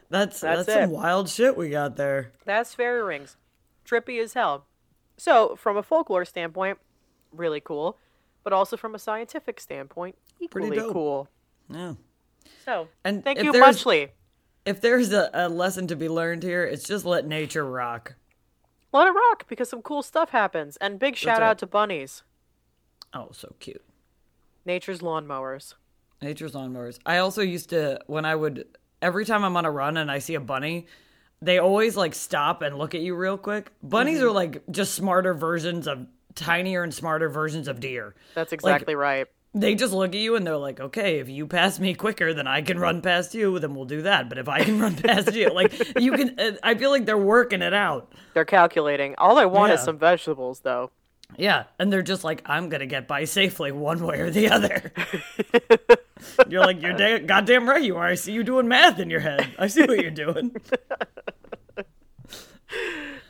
That's 0.09 0.41
that's, 0.41 0.67
That's 0.67 0.79
some 0.81 0.91
wild 0.91 1.27
shit 1.27 1.57
we 1.57 1.71
got 1.71 1.95
there. 1.95 2.33
That's 2.45 2.75
fairy 2.75 3.01
rings. 3.01 3.35
Trippy 3.83 4.21
as 4.21 4.33
hell. 4.33 4.67
So, 5.17 5.55
from 5.55 5.75
a 5.75 5.81
folklore 5.81 6.23
standpoint, 6.23 6.77
really 7.31 7.59
cool. 7.59 7.97
But 8.43 8.53
also 8.53 8.77
from 8.77 8.93
a 8.93 8.99
scientific 8.99 9.59
standpoint, 9.59 10.15
equally 10.39 10.77
cool. 10.77 11.29
Yeah. 11.67 11.93
So, 12.63 12.89
And 13.03 13.23
thank 13.23 13.41
you 13.41 13.51
there's- 13.51 13.65
muchly. 13.65 14.11
If 14.65 14.81
there's 14.81 15.11
a, 15.11 15.29
a 15.33 15.49
lesson 15.49 15.87
to 15.87 15.95
be 15.95 16.07
learned 16.09 16.43
here, 16.43 16.63
it's 16.63 16.85
just 16.87 17.05
let 17.05 17.27
nature 17.27 17.65
rock. 17.65 18.15
Let 18.93 19.07
it 19.07 19.11
rock 19.11 19.47
because 19.47 19.69
some 19.69 19.81
cool 19.81 20.03
stuff 20.03 20.29
happens. 20.29 20.77
And 20.77 20.99
big 20.99 21.15
shout 21.15 21.39
right. 21.41 21.49
out 21.49 21.57
to 21.59 21.67
bunnies. 21.67 22.23
Oh, 23.13 23.29
so 23.31 23.55
cute. 23.59 23.83
Nature's 24.65 24.99
lawnmowers. 25.01 25.73
Nature's 26.21 26.53
lawnmowers. 26.53 26.99
I 27.05 27.17
also 27.17 27.41
used 27.41 27.69
to 27.71 27.99
when 28.07 28.23
I 28.23 28.35
would 28.35 28.65
every 29.01 29.25
time 29.25 29.43
I'm 29.43 29.57
on 29.57 29.65
a 29.65 29.71
run 29.71 29.97
and 29.97 30.09
I 30.09 30.19
see 30.19 30.35
a 30.35 30.39
bunny, 30.39 30.87
they 31.41 31.57
always 31.59 31.97
like 31.97 32.15
stop 32.15 32.61
and 32.61 32.77
look 32.77 32.95
at 32.95 33.01
you 33.01 33.15
real 33.15 33.37
quick. 33.37 33.71
Bunnies 33.81 34.19
Mm-hmm. 34.19 34.27
are 34.27 34.31
like 34.31 34.63
just 34.71 34.93
smarter 34.93 35.33
versions 35.33 35.87
of 35.87 36.07
tinier 36.35 36.83
and 36.83 36.93
smarter 36.93 37.27
versions 37.29 37.67
of 37.67 37.79
deer. 37.81 38.15
That's 38.35 38.53
exactly 38.53 38.95
right. 38.95 39.27
They 39.55 39.75
just 39.75 39.93
look 39.93 40.09
at 40.09 40.15
you 40.15 40.35
and 40.35 40.47
they're 40.47 40.57
like, 40.57 40.79
"Okay, 40.79 41.19
if 41.19 41.29
you 41.29 41.45
pass 41.45 41.79
me 41.79 41.93
quicker 41.93 42.33
than 42.33 42.47
I 42.47 42.61
can 42.63 42.79
run 42.79 43.01
past 43.01 43.35
you, 43.35 43.59
then 43.59 43.75
we'll 43.75 43.85
do 43.85 44.01
that. 44.01 44.27
But 44.27 44.39
if 44.39 44.49
I 44.49 44.63
can 44.63 44.79
run 44.79 44.95
past 44.97 45.33
you, 45.33 45.49
like 45.49 45.99
you 45.99 46.11
can 46.13 46.39
uh, 46.39 46.51
I 46.63 46.73
feel 46.75 46.89
like 46.89 47.05
they're 47.05 47.17
working 47.17 47.61
it 47.61 47.73
out. 47.73 48.11
They're 48.33 48.45
calculating. 48.45 49.13
All 49.19 49.37
I 49.37 49.45
want 49.45 49.71
is 49.73 49.81
some 49.81 49.99
vegetables, 49.99 50.61
though. 50.61 50.89
Yeah, 51.37 51.63
and 51.79 51.91
they're 51.91 52.01
just 52.03 52.23
like, 52.23 52.41
I'm 52.45 52.69
gonna 52.69 52.85
get 52.87 53.07
by 53.07 53.25
safely 53.25 53.71
one 53.71 54.03
way 54.03 54.19
or 54.19 54.31
the 54.31 54.49
other. 54.49 54.91
you're 56.49 56.61
like, 56.61 56.81
you're 56.81 56.93
da- 56.93 57.19
goddamn 57.19 57.67
right 57.67 57.81
you 57.81 57.97
are. 57.97 58.07
I 58.07 58.15
see 58.15 58.33
you 58.33 58.43
doing 58.43 58.67
math 58.67 58.99
in 58.99 59.09
your 59.09 59.19
head. 59.19 59.53
I 59.57 59.67
see 59.67 59.83
what 59.83 59.99
you're 59.99 60.11
doing. 60.11 60.55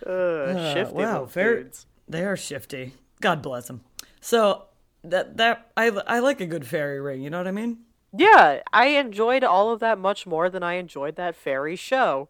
Uh, 0.06 0.74
shifty 0.74 0.94
wow, 0.96 1.26
fair- 1.26 1.64
dudes. 1.64 1.86
They 2.08 2.26
are 2.26 2.36
shifty. 2.36 2.94
God 3.22 3.42
bless 3.42 3.68
them. 3.68 3.82
So 4.20 4.66
that 5.04 5.38
that 5.38 5.72
I 5.76 5.88
I 5.90 6.20
like 6.20 6.42
a 6.42 6.46
good 6.46 6.66
fairy 6.66 7.00
ring. 7.00 7.22
You 7.22 7.30
know 7.30 7.38
what 7.38 7.48
I 7.48 7.52
mean? 7.52 7.80
Yeah, 8.16 8.62
I 8.72 8.88
enjoyed 8.88 9.44
all 9.44 9.72
of 9.72 9.80
that 9.80 9.98
much 9.98 10.28
more 10.28 10.50
than 10.50 10.62
I 10.62 10.74
enjoyed 10.74 11.16
that 11.16 11.36
fairy 11.36 11.76
show. 11.76 12.30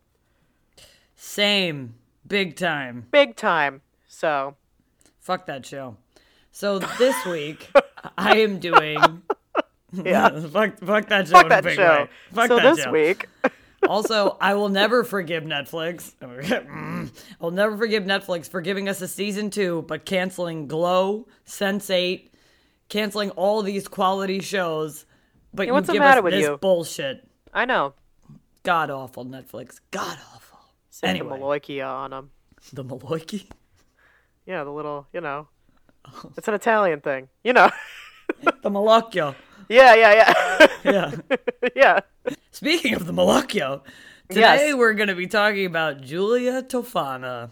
Same, 1.15 1.95
big 2.25 2.55
time. 2.55 3.07
Big 3.11 3.35
time. 3.35 3.81
So, 4.07 4.55
Fuck 5.19 5.45
that 5.45 5.65
show. 5.65 5.97
So 6.51 6.79
this 6.97 7.25
week 7.25 7.69
I 8.17 8.37
am 8.39 8.59
doing. 8.59 8.97
yeah. 9.93 10.29
fuck, 10.51 10.77
fuck 10.79 11.07
that 11.07 11.27
show. 11.27 11.33
Fuck 11.33 11.49
that 11.49 11.63
big 11.63 11.75
show. 11.75 12.07
Fuck 12.31 12.47
so 12.49 12.55
that 12.57 12.75
this 12.75 12.83
show. 12.83 12.91
week, 12.91 13.27
Also, 13.87 14.37
I 14.41 14.53
will 14.53 14.69
never 14.69 15.03
forgive 15.03 15.43
Netflix. 15.43 16.13
I'll 17.41 17.51
never 17.51 17.77
forgive 17.77 18.03
Netflix 18.03 18.49
for 18.49 18.61
giving 18.61 18.89
us 18.89 19.01
a 19.01 19.07
season 19.07 19.49
two, 19.49 19.83
but 19.87 20.05
canceling 20.05 20.67
Glow, 20.67 21.27
Sense8, 21.47 22.29
canceling 22.93 23.31
all 23.31 23.63
these 23.63 23.87
quality 23.87 24.39
shows. 24.39 25.05
But 25.53 25.67
you 25.67 25.73
what's 25.73 25.87
the 25.87 25.93
give 25.93 26.01
matter 26.01 26.19
us 26.19 26.23
with 26.23 26.33
this 26.33 26.43
you? 26.43 26.57
bullshit. 26.57 27.27
I 27.53 27.65
know. 27.65 27.93
God 28.63 28.89
awful 28.91 29.25
Netflix. 29.25 29.79
God 29.91 30.17
awful. 30.33 30.59
Say 30.89 31.07
Anyway. 31.07 31.37
the 31.39 31.43
Maloikia 31.43 31.87
on 31.87 32.11
them. 32.11 32.29
The 32.71 32.83
Maloiki. 32.83 33.47
Yeah, 34.45 34.63
the 34.63 34.71
little, 34.71 35.07
you 35.11 35.21
know. 35.21 35.47
Oh. 36.05 36.31
It's 36.37 36.47
an 36.47 36.53
Italian 36.53 37.01
thing. 37.01 37.29
You 37.43 37.53
know. 37.53 37.69
The 38.61 38.69
Malocchio. 38.69 39.35
yeah, 39.69 39.93
yeah, 39.95 40.13
Yeah. 40.13 40.67
yeah. 40.83 41.39
yeah. 41.75 41.99
Speaking 42.51 42.93
of 42.95 43.05
the 43.05 43.11
Malocchio, 43.13 43.81
today 44.29 44.67
Yes. 44.69 44.75
we're 44.75 44.93
going 44.93 45.09
to 45.09 45.15
be 45.15 45.27
talking 45.27 45.65
about 45.65 46.01
Julia 46.01 46.63
Tofana. 46.63 47.51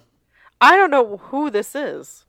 I 0.61 0.75
don't 0.77 0.91
know 0.91 1.17
who 1.17 1.49
this 1.49 1.75
is. 1.75 2.25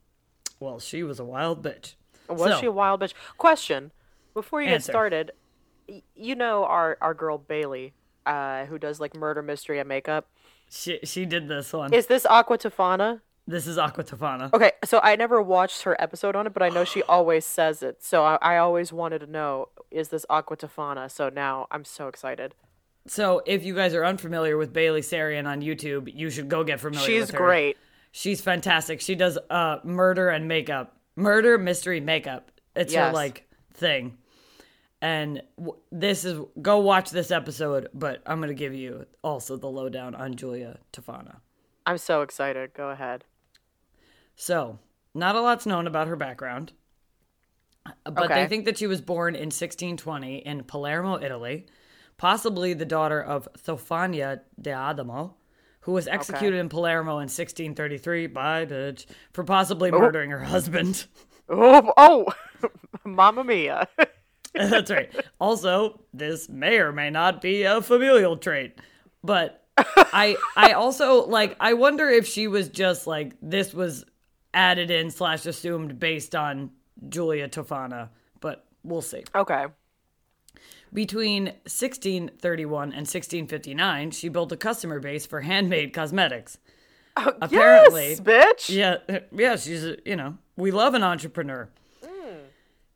Well, 0.59 0.79
she 0.79 1.03
was 1.03 1.19
a 1.19 1.25
wild 1.25 1.63
bitch. 1.63 1.95
Was 2.29 2.51
So- 2.53 2.59
she 2.59 2.65
a 2.67 2.71
wild 2.71 3.01
bitch? 3.01 3.13
Question. 3.37 3.91
Before 4.33 4.61
you 4.61 4.69
get 4.69 4.83
started, 4.83 5.31
you 6.15 6.35
know 6.35 6.65
our, 6.65 6.97
our 7.01 7.13
girl 7.13 7.37
Bailey, 7.37 7.93
uh, 8.25 8.65
who 8.65 8.79
does 8.79 8.99
like 8.99 9.15
murder 9.15 9.41
mystery 9.43 9.79
and 9.79 9.87
makeup. 9.87 10.27
She, 10.71 10.99
she 11.03 11.25
did 11.25 11.47
this 11.47 11.71
one. 11.71 11.93
Is 11.93 12.07
this 12.07 12.25
Aqua 12.25 12.57
Tofana? 12.57 13.21
this 13.45 13.67
is 13.67 13.77
Aqua 13.77 14.03
Tofana. 14.03 14.53
Okay, 14.53 14.71
so 14.85 14.99
I 15.03 15.15
never 15.15 15.41
watched 15.41 15.83
her 15.83 16.01
episode 16.01 16.35
on 16.35 16.47
it, 16.47 16.53
but 16.53 16.63
I 16.63 16.69
know 16.69 16.85
she 16.85 17.03
always 17.09 17.45
says 17.45 17.83
it. 17.83 18.03
So 18.03 18.23
I, 18.23 18.37
I 18.41 18.57
always 18.57 18.91
wanted 18.93 19.19
to 19.19 19.27
know 19.27 19.69
is 19.91 20.09
this 20.09 20.25
Aqua 20.29 20.57
Tofana? 20.57 21.11
So 21.11 21.29
now 21.29 21.67
I'm 21.69 21.85
so 21.85 22.07
excited. 22.07 22.55
So, 23.05 23.41
if 23.45 23.65
you 23.65 23.75
guys 23.75 23.93
are 23.93 24.05
unfamiliar 24.05 24.55
with 24.55 24.71
Bailey 24.71 25.01
Sarian 25.01 25.45
on 25.45 25.61
YouTube, 25.61 26.09
you 26.15 26.29
should 26.29 26.47
go 26.47 26.63
get 26.63 26.79
familiar 26.79 27.05
She's 27.05 27.21
with 27.23 27.31
her. 27.31 27.37
She's 27.37 27.37
great. 27.37 27.77
She's 28.13 28.39
fantastic. 28.41 29.01
She 29.01 29.13
does 29.15 29.37
uh 29.49 29.79
murder 29.83 30.29
and 30.29 30.47
makeup. 30.47 30.95
Murder, 31.15 31.57
mystery, 31.57 31.99
makeup. 31.99 32.51
It's 32.75 32.93
her 32.93 33.11
like 33.11 33.47
thing. 33.73 34.17
And 35.01 35.41
w- 35.57 35.77
this 35.91 36.23
is 36.25 36.39
go 36.61 36.79
watch 36.79 37.11
this 37.11 37.29
episode, 37.29 37.89
but 37.93 38.21
I'm 38.25 38.37
going 38.39 38.47
to 38.49 38.53
give 38.55 38.73
you 38.73 39.05
also 39.23 39.57
the 39.57 39.67
lowdown 39.67 40.15
on 40.15 40.35
Julia 40.35 40.79
Tofana. 40.93 41.37
I'm 41.85 41.97
so 41.97 42.21
excited. 42.21 42.73
Go 42.73 42.89
ahead. 42.89 43.25
So, 44.35 44.79
not 45.13 45.35
a 45.35 45.41
lot's 45.41 45.65
known 45.65 45.85
about 45.87 46.07
her 46.07 46.15
background. 46.15 46.71
But 48.05 48.25
Okay. 48.31 48.33
they 48.43 48.47
think 48.47 48.63
that 48.65 48.77
she 48.77 48.87
was 48.87 49.01
born 49.01 49.35
in 49.35 49.47
1620 49.51 50.37
in 50.37 50.63
Palermo, 50.63 51.19
Italy, 51.21 51.65
possibly 52.17 52.73
the 52.73 52.85
daughter 52.85 53.21
of 53.21 53.49
Thofania 53.57 54.39
de 54.59 54.71
Adamo, 54.71 55.35
who 55.83 55.91
was 55.91 56.07
executed 56.07 56.57
in 56.59 56.69
Palermo 56.69 57.13
in 57.13 57.29
1633 57.29 58.27
by 58.27 58.65
bitch 58.65 59.05
for 59.33 59.43
possibly 59.43 59.91
oh. 59.91 59.99
murdering 59.99 60.31
her 60.31 60.43
husband. 60.43 61.05
Oh, 61.49 61.91
oh, 61.97 62.25
Mamma 63.03 63.43
Mia. 63.43 63.89
That's 64.55 64.89
right. 64.89 65.13
Also, 65.41 65.99
this 66.13 66.47
may 66.47 66.77
or 66.77 66.93
may 66.93 67.09
not 67.09 67.41
be 67.41 67.63
a 67.63 67.81
familial 67.81 68.37
trait, 68.37 68.79
but 69.21 69.61
I 69.77 70.37
I 70.55 70.71
also 70.71 71.25
like 71.25 71.57
I 71.59 71.73
wonder 71.73 72.07
if 72.07 72.25
she 72.25 72.47
was 72.47 72.69
just 72.69 73.07
like 73.07 73.33
this 73.41 73.73
was 73.73 74.05
added 74.53 74.89
in 74.89 75.11
slash 75.11 75.45
assumed 75.45 75.99
based 75.99 76.33
on 76.33 76.71
Julia 77.09 77.49
Tofana, 77.49 78.07
but 78.39 78.65
we'll 78.83 79.01
see. 79.01 79.25
okay. 79.35 79.65
Between 80.93 81.45
1631 81.45 82.83
and 82.89 83.07
1659, 83.07 84.11
she 84.11 84.29
built 84.29 84.51
a 84.51 84.57
customer 84.57 84.99
base 84.99 85.25
for 85.25 85.41
handmade 85.41 85.91
cosmetics. 85.93 86.59
Oh, 87.17 87.33
Apparently- 87.41 88.09
yes, 88.09 88.19
bitch. 88.21 88.69
Yeah, 88.69 89.19
yeah, 89.31 89.55
she's 89.55 89.83
a, 89.83 89.97
you 90.05 90.15
know, 90.15 90.37
we 90.55 90.71
love 90.71 90.93
an 90.93 91.03
entrepreneur. 91.03 91.69
Mm. 92.03 92.37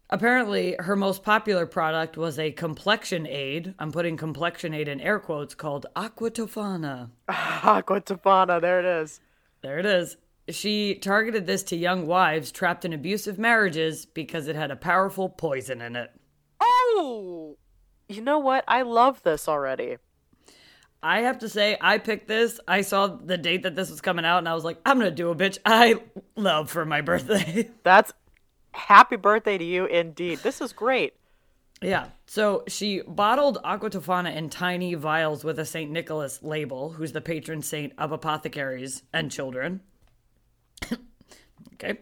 Apparently, 0.10 0.76
her 0.80 0.96
most 0.96 1.24
popular 1.24 1.66
product 1.66 2.18
was 2.18 2.38
a 2.40 2.52
complexion 2.52 3.26
aid. 3.28 3.74
I'm 3.80 3.92
putting 3.92 4.16
complexion 4.16 4.74
aid 4.74 4.88
in 4.88 5.02
air 5.02 5.20
quotes 5.20 5.56
called 5.56 5.88
Aqua 5.96 6.32
Tofana. 6.32 7.10
Aqua 7.28 8.02
Tofana. 8.02 8.62
There 8.62 8.80
it 8.80 8.86
is. 8.86 9.20
There 9.62 9.80
it 9.80 9.86
is. 9.86 10.18
She 10.50 10.96
targeted 10.96 11.46
this 11.46 11.64
to 11.64 11.76
young 11.76 12.08
wives 12.08 12.52
trapped 12.52 12.86
in 12.86 12.94
abusive 12.94 13.38
marriages 13.38 14.06
because 14.06 14.48
it 14.48 14.56
had 14.56 14.72
a 14.72 14.76
powerful 14.78 15.30
poison 15.30 15.82
in 15.82 15.96
it. 15.96 16.12
Oh, 16.62 17.58
you 18.10 18.22
know 18.22 18.40
what? 18.40 18.64
I 18.68 18.82
love 18.84 19.24
this 19.24 19.48
already. 19.48 19.98
I 21.04 21.22
have 21.22 21.40
to 21.40 21.50
say, 21.50 21.78
I 21.80 22.00
picked 22.00 22.28
this. 22.28 22.60
I 22.68 22.82
saw 22.82 23.08
the 23.08 23.38
date 23.38 23.64
that 23.64 23.76
this 23.76 23.90
was 23.90 24.02
coming 24.02 24.26
out, 24.26 24.40
and 24.40 24.50
I 24.50 24.54
was 24.56 24.64
like, 24.64 24.80
I'm 24.86 24.98
gonna 24.98 25.12
do 25.12 25.30
a 25.30 25.36
bitch 25.36 25.58
I 25.66 26.02
love 26.36 26.70
for 26.72 26.86
my 26.86 27.02
birthday. 27.02 27.70
That's 27.84 28.14
happy 28.74 29.16
birthday 29.16 29.58
to 29.58 29.64
you, 29.64 29.86
indeed. 29.86 30.40
This 30.44 30.60
is 30.62 30.74
great. 30.74 31.14
yeah. 31.82 32.08
So 32.26 32.64
she 32.68 33.02
bottled 33.08 33.60
Aqua 33.64 33.90
Tofana 33.92 34.36
in 34.36 34.50
tiny 34.50 34.96
vials 34.96 35.44
with 35.44 35.60
a 35.60 35.66
St. 35.66 35.90
Nicholas 35.92 36.42
label, 36.44 36.92
who's 36.94 37.12
the 37.12 37.22
patron 37.22 37.62
saint 37.62 37.94
of 37.98 38.12
apothecaries 38.12 39.04
and 39.14 39.32
children. 39.32 39.82
okay. 41.74 42.00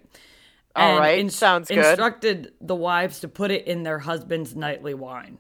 All 0.76 0.89
And 0.91 0.99
right, 0.99 1.32
sounds 1.32 1.72
good. 1.72 1.86
Instructed 1.86 2.53
the 2.62 2.76
wives 2.76 3.20
to 3.22 3.28
put 3.28 3.51
it 3.51 3.68
in 3.68 3.84
their 3.84 3.99
husband's 3.99 4.56
nightly 4.56 4.93
wine. 4.93 5.38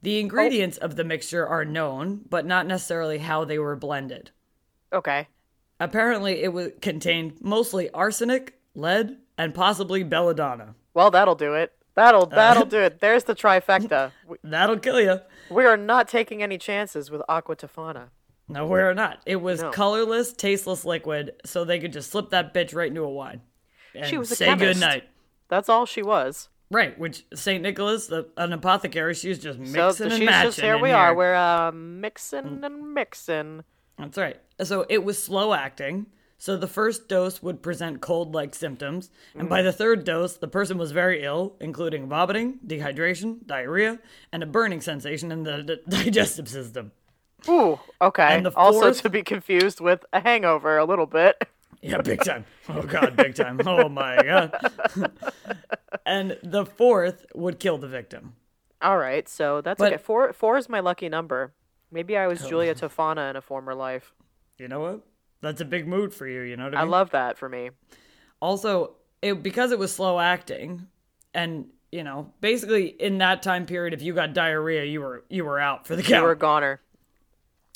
Oh, 0.00 0.02
The 0.02 0.18
ingredients 0.20 0.78
of 0.78 0.96
the 0.96 1.04
mixture 1.04 1.46
are 1.46 1.64
known, 1.64 2.22
but 2.28 2.46
not 2.46 2.66
necessarily 2.66 3.18
how 3.18 3.44
they 3.44 3.58
were 3.58 3.76
blended. 3.76 4.30
okay. 4.92 5.28
Apparently, 5.82 6.42
it 6.42 6.52
was 6.52 6.72
contained 6.82 7.38
mostly 7.40 7.88
arsenic, 7.92 8.58
lead, 8.74 9.16
and 9.38 9.54
possibly 9.54 10.02
belladonna. 10.02 10.74
Well, 10.92 11.10
that'll 11.10 11.34
do 11.36 11.54
it. 11.54 11.72
That'll 11.94 12.24
uh, 12.24 12.34
that'll 12.34 12.66
do 12.66 12.80
it. 12.80 13.00
There's 13.00 13.24
the 13.24 13.34
trifecta. 13.34 14.12
That'll 14.44 14.78
kill 14.78 15.00
you. 15.00 15.20
we 15.50 15.64
are 15.64 15.78
not 15.78 16.06
taking 16.06 16.42
any 16.42 16.58
chances 16.58 17.10
with 17.10 17.22
Aqua 17.30 17.56
Tofana. 17.56 18.08
No, 18.46 18.66
we're 18.66 18.92
not. 18.92 19.22
It 19.24 19.36
was 19.40 19.62
No. 19.62 19.70
colorless, 19.70 20.34
tasteless 20.34 20.84
liquid, 20.84 21.32
so 21.46 21.64
they 21.64 21.78
could 21.78 21.94
just 21.94 22.10
slip 22.10 22.28
that 22.28 22.52
bitch 22.52 22.74
right 22.74 22.88
into 22.88 23.02
a 23.02 23.08
wine. 23.08 23.40
She 24.04 24.18
was 24.18 24.30
a 24.32 24.36
say 24.36 24.46
chemist. 24.46 24.80
good 24.80 24.86
night. 24.86 25.04
That's 25.48 25.70
all 25.70 25.86
she 25.86 26.02
was. 26.02 26.50
Right, 26.70 26.96
which 26.98 27.24
Saint 27.34 27.62
Nicholas, 27.64 28.06
the, 28.06 28.28
an 28.36 28.52
apothecary, 28.52 29.14
she 29.14 29.28
was 29.28 29.40
just 29.40 29.58
mixing 29.58 29.74
So 29.92 30.04
and 30.04 30.12
she's 30.14 30.24
matching. 30.24 30.48
just 30.48 30.60
here 30.60 30.78
we 30.78 30.92
are. 30.92 31.14
We're 31.14 31.34
uh, 31.34 31.72
mixing 31.72 32.62
and 32.62 32.94
mixing. 32.94 33.64
That's 33.98 34.16
right. 34.16 34.36
So 34.62 34.86
it 34.88 35.02
was 35.04 35.20
slow 35.22 35.52
acting. 35.52 36.06
So 36.38 36.56
the 36.56 36.68
first 36.68 37.08
dose 37.08 37.42
would 37.42 37.60
present 37.60 38.00
cold 38.00 38.34
like 38.34 38.54
symptoms. 38.54 39.10
And 39.34 39.48
by 39.48 39.60
the 39.62 39.72
third 39.72 40.04
dose, 40.04 40.36
the 40.36 40.48
person 40.48 40.78
was 40.78 40.90
very 40.92 41.22
ill, 41.22 41.56
including 41.60 42.08
vomiting, 42.08 42.60
dehydration, 42.66 43.46
diarrhea, 43.46 43.98
and 44.32 44.42
a 44.42 44.46
burning 44.46 44.80
sensation 44.80 45.32
in 45.32 45.42
the 45.42 45.62
d- 45.62 45.76
digestive 46.04 46.48
system. 46.48 46.92
Ooh, 47.48 47.78
okay. 48.00 48.36
And 48.36 48.46
the 48.46 48.54
Also 48.56 48.92
to 48.92 49.10
be 49.10 49.22
confused 49.22 49.80
with 49.80 50.04
a 50.12 50.20
hangover 50.20 50.78
a 50.78 50.84
little 50.84 51.06
bit. 51.06 51.36
Yeah, 51.82 52.00
big 52.02 52.22
time. 52.22 52.44
Oh, 52.68 52.82
God, 52.82 53.16
big 53.16 53.34
time. 53.34 53.60
Oh, 53.66 53.88
my 53.88 54.22
God. 54.22 54.72
and 56.06 56.36
the 56.42 56.66
fourth 56.66 57.26
would 57.34 57.58
kill 57.58 57.78
the 57.78 57.88
victim. 57.88 58.34
All 58.82 58.96
right, 58.98 59.28
so 59.28 59.60
that's 59.60 59.78
But- 59.78 59.92
okay. 59.94 60.02
Four 60.02 60.32
four 60.32 60.56
is 60.56 60.68
my 60.68 60.80
lucky 60.80 61.08
number. 61.08 61.52
Maybe 61.90 62.16
I 62.16 62.24
Oh. 62.24 62.28
was 62.30 62.46
Julia 62.46 62.74
Tofana 62.82 63.30
in 63.30 63.36
a 63.36 63.42
former 63.42 63.74
life. 63.74 64.14
You 64.58 64.68
know 64.68 64.80
what? 64.80 65.00
That's 65.42 65.60
a 65.60 65.64
big 65.64 65.86
mood 65.88 66.12
for 66.14 66.26
you, 66.26 66.42
you 66.42 66.56
know 66.56 66.64
what 66.64 66.74
I 66.74 66.80
I 66.80 66.84
love 66.84 67.10
that 67.10 67.38
for 67.38 67.48
me. 67.48 67.70
also 68.40 68.96
it, 69.22 69.42
because 69.42 69.70
it 69.72 69.78
was 69.78 69.92
slow 69.92 70.18
acting 70.18 70.86
and 71.34 71.66
you 71.92 72.04
know 72.04 72.32
basically 72.40 72.86
in 72.88 73.18
that 73.18 73.42
time 73.42 73.66
period 73.66 73.92
if 73.94 74.00
you 74.02 74.14
got 74.14 74.32
diarrhea 74.32 74.84
you 74.84 75.00
were 75.00 75.24
you 75.28 75.44
were 75.44 75.58
out 75.60 75.86
for 75.86 75.94
the 75.96 76.02
count. 76.02 76.20
You 76.20 76.22
were 76.22 76.32
a 76.32 76.36
goner. 76.36 76.80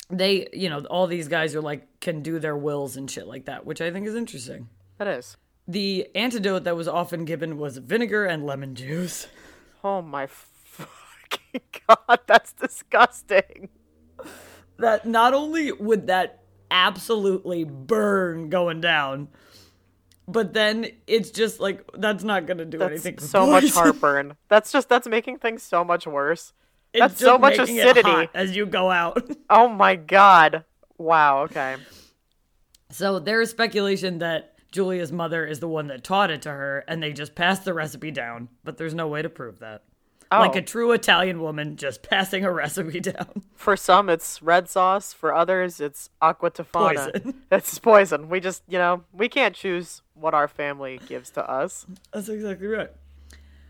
They 0.09 0.47
you 0.53 0.69
know 0.69 0.79
all 0.85 1.07
these 1.07 1.27
guys 1.27 1.55
are 1.55 1.61
like 1.61 1.87
can 1.99 2.21
do 2.21 2.37
their 2.39 2.55
wills 2.55 2.95
and 2.97 3.09
shit 3.09 3.27
like 3.27 3.45
that 3.45 3.65
which 3.65 3.81
i 3.81 3.89
think 3.91 4.05
is 4.07 4.15
interesting 4.15 4.69
That 4.97 5.07
is. 5.07 5.37
the 5.67 6.07
antidote 6.15 6.63
that 6.65 6.75
was 6.75 6.87
often 6.87 7.25
given 7.25 7.57
was 7.57 7.77
vinegar 7.77 8.25
and 8.25 8.45
lemon 8.45 8.75
juice 8.75 9.27
Oh 9.83 10.01
my 10.01 10.25
fucking 10.27 11.61
god, 11.87 12.19
that's 12.25 12.53
disgusting. 12.53 13.69
that 14.77 15.05
not 15.05 15.33
only 15.35 15.71
would 15.71 16.07
that 16.07 16.39
absolutely 16.71 17.63
burn 17.63 18.49
going 18.49 18.81
down 18.81 19.27
but 20.27 20.53
then 20.53 20.87
it's 21.05 21.29
just 21.29 21.59
like 21.59 21.83
that's 21.99 22.23
not 22.23 22.47
gonna 22.47 22.65
do 22.65 22.79
That's 22.79 22.91
anything 22.91 23.17
for 23.17 23.25
so 23.27 23.45
much 23.45 23.69
heartburn. 23.71 24.35
That's 24.49 24.71
just 24.71 24.89
that's 24.89 25.07
making 25.07 25.37
things 25.37 25.61
so 25.61 25.83
much 25.83 26.07
worse. 26.07 26.51
That's 26.97 27.19
so 27.19 27.37
much 27.37 27.57
acidity. 27.57 28.29
as 28.33 28.55
you 28.55 28.65
go 28.65 28.91
out 28.91 29.23
Oh 29.49 29.67
my 29.67 29.95
god. 29.95 30.63
Wow, 30.97 31.43
okay. 31.43 31.75
So 32.91 33.19
there 33.19 33.41
is 33.41 33.49
speculation 33.49 34.19
that 34.19 34.53
Julia's 34.71 35.11
mother 35.11 35.45
is 35.45 35.59
the 35.59 35.67
one 35.67 35.87
that 35.87 36.03
taught 36.03 36.31
it 36.31 36.41
to 36.43 36.49
her, 36.49 36.83
and 36.87 37.01
they 37.01 37.13
just 37.13 37.35
passed 37.35 37.65
the 37.65 37.73
recipe 37.73 38.11
down, 38.11 38.49
but 38.63 38.77
there's 38.77 38.93
no 38.93 39.07
way 39.07 39.21
to 39.21 39.29
prove 39.29 39.59
that. 39.59 39.83
Oh. 40.31 40.39
Like 40.39 40.55
a 40.55 40.59
oh. 40.59 40.63
true 40.63 40.91
Italian 40.91 41.41
woman 41.41 41.77
just 41.77 42.03
passing 42.09 42.43
a 42.43 42.51
recipe 42.51 42.99
down. 42.99 43.43
For 43.55 43.77
some 43.77 44.09
it's 44.09 44.41
red 44.41 44.69
sauce, 44.69 45.13
for 45.13 45.33
others 45.33 45.79
it's 45.79 46.09
aqua 46.21 46.51
tofana. 46.51 47.11
Poison. 47.13 47.41
It's 47.51 47.79
poison. 47.79 48.29
We 48.29 48.39
just, 48.39 48.63
you 48.67 48.77
know, 48.77 49.03
we 49.13 49.29
can't 49.29 49.55
choose 49.55 50.01
what 50.13 50.33
our 50.33 50.47
family 50.47 50.99
gives 51.07 51.29
to 51.31 51.49
us. 51.49 51.85
That's 52.11 52.29
exactly 52.29 52.67
right. 52.67 52.91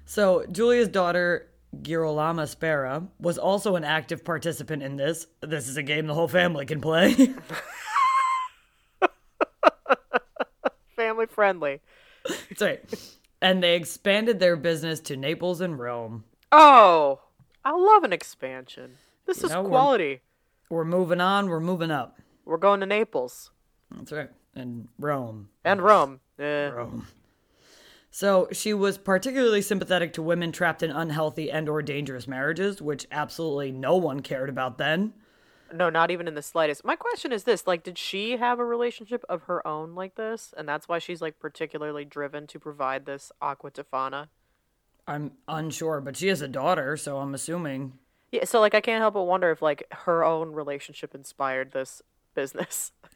So 0.05 0.45
Julia's 0.51 0.87
daughter, 0.87 1.47
Girolama 1.81 2.47
Spera, 2.47 3.07
was 3.19 3.37
also 3.37 3.75
an 3.75 3.83
active 3.83 4.23
participant 4.25 4.83
in 4.83 4.95
this. 4.97 5.27
This 5.41 5.67
is 5.67 5.77
a 5.77 5.83
game 5.83 6.07
the 6.07 6.13
whole 6.13 6.27
family 6.27 6.65
can 6.65 6.81
play. 6.81 7.13
Family 10.95 11.25
friendly. 11.25 11.81
That's 12.49 12.61
right. 12.61 13.13
And 13.41 13.61
they 13.61 13.75
expanded 13.75 14.39
their 14.39 14.55
business 14.55 14.99
to 15.01 15.17
Naples 15.17 15.59
and 15.61 15.77
Rome. 15.77 16.23
Oh, 16.51 17.19
I 17.65 17.71
love 17.75 18.03
an 18.03 18.13
expansion. 18.13 18.97
This 19.25 19.43
is 19.43 19.51
know, 19.51 19.61
we're- 19.61 19.69
quality. 19.69 20.21
We're 20.69 20.85
moving 20.85 21.21
on, 21.21 21.47
we're 21.49 21.59
moving 21.59 21.91
up. 21.91 22.17
We're 22.43 22.57
going 22.57 22.79
to 22.79 22.85
Naples 22.87 23.51
That's 23.95 24.11
right. 24.11 24.29
And 24.55 24.87
Rome. 24.97 25.49
and 25.63 25.81
Rome. 25.81 26.21
Eh. 26.39 26.69
Rome. 26.69 27.07
So 28.15 28.47
she 28.53 28.73
was 28.73 28.97
particularly 28.97 29.61
sympathetic 29.61 30.13
to 30.13 30.21
women 30.21 30.53
trapped 30.53 30.81
in 30.81 30.89
unhealthy 30.89 31.51
and 31.51 31.67
or 31.67 31.81
dangerous 31.81 32.29
marriages, 32.29 32.81
which 32.81 33.05
absolutely 33.11 33.73
no 33.73 33.97
one 33.97 34.21
cared 34.21 34.47
about 34.47 34.77
then. 34.77 35.11
No, 35.73 35.89
not 35.89 36.09
even 36.11 36.25
in 36.25 36.33
the 36.33 36.41
slightest. 36.41 36.85
My 36.85 36.95
question 36.95 37.33
is 37.33 37.43
this: 37.43 37.67
like, 37.67 37.83
did 37.83 37.97
she 37.97 38.37
have 38.37 38.57
a 38.57 38.63
relationship 38.63 39.25
of 39.27 39.43
her 39.43 39.67
own 39.67 39.95
like 39.95 40.15
this, 40.15 40.53
and 40.55 40.65
that's 40.65 40.87
why 40.87 40.97
she's 40.97 41.21
like 41.21 41.39
particularly 41.39 42.05
driven 42.05 42.47
to 42.47 42.57
provide 42.57 43.05
this 43.05 43.33
aqua 43.41 43.69
tofana? 43.69 44.29
I'm 45.05 45.33
unsure, 45.49 45.99
but 45.99 46.15
she 46.15 46.27
has 46.27 46.41
a 46.41 46.47
daughter, 46.47 46.95
so 46.95 47.17
I'm 47.17 47.33
assuming. 47.33 47.99
Yeah, 48.31 48.45
so 48.45 48.61
like 48.61 48.73
I 48.73 48.79
can't 48.79 49.01
help 49.01 49.15
but 49.15 49.23
wonder 49.23 49.51
if 49.51 49.61
like 49.61 49.91
her 49.91 50.23
own 50.23 50.53
relationship 50.53 51.13
inspired 51.15 51.73
this 51.73 52.01
business. 52.33 52.93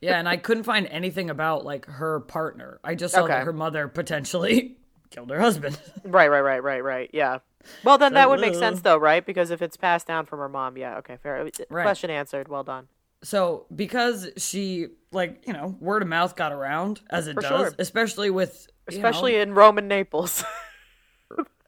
Yeah, 0.00 0.18
and 0.18 0.28
I 0.28 0.36
couldn't 0.36 0.64
find 0.64 0.86
anything 0.88 1.30
about 1.30 1.64
like 1.64 1.86
her 1.86 2.20
partner. 2.20 2.80
I 2.84 2.94
just 2.94 3.14
saw 3.14 3.22
Okay. 3.24 3.32
that 3.34 3.44
her 3.44 3.52
mother 3.52 3.88
potentially 3.88 4.76
killed 5.10 5.30
her 5.30 5.40
husband. 5.40 5.78
right, 6.04 6.28
right, 6.28 6.40
right, 6.40 6.62
right, 6.62 6.82
right. 6.84 7.10
Yeah. 7.12 7.38
Well, 7.84 7.98
then 7.98 8.14
that 8.14 8.28
would 8.28 8.40
make 8.40 8.54
uh, 8.54 8.58
sense 8.58 8.80
though, 8.80 8.96
right? 8.96 9.24
Because 9.24 9.50
if 9.50 9.62
it's 9.62 9.76
passed 9.76 10.06
down 10.06 10.26
from 10.26 10.38
her 10.40 10.48
mom, 10.48 10.76
yeah, 10.76 10.98
okay, 10.98 11.16
fair. 11.22 11.48
Right. 11.70 11.84
Question 11.84 12.10
answered. 12.10 12.48
Well 12.48 12.62
done. 12.64 12.88
so 13.22 13.66
because 13.74 14.28
she 14.36 14.88
like, 15.12 15.42
you 15.46 15.52
know, 15.52 15.76
word 15.80 16.02
of 16.02 16.08
mouth 16.08 16.36
got 16.36 16.52
around 16.52 17.00
as 17.10 17.26
it 17.28 17.34
For 17.34 17.40
does, 17.42 17.50
sure. 17.50 17.74
especially 17.78 18.30
with 18.30 18.68
you 18.90 18.98
know, 18.98 19.08
Especially 19.08 19.36
in 19.36 19.52
Rome 19.54 19.78
and 19.78 19.88
Naples. 19.88 20.44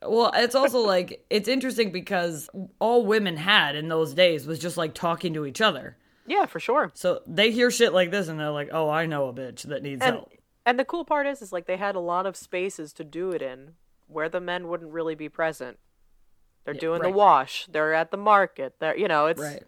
Well, 0.01 0.31
it's 0.33 0.55
also 0.55 0.79
like 0.87 1.25
it's 1.29 1.49
interesting 1.49 1.91
because 1.91 2.49
all 2.79 3.05
women 3.05 3.37
had 3.37 3.75
in 3.75 3.89
those 3.89 4.15
days 4.15 4.47
was 4.47 4.61
just 4.61 4.77
like 4.77 4.95
talking 4.95 5.35
to 5.35 5.45
each 5.45 5.61
other. 5.61 5.97
Yeah, 6.29 6.47
for 6.47 6.61
sure. 6.61 6.91
So 6.95 7.21
they 7.27 7.51
hear 7.51 7.71
shit 7.71 7.93
like 7.93 8.11
this 8.11 8.29
and 8.29 8.39
they're 8.39 8.51
like, 8.51 8.69
"Oh, 8.73 8.89
I 8.89 9.07
know 9.07 9.29
a 9.29 9.33
bitch 9.33 9.63
that 9.63 9.83
needs 9.83 10.03
and 10.03 10.17
help." 10.17 10.33
and 10.69 10.79
the 10.79 10.85
cool 10.85 11.05
part 11.05 11.27
is 11.27 11.41
is 11.41 11.51
like 11.53 11.67
they 11.67 11.79
had 11.79 11.95
a 11.97 12.01
lot 12.01 12.27
of 12.27 12.37
spaces 12.37 12.93
to 12.93 13.03
do 13.05 13.31
it 13.31 13.41
in 13.41 13.73
where 14.07 14.29
the 14.29 14.41
men 14.41 14.69
wouldn't 14.69 14.93
really 14.93 15.15
be 15.15 15.29
present 15.29 15.79
they're 16.65 16.75
doing 16.75 17.01
right. 17.01 17.11
the 17.11 17.17
wash 17.17 17.67
they're 17.73 17.95
at 17.95 18.11
the 18.11 18.17
market 18.19 18.75
they're 18.79 18.97
you 18.97 19.09
know 19.09 19.27
it's 19.27 19.41
Right. 19.41 19.63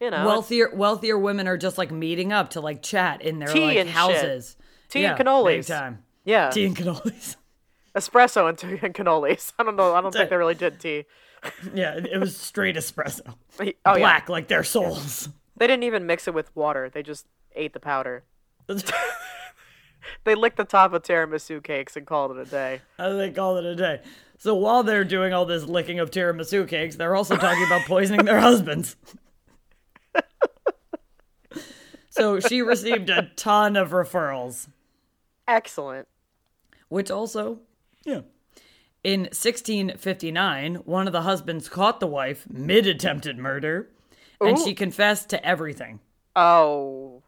you 0.00 0.10
know 0.10 0.24
Wealthier 0.26 0.74
wealthier 0.74 1.18
women 1.18 1.46
are 1.46 1.58
just 1.58 1.76
like 1.76 1.90
meeting 1.90 2.32
up 2.32 2.50
to 2.50 2.60
like 2.62 2.82
chat 2.82 3.20
in 3.20 3.38
their 3.40 3.48
Tea 3.48 3.66
like 3.66 3.76
and 3.76 3.88
shit. 3.88 3.96
houses. 3.96 4.56
Tea 4.88 5.02
yeah, 5.02 5.14
and 5.16 5.26
cannolis. 5.26 5.66
Time. 5.66 6.02
yeah 6.24 6.48
Tea 6.50 6.64
and 6.64 6.76
cannolis. 6.76 7.36
espresso 7.94 8.48
and 8.48 8.56
tea 8.56 8.78
and 8.80 8.94
cannolis 8.94 9.52
i 9.58 9.62
don't 9.62 9.76
know 9.76 9.94
i 9.94 10.00
don't 10.00 10.12
think 10.12 10.30
they 10.30 10.36
really 10.36 10.54
did 10.54 10.80
tea 10.80 11.04
yeah, 11.74 11.96
it 11.96 12.18
was 12.20 12.36
straight 12.36 12.76
espresso. 12.76 13.34
oh 13.60 13.64
yeah 13.66 13.74
Black 13.98 14.28
like 14.28 14.48
their 14.48 14.64
souls. 14.64 15.28
They 15.62 15.68
didn't 15.68 15.84
even 15.84 16.04
mix 16.04 16.26
it 16.26 16.34
with 16.34 16.54
water 16.56 16.90
they 16.90 17.02
just 17.02 17.26
ate 17.54 17.72
the 17.72 17.78
powder 17.78 18.24
they 20.24 20.34
licked 20.34 20.56
the 20.56 20.64
top 20.64 20.92
of 20.92 21.02
tiramisu 21.02 21.62
cakes 21.62 21.96
and 21.96 22.04
called 22.04 22.32
it 22.32 22.38
a 22.38 22.44
day 22.50 22.80
As 22.98 23.16
they 23.16 23.30
call 23.30 23.56
it 23.56 23.64
a 23.64 23.76
day. 23.76 24.00
So 24.38 24.56
while 24.56 24.82
they're 24.82 25.04
doing 25.04 25.32
all 25.32 25.44
this 25.44 25.62
licking 25.64 26.00
of 26.00 26.10
tiramisu 26.10 26.66
cakes, 26.66 26.96
they're 26.96 27.14
also 27.14 27.36
talking 27.36 27.64
about 27.64 27.82
poisoning 27.86 28.24
their 28.24 28.40
husbands. 28.40 28.96
so 32.10 32.40
she 32.40 32.60
received 32.60 33.08
a 33.08 33.30
ton 33.36 33.76
of 33.76 33.90
referrals, 33.90 34.66
excellent 35.46 36.08
which 36.88 37.08
also, 37.10 37.60
yeah. 38.04 38.22
In 39.02 39.20
1659, 39.22 40.74
one 40.84 41.06
of 41.06 41.12
the 41.12 41.22
husbands 41.22 41.68
caught 41.68 42.00
the 42.00 42.06
wife 42.06 42.46
mid 42.50 42.86
attempted 42.86 43.38
murder, 43.38 43.88
and 44.46 44.58
she 44.58 44.74
confessed 44.74 45.28
to 45.30 45.44
everything. 45.46 46.00
oh 46.36 47.22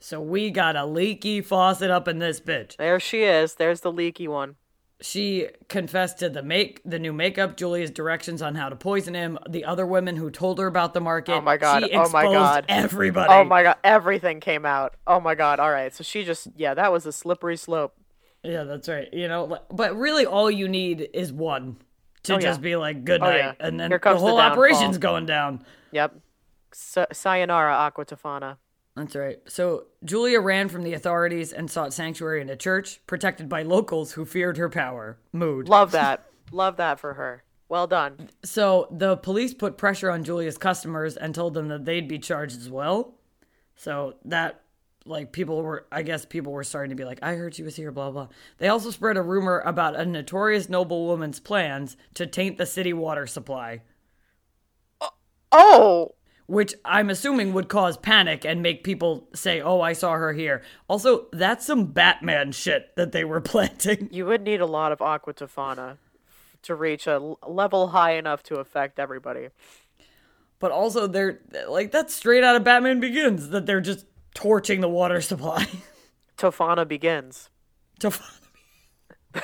So 0.00 0.20
we 0.20 0.50
got 0.50 0.76
a 0.76 0.84
leaky 0.86 1.40
faucet 1.40 1.90
up 1.90 2.08
in 2.08 2.18
this 2.18 2.40
bitch. 2.40 2.76
there 2.76 3.00
she 3.00 3.22
is 3.22 3.54
there's 3.54 3.80
the 3.80 3.92
leaky 3.92 4.28
one 4.28 4.56
She 5.00 5.48
confessed 5.68 6.18
to 6.18 6.28
the 6.28 6.42
make 6.42 6.80
the 6.84 6.98
new 6.98 7.12
makeup, 7.12 7.56
Julia's 7.56 7.90
directions 7.92 8.42
on 8.42 8.54
how 8.56 8.68
to 8.68 8.74
poison 8.76 9.14
him, 9.14 9.38
the 9.48 9.64
other 9.64 9.86
women 9.86 10.16
who 10.16 10.28
told 10.30 10.58
her 10.58 10.66
about 10.66 10.92
the 10.92 11.00
market. 11.00 11.34
Oh 11.34 11.40
my 11.40 11.56
God. 11.56 11.84
She 11.84 11.92
Oh 11.92 12.08
my 12.10 12.24
God. 12.24 12.64
Everybody. 12.68 13.32
Oh 13.32 13.44
my 13.44 13.62
god, 13.62 13.76
everything 13.84 14.40
came 14.40 14.66
out. 14.66 14.94
Oh 15.06 15.20
my 15.20 15.34
god. 15.36 15.60
All 15.60 15.70
right. 15.70 15.94
So 15.94 16.02
she 16.02 16.24
just 16.24 16.48
yeah, 16.56 16.74
that 16.74 16.90
was 16.90 17.06
a 17.06 17.12
slippery 17.12 17.56
slope. 17.56 17.94
Yeah, 18.42 18.64
that's 18.64 18.88
right. 18.88 19.08
You 19.12 19.28
know, 19.28 19.58
but 19.70 19.96
really, 19.96 20.26
all 20.26 20.50
you 20.50 20.66
need 20.68 21.08
is 21.14 21.32
one 21.32 21.76
to 22.24 22.34
Oh, 22.34 22.36
yeah. 22.36 22.42
just 22.42 22.60
be 22.60 22.74
like 22.76 23.04
good 23.04 23.20
Oh, 23.22 23.26
night, 23.26 23.36
yeah. 23.38 23.52
and 23.66 23.78
then 23.78 23.90
the 23.90 23.98
comes 24.00 24.20
the 24.20 24.26
whole 24.26 24.36
downfall. 24.36 24.52
operation's 24.52 24.98
going 24.98 25.26
down. 25.26 25.64
Yep. 25.92 26.14
Sa- 26.72 27.06
sayonara 27.12 27.72
Aqua 27.74 28.04
Tofana. 28.04 28.56
That's 28.96 29.14
right. 29.14 29.38
So 29.46 29.86
Julia 30.04 30.40
ran 30.40 30.68
from 30.68 30.82
the 30.82 30.92
authorities 30.94 31.52
and 31.52 31.70
sought 31.70 31.92
sanctuary 31.94 32.40
in 32.40 32.48
a 32.50 32.56
church, 32.56 33.00
protected 33.06 33.48
by 33.48 33.62
locals 33.62 34.12
who 34.12 34.24
feared 34.24 34.56
her 34.56 34.68
power. 34.68 35.18
Mood. 35.32 35.68
Love 35.68 35.92
that. 35.92 36.24
Love 36.52 36.76
that 36.78 36.98
for 36.98 37.14
her. 37.14 37.44
Well 37.68 37.86
done. 37.86 38.30
So 38.44 38.88
the 38.90 39.16
police 39.16 39.54
put 39.54 39.76
pressure 39.76 40.10
on 40.10 40.24
Julia's 40.24 40.58
customers 40.58 41.16
and 41.16 41.34
told 41.34 41.54
them 41.54 41.68
that 41.68 41.84
they'd 41.84 42.08
be 42.08 42.18
charged 42.18 42.56
as 42.58 42.70
well. 42.70 43.14
So 43.76 44.14
that, 44.24 44.62
like, 45.04 45.30
people 45.32 45.62
were, 45.62 45.86
I 45.92 46.02
guess 46.02 46.24
people 46.24 46.52
were 46.52 46.64
starting 46.64 46.90
to 46.90 46.96
be 46.96 47.04
like, 47.04 47.18
I 47.22 47.34
heard 47.34 47.54
she 47.54 47.62
was 47.62 47.76
here, 47.76 47.92
blah, 47.92 48.10
blah. 48.10 48.28
They 48.56 48.68
also 48.68 48.90
spread 48.90 49.16
a 49.18 49.22
rumor 49.22 49.60
about 49.60 49.94
a 49.94 50.04
notorious 50.06 50.68
noblewoman's 50.68 51.38
plans 51.38 51.96
to 52.14 52.26
taint 52.26 52.56
the 52.58 52.66
city 52.66 52.92
water 52.94 53.26
supply, 53.26 53.82
Oh, 55.52 56.14
which 56.48 56.74
I'm 56.82 57.10
assuming 57.10 57.52
would 57.52 57.68
cause 57.68 57.98
panic 57.98 58.44
and 58.46 58.62
make 58.62 58.82
people 58.82 59.28
say, 59.34 59.60
oh, 59.60 59.82
I 59.82 59.92
saw 59.92 60.14
her 60.14 60.32
here. 60.32 60.62
Also, 60.88 61.26
that's 61.30 61.66
some 61.66 61.92
Batman 61.92 62.52
shit 62.52 62.96
that 62.96 63.12
they 63.12 63.22
were 63.22 63.40
planting. 63.52 64.08
you 64.10 64.24
would 64.26 64.42
need 64.42 64.60
a 64.60 64.66
lot 64.66 64.90
of 64.90 65.02
aqua 65.02 65.34
tofana 65.34 65.98
to 66.62 66.74
reach 66.74 67.06
a 67.06 67.18
level 67.46 67.88
high 67.88 68.12
enough 68.12 68.42
to 68.44 68.56
affect 68.56 68.98
everybody. 68.98 69.48
But 70.58 70.72
also, 70.72 71.06
they're 71.06 71.38
like, 71.68 71.92
that's 71.92 72.14
straight 72.14 72.42
out 72.42 72.56
of 72.56 72.64
Batman 72.64 72.98
Begins 72.98 73.50
that 73.50 73.66
they're 73.66 73.82
just 73.82 74.06
torching 74.34 74.80
the 74.80 74.88
water 74.88 75.20
supply. 75.20 75.66
Tofana 76.38 76.86
begins. 76.88 77.50
to 78.00 78.12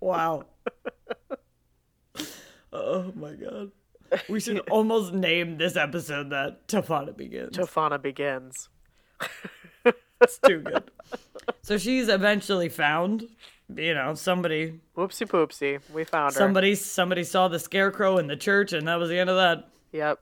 wow. 0.00 0.44
Oh 2.72 3.12
my 3.16 3.32
god. 3.32 3.72
We 4.28 4.40
should 4.40 4.58
almost 4.70 5.12
name 5.12 5.58
this 5.58 5.76
episode 5.76 6.30
that 6.30 6.66
Tafana 6.68 7.16
begins. 7.16 7.56
Tofana 7.56 8.00
begins. 8.00 8.68
It's 10.20 10.38
too 10.38 10.58
good. 10.58 10.90
So 11.62 11.78
she's 11.78 12.08
eventually 12.08 12.68
found. 12.68 13.28
You 13.72 13.94
know, 13.94 14.14
somebody 14.14 14.80
Whoopsie 14.96 15.28
poopsie. 15.28 15.78
We 15.92 16.02
found 16.04 16.32
her. 16.34 16.38
somebody 16.38 16.74
somebody 16.74 17.22
saw 17.22 17.46
the 17.48 17.58
scarecrow 17.58 18.16
in 18.18 18.26
the 18.26 18.36
church 18.36 18.72
and 18.72 18.88
that 18.88 18.96
was 18.98 19.10
the 19.10 19.18
end 19.18 19.30
of 19.30 19.36
that. 19.36 19.68
Yep. 19.92 20.18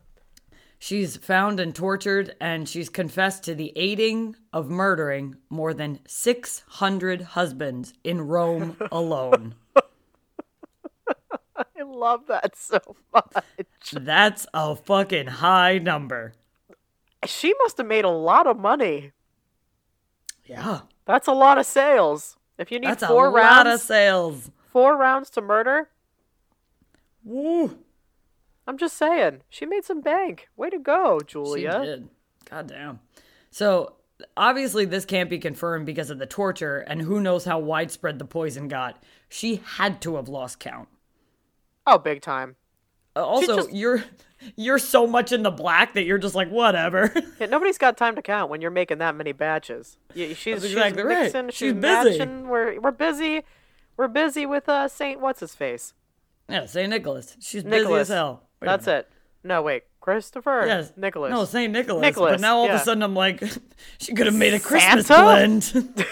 She's 0.79 1.17
found 1.17 1.61
and 1.61 1.75
tortured 1.75 2.35
and 2.41 2.69
she's 2.69 2.89
confessed 2.89 3.45
to 3.45 3.55
the 3.55 3.73
aiding 3.77 4.37
of 4.53 4.69
murdering 4.69 5.37
more 5.49 5.73
than 5.73 6.01
600 6.07 7.23
husbands 7.23 7.95
in 8.05 8.21
Rome 8.21 8.77
alone. 8.93 9.55
Love 11.93 12.27
that 12.29 12.57
so 12.57 12.81
much. 13.13 13.45
That's 13.93 14.47
a 14.53 14.77
fucking 14.77 15.27
high 15.27 15.79
number. 15.79 16.35
She 17.25 17.55
must 17.63 17.79
have 17.79 17.87
made 17.87 18.05
a 18.05 18.11
lot 18.11 18.47
of 18.47 18.59
money. 18.59 19.13
Yeah. 20.45 20.81
That's 21.07 21.27
a 21.29 21.33
lot 21.33 21.59
of 21.59 21.67
sales. 21.67 22.37
If 22.59 22.71
you 22.71 22.79
need 22.81 22.89
That's 22.89 23.07
four 23.07 23.27
a 23.29 23.31
rounds, 23.31 23.57
lot 23.57 23.67
of 23.67 23.81
sales. 23.81 24.51
four 24.73 24.97
rounds 24.97 25.31
to 25.31 25.41
murder, 25.41 25.89
Woo. 27.25 27.79
I'm 28.69 28.79
just 28.79 28.97
saying, 28.97 29.43
she 29.49 29.67
made 29.67 29.85
some 29.85 30.01
bank. 30.01 30.49
Way 30.57 30.71
to 30.71 30.79
go, 30.79 31.19
She 31.21 31.33
Julia. 31.33 31.81
did. 31.85 32.09
God 32.49 32.69
damn. 32.69 33.01
So 33.51 33.95
obviously 34.37 34.85
this 34.85 35.05
can't 35.05 35.29
be 35.31 35.39
confirmed 35.39 35.87
because 35.87 36.11
of 36.11 36.19
the 36.19 36.27
torture 36.27 36.79
and 36.79 37.03
who 37.03 37.21
knows 37.21 37.45
how 37.45 37.59
widespread 37.59 38.19
the 38.19 38.25
poison 38.25 38.69
got. 38.69 39.03
She 39.29 39.57
had 39.77 40.01
to 40.03 40.17
have 40.17 40.29
lost 40.29 40.59
count. 40.61 40.89
Oh, 41.87 41.99
big 41.99 42.23
time. 42.23 42.57
Uh, 43.15 43.25
Also, 43.25 43.57
just- 43.57 43.73
you're 43.73 44.05
you're 44.57 44.79
so 44.79 45.07
much 45.07 45.33
in 45.33 45.43
the 45.43 45.51
black 45.51 45.95
that 45.95 46.05
you're 46.05 46.19
just 46.19 46.35
like 46.35 46.51
whatever. 46.51 47.13
Yeah, 47.41 47.47
nobody's 47.47 47.79
got 47.79 47.97
time 47.97 48.15
to 48.17 48.23
count 48.23 48.51
when 48.51 48.61
you're 48.61 48.71
making 48.71 48.99
that 48.99 49.15
many 49.15 49.33
batches. 49.33 49.97
Yeah, 50.15 50.29
she's, 50.35 50.65
exactly 50.65 51.03
she's 51.03 51.07
right. 51.07 51.23
mixing, 51.23 51.47
she's, 51.49 51.55
She's 51.57 51.73
busy. 51.75 52.19
matching. 52.19 52.49
We're 52.49 52.81
we're 52.81 52.91
busy. 52.91 53.43
We're 53.97 54.09
busy 54.09 54.47
with 54.47 54.69
uh 54.69 54.89
Saint 54.89 55.21
what's 55.21 55.41
his 55.41 55.55
face. 55.55 55.95
yeah, 56.49 56.67
Saint 56.67 56.91
Nicholas. 56.91 57.37
She's 57.41 57.63
busy 57.65 57.79
Nicholas. 57.79 58.11
as 58.11 58.15
hell. 58.15 58.43
Wait 58.61 58.67
That's 58.67 58.87
it. 58.87 59.09
No, 59.45 59.63
wait, 59.63 59.85
Christopher. 60.01 60.65
Yes. 60.67 60.93
Nicholas. 60.97 61.31
No, 61.31 61.45
Saint 61.45 61.73
Nicholas. 61.73 62.15
But 62.17 62.41
now 62.41 62.57
all 62.59 62.69
of 62.69 62.75
a 62.75 62.79
sudden 62.81 63.03
I'm 63.03 63.15
like, 63.15 63.43
she 63.99 64.13
could 64.13 64.27
have 64.27 64.35
made 64.35 64.55
a 64.55 64.61
Christmas 64.61 65.07
Santa? 65.07 65.23
blend. 65.23 66.05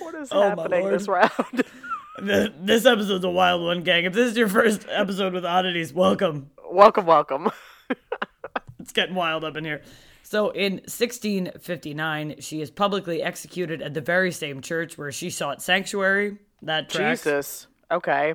what 0.00 0.05
is 0.16 0.28
Oh, 0.32 0.40
my 0.54 0.62
happening 0.62 0.88
this 0.88 1.08
round? 1.08 1.30
Th- 2.18 2.52
this 2.60 2.86
episode's 2.86 3.24
a 3.24 3.30
wild 3.30 3.62
one, 3.62 3.82
gang. 3.82 4.04
If 4.04 4.14
this 4.14 4.30
is 4.30 4.36
your 4.36 4.48
first 4.48 4.86
episode 4.90 5.32
with 5.34 5.44
oddities, 5.44 5.92
welcome. 5.92 6.50
welcome, 6.70 7.06
welcome. 7.06 7.50
It's 8.78 8.92
getting 8.92 9.16
wild 9.16 9.42
up 9.42 9.56
in 9.56 9.64
here. 9.64 9.82
So 10.22 10.50
in 10.50 10.74
1659, 10.74 12.36
she 12.40 12.60
is 12.60 12.70
publicly 12.70 13.20
executed 13.20 13.82
at 13.82 13.94
the 13.94 14.00
very 14.00 14.30
same 14.30 14.60
church 14.60 14.96
where 14.96 15.10
she 15.10 15.28
sought 15.28 15.60
sanctuary. 15.60 16.38
That 16.62 16.88
tracks. 16.88 17.24
Jesus. 17.24 17.66
Okay. 17.90 18.34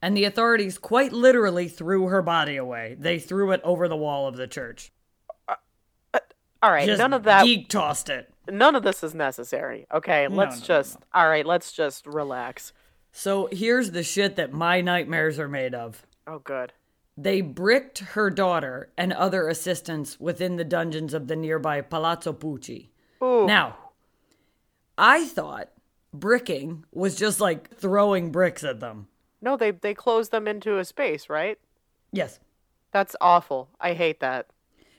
And 0.00 0.16
the 0.16 0.22
authorities 0.24 0.78
quite 0.78 1.12
literally 1.12 1.66
threw 1.66 2.06
her 2.06 2.22
body 2.22 2.56
away. 2.56 2.96
They 2.96 3.18
threw 3.18 3.50
it 3.50 3.60
over 3.64 3.88
the 3.88 3.96
wall 3.96 4.28
of 4.28 4.36
the 4.36 4.46
church. 4.46 4.92
Uh, 5.48 5.54
uh, 6.14 6.20
all 6.62 6.70
right. 6.70 6.86
Just 6.86 7.00
none 7.00 7.12
of 7.12 7.24
that. 7.24 7.44
geek 7.44 7.68
tossed 7.68 8.08
it. 8.08 8.32
None 8.50 8.74
of 8.74 8.82
this 8.82 9.02
is 9.02 9.14
necessary. 9.14 9.86
Okay. 9.92 10.28
Let's 10.28 10.56
no, 10.56 10.60
no, 10.60 10.66
just. 10.66 10.98
All 11.12 11.28
right. 11.28 11.46
Let's 11.46 11.72
just 11.72 12.06
relax. 12.06 12.72
So 13.12 13.48
here's 13.50 13.92
the 13.92 14.02
shit 14.02 14.36
that 14.36 14.52
my 14.52 14.80
nightmares 14.80 15.38
are 15.38 15.48
made 15.48 15.74
of. 15.74 16.06
Oh, 16.26 16.38
good. 16.38 16.72
They 17.16 17.40
bricked 17.40 18.00
her 18.00 18.28
daughter 18.28 18.90
and 18.98 19.12
other 19.12 19.48
assistants 19.48 20.20
within 20.20 20.56
the 20.56 20.64
dungeons 20.64 21.14
of 21.14 21.28
the 21.28 21.36
nearby 21.36 21.80
Palazzo 21.80 22.34
Pucci. 22.34 22.88
Ooh. 23.22 23.46
Now, 23.46 23.76
I 24.98 25.24
thought 25.24 25.70
bricking 26.12 26.84
was 26.92 27.16
just 27.16 27.40
like 27.40 27.74
throwing 27.74 28.30
bricks 28.32 28.64
at 28.64 28.80
them. 28.80 29.08
No, 29.40 29.56
they 29.56 29.70
they 29.70 29.94
closed 29.94 30.30
them 30.30 30.46
into 30.46 30.78
a 30.78 30.84
space, 30.84 31.30
right? 31.30 31.58
Yes. 32.12 32.38
That's 32.92 33.16
awful. 33.20 33.70
I 33.80 33.94
hate 33.94 34.20
that. 34.20 34.46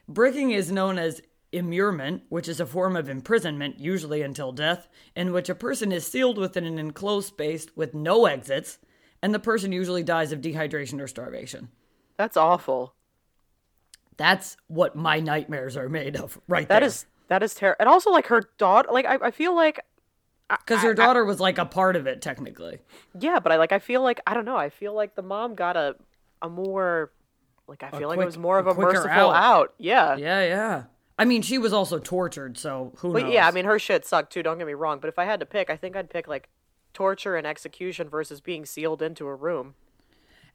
Bricking 0.08 0.52
is 0.52 0.72
known 0.72 0.98
as 0.98 1.22
immurement, 1.52 2.24
which 2.30 2.48
is 2.48 2.60
a 2.60 2.66
form 2.66 2.96
of 2.96 3.10
imprisonment, 3.10 3.80
usually 3.80 4.22
until 4.22 4.52
death, 4.52 4.88
in 5.16 5.32
which 5.32 5.50
a 5.50 5.56
person 5.56 5.92
is 5.92 6.06
sealed 6.06 6.38
within 6.38 6.66
an 6.66 6.78
enclosed 6.80 7.28
space 7.30 7.68
with 7.76 7.94
no 7.94 8.26
exits, 8.26 8.80
and 9.22 9.34
the 9.34 9.40
person 9.40 9.72
usually 9.72 10.04
dies 10.04 10.32
of 10.32 10.42
dehydration 10.42 11.00
or 11.02 11.08
starvation. 11.08 11.70
That's 12.18 12.38
awful. 12.38 12.94
That's 14.18 14.58
what 14.68 14.96
my 14.96 15.20
nightmares 15.20 15.78
are 15.78 15.90
made 15.90 16.16
of, 16.16 16.40
right 16.48 16.68
That 16.68 16.80
there. 16.80 16.88
is 16.88 17.06
that 17.30 17.44
is 17.44 17.54
terrible. 17.54 17.78
And 17.82 17.90
also, 17.90 18.10
like 18.10 18.28
her 18.28 18.42
daughter. 18.58 18.90
Like 18.92 19.06
I, 19.06 19.18
I 19.28 19.32
feel 19.32 19.54
like 19.56 19.80
because 20.50 20.82
her 20.82 20.94
daughter 20.94 21.24
was 21.26 21.40
like 21.40 21.58
a 21.58 21.66
part 21.66 21.96
of 21.96 22.08
it, 22.08 22.22
technically. 22.22 22.80
yeah, 23.20 23.40
but 23.40 23.52
I 23.52 23.58
like 23.58 23.72
I 23.72 23.80
feel 23.80 24.02
like 24.02 24.20
I 24.26 24.34
don't 24.34 24.46
know. 24.46 24.58
I 24.58 24.70
feel 24.70 24.94
like 24.94 25.16
the 25.16 25.22
mom 25.22 25.56
got 25.56 25.78
a 25.78 25.96
a 26.42 26.50
more 26.50 27.12
like 27.68 27.84
I 27.84 27.92
feel 27.92 28.08
like 28.08 28.16
quick- 28.18 28.24
it 28.24 28.28
was 28.28 28.38
more 28.38 28.58
of 28.60 28.66
a 28.68 28.72
a 28.72 28.76
merciful 28.76 29.10
out. 29.12 29.36
out. 29.36 29.74
Yeah. 29.78 30.16
Yeah, 30.18 30.42
yeah. 30.46 30.84
I 31.18 31.26
mean, 31.26 31.42
she 31.42 31.58
was 31.58 31.74
also 31.74 31.98
tortured, 32.00 32.58
so 32.58 32.94
who 32.98 33.10
knows. 33.10 33.14
But 33.14 33.24
knows? 33.24 33.34
yeah, 33.34 33.48
I 33.48 33.52
mean 33.52 33.66
her 33.66 33.80
shit 33.80 34.06
sucked 34.06 34.32
too. 34.34 34.44
Don't 34.44 34.58
get 34.58 34.68
me 34.68 34.74
wrong. 34.74 35.00
But 35.00 35.08
if 35.08 35.18
I 35.18 35.26
had 35.26 35.40
to 35.40 35.46
pick, 35.46 35.70
I 35.70 35.76
think 35.76 35.96
I'd 35.96 36.10
pick 36.10 36.28
like 36.28 36.50
torture 36.94 37.36
and 37.36 37.48
execution 37.48 38.10
versus 38.10 38.40
being 38.42 38.66
sealed 38.66 39.02
into 39.02 39.28
a 39.28 39.36
room. 39.36 39.76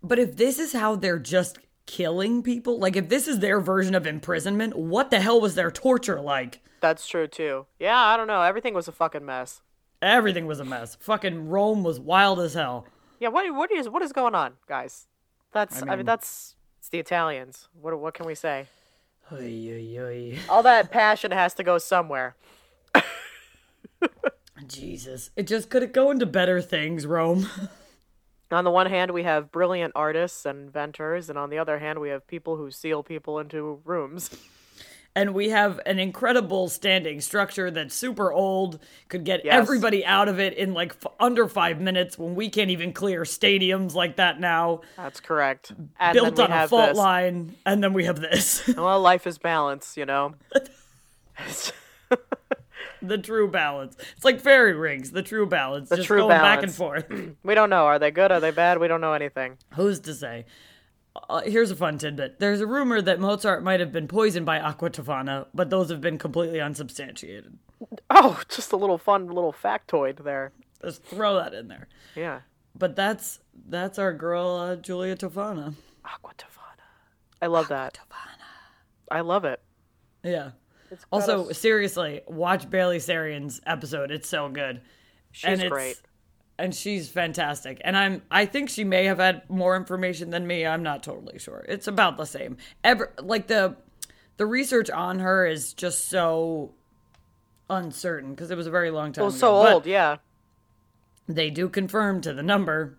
But 0.02 0.18
if 0.18 0.36
this 0.36 0.58
is 0.58 0.72
how 0.72 0.96
they're 0.96 1.18
just 1.18 1.58
killing 1.86 2.42
people, 2.42 2.78
like 2.78 2.96
if 2.96 3.08
this 3.08 3.26
is 3.26 3.40
their 3.40 3.60
version 3.60 3.94
of 3.94 4.06
imprisonment, 4.06 4.76
what 4.76 5.10
the 5.10 5.20
hell 5.20 5.40
was 5.40 5.54
their 5.54 5.70
torture 5.70 6.20
like? 6.20 6.60
That's 6.80 7.06
true 7.06 7.26
too. 7.26 7.66
Yeah, 7.78 7.98
I 7.98 8.16
don't 8.16 8.26
know. 8.26 8.42
Everything 8.42 8.74
was 8.74 8.88
a 8.88 8.92
fucking 8.92 9.24
mess. 9.24 9.62
Everything 10.00 10.46
was 10.46 10.58
a 10.58 10.64
mess. 10.64 10.96
Fucking 11.00 11.48
Rome 11.48 11.84
was 11.84 12.00
wild 12.00 12.40
as 12.40 12.54
hell. 12.54 12.86
Yeah, 13.20 13.28
what 13.28 13.52
what 13.54 13.70
is 13.70 13.88
what 13.88 14.02
is 14.02 14.12
going 14.12 14.34
on, 14.34 14.54
guys? 14.66 15.06
That's 15.52 15.82
I 15.82 15.86
mean, 15.86 15.98
mean- 15.98 16.06
that's 16.06 16.56
it's 16.78 16.88
the 16.88 16.98
Italians. 16.98 17.68
What 17.80 17.98
what 17.98 18.14
can 18.14 18.26
we 18.26 18.34
say? 18.34 18.66
Oy, 19.32 19.70
oy, 19.72 19.98
oy. 19.98 20.38
All 20.48 20.62
that 20.62 20.90
passion 20.90 21.30
has 21.30 21.54
to 21.54 21.64
go 21.64 21.78
somewhere. 21.78 22.36
Jesus. 24.66 25.30
It 25.36 25.46
just 25.46 25.70
couldn't 25.70 25.94
go 25.94 26.10
into 26.10 26.26
better 26.26 26.60
things, 26.60 27.06
Rome? 27.06 27.48
On 28.50 28.64
the 28.64 28.70
one 28.70 28.88
hand, 28.88 29.12
we 29.12 29.22
have 29.22 29.50
brilliant 29.50 29.92
artists 29.96 30.44
and 30.44 30.66
inventors, 30.66 31.30
and 31.30 31.38
on 31.38 31.48
the 31.48 31.56
other 31.56 31.78
hand, 31.78 32.00
we 32.00 32.10
have 32.10 32.26
people 32.26 32.58
who 32.58 32.70
seal 32.70 33.02
people 33.02 33.38
into 33.38 33.80
rooms. 33.86 34.28
And 35.14 35.34
we 35.34 35.50
have 35.50 35.78
an 35.84 35.98
incredible 35.98 36.68
standing 36.68 37.20
structure 37.20 37.70
that's 37.70 37.94
super 37.94 38.32
old, 38.32 38.78
could 39.08 39.24
get 39.24 39.44
Yes. 39.44 39.54
everybody 39.54 40.04
out 40.06 40.28
of 40.28 40.40
it 40.40 40.54
in 40.54 40.72
like 40.74 40.94
f- 41.04 41.12
under 41.20 41.46
five 41.48 41.80
minutes 41.80 42.18
when 42.18 42.34
we 42.34 42.48
can't 42.48 42.70
even 42.70 42.92
clear 42.92 43.22
stadiums 43.22 43.94
like 43.94 44.16
that 44.16 44.40
now. 44.40 44.80
That's 44.96 45.20
correct. 45.20 45.72
And 46.00 46.14
built 46.14 46.38
on 46.40 46.50
a 46.50 46.66
fault 46.68 46.90
this. 46.90 46.98
line, 46.98 47.56
and 47.66 47.82
then 47.84 47.92
we 47.92 48.04
have 48.04 48.20
this. 48.20 48.66
Well, 48.76 49.00
life 49.00 49.26
is 49.26 49.38
balance, 49.38 49.96
you 49.96 50.06
know. 50.06 50.34
the 53.02 53.18
true 53.18 53.50
balance. 53.50 53.96
It's 54.16 54.24
like 54.24 54.40
fairy 54.40 54.74
rings, 54.74 55.10
the 55.10 55.22
true 55.22 55.46
balance. 55.46 55.88
The 55.88 55.96
just 55.96 56.06
true 56.06 56.18
going 56.20 56.28
back 56.30 56.62
and 56.62 56.72
forth. 56.72 57.06
We 57.44 57.54
don't 57.54 57.70
know. 57.70 57.84
Are 57.86 57.98
they 57.98 58.10
good? 58.10 58.30
Are 58.32 58.40
they 58.40 58.50
bad? 58.52 58.78
We 58.78 58.88
don't 58.88 59.00
know 59.00 59.12
anything. 59.14 59.58
Who's 59.74 60.00
to 60.00 60.14
say? 60.14 60.46
Uh, 61.14 61.42
here's 61.42 61.70
a 61.70 61.76
fun 61.76 61.98
tidbit. 61.98 62.38
There's 62.38 62.60
a 62.60 62.66
rumor 62.66 63.02
that 63.02 63.20
Mozart 63.20 63.62
might 63.62 63.80
have 63.80 63.92
been 63.92 64.08
poisoned 64.08 64.46
by 64.46 64.58
aqua 64.58 64.90
tofana, 64.90 65.46
but 65.52 65.68
those 65.70 65.90
have 65.90 66.00
been 66.00 66.16
completely 66.18 66.60
unsubstantiated. 66.60 67.58
Oh, 68.10 68.40
just 68.48 68.72
a 68.72 68.76
little 68.76 68.98
fun 68.98 69.26
little 69.26 69.52
factoid 69.52 70.24
there. 70.24 70.52
Just 70.82 71.04
throw 71.04 71.36
that 71.36 71.52
in 71.54 71.68
there. 71.68 71.88
Yeah. 72.16 72.40
But 72.76 72.96
that's 72.96 73.40
that's 73.68 73.98
our 73.98 74.12
girl 74.14 74.56
uh, 74.56 74.76
Julia 74.76 75.14
Tofana. 75.16 75.74
Aqua 76.04 76.32
Tofana. 76.38 76.86
I 77.42 77.46
love 77.46 77.68
that. 77.68 77.98
I 79.10 79.20
love 79.20 79.44
it. 79.44 79.60
Yeah. 80.24 80.52
It's 80.90 81.04
Also, 81.12 81.50
us- 81.50 81.58
seriously, 81.58 82.22
watch 82.26 82.68
Bailey 82.70 82.98
Sarian's 82.98 83.60
episode. 83.66 84.10
It's 84.10 84.28
so 84.28 84.48
good. 84.48 84.80
she's 85.32 85.50
and 85.50 85.60
it's, 85.60 85.70
great. 85.70 86.00
And 86.62 86.72
she's 86.72 87.08
fantastic. 87.08 87.80
And 87.82 87.96
I'm 87.96 88.22
I 88.30 88.46
think 88.46 88.70
she 88.70 88.84
may 88.84 89.06
have 89.06 89.18
had 89.18 89.50
more 89.50 89.74
information 89.76 90.30
than 90.30 90.46
me. 90.46 90.64
I'm 90.64 90.84
not 90.84 91.02
totally 91.02 91.40
sure. 91.40 91.64
It's 91.68 91.88
about 91.88 92.16
the 92.16 92.24
same. 92.24 92.56
Ever 92.84 93.12
like 93.20 93.48
the 93.48 93.74
the 94.36 94.46
research 94.46 94.88
on 94.88 95.18
her 95.18 95.44
is 95.44 95.72
just 95.72 96.08
so 96.08 96.72
uncertain 97.68 98.30
because 98.30 98.52
it 98.52 98.56
was 98.56 98.68
a 98.68 98.70
very 98.70 98.90
long 98.92 99.12
time 99.12 99.22
Well, 99.22 99.30
ago. 99.30 99.38
so 99.38 99.62
But 99.64 99.72
old, 99.74 99.86
yeah. 99.86 100.16
They 101.26 101.50
do 101.50 101.68
confirm 101.68 102.20
to 102.20 102.32
the 102.32 102.42
number 102.44 102.96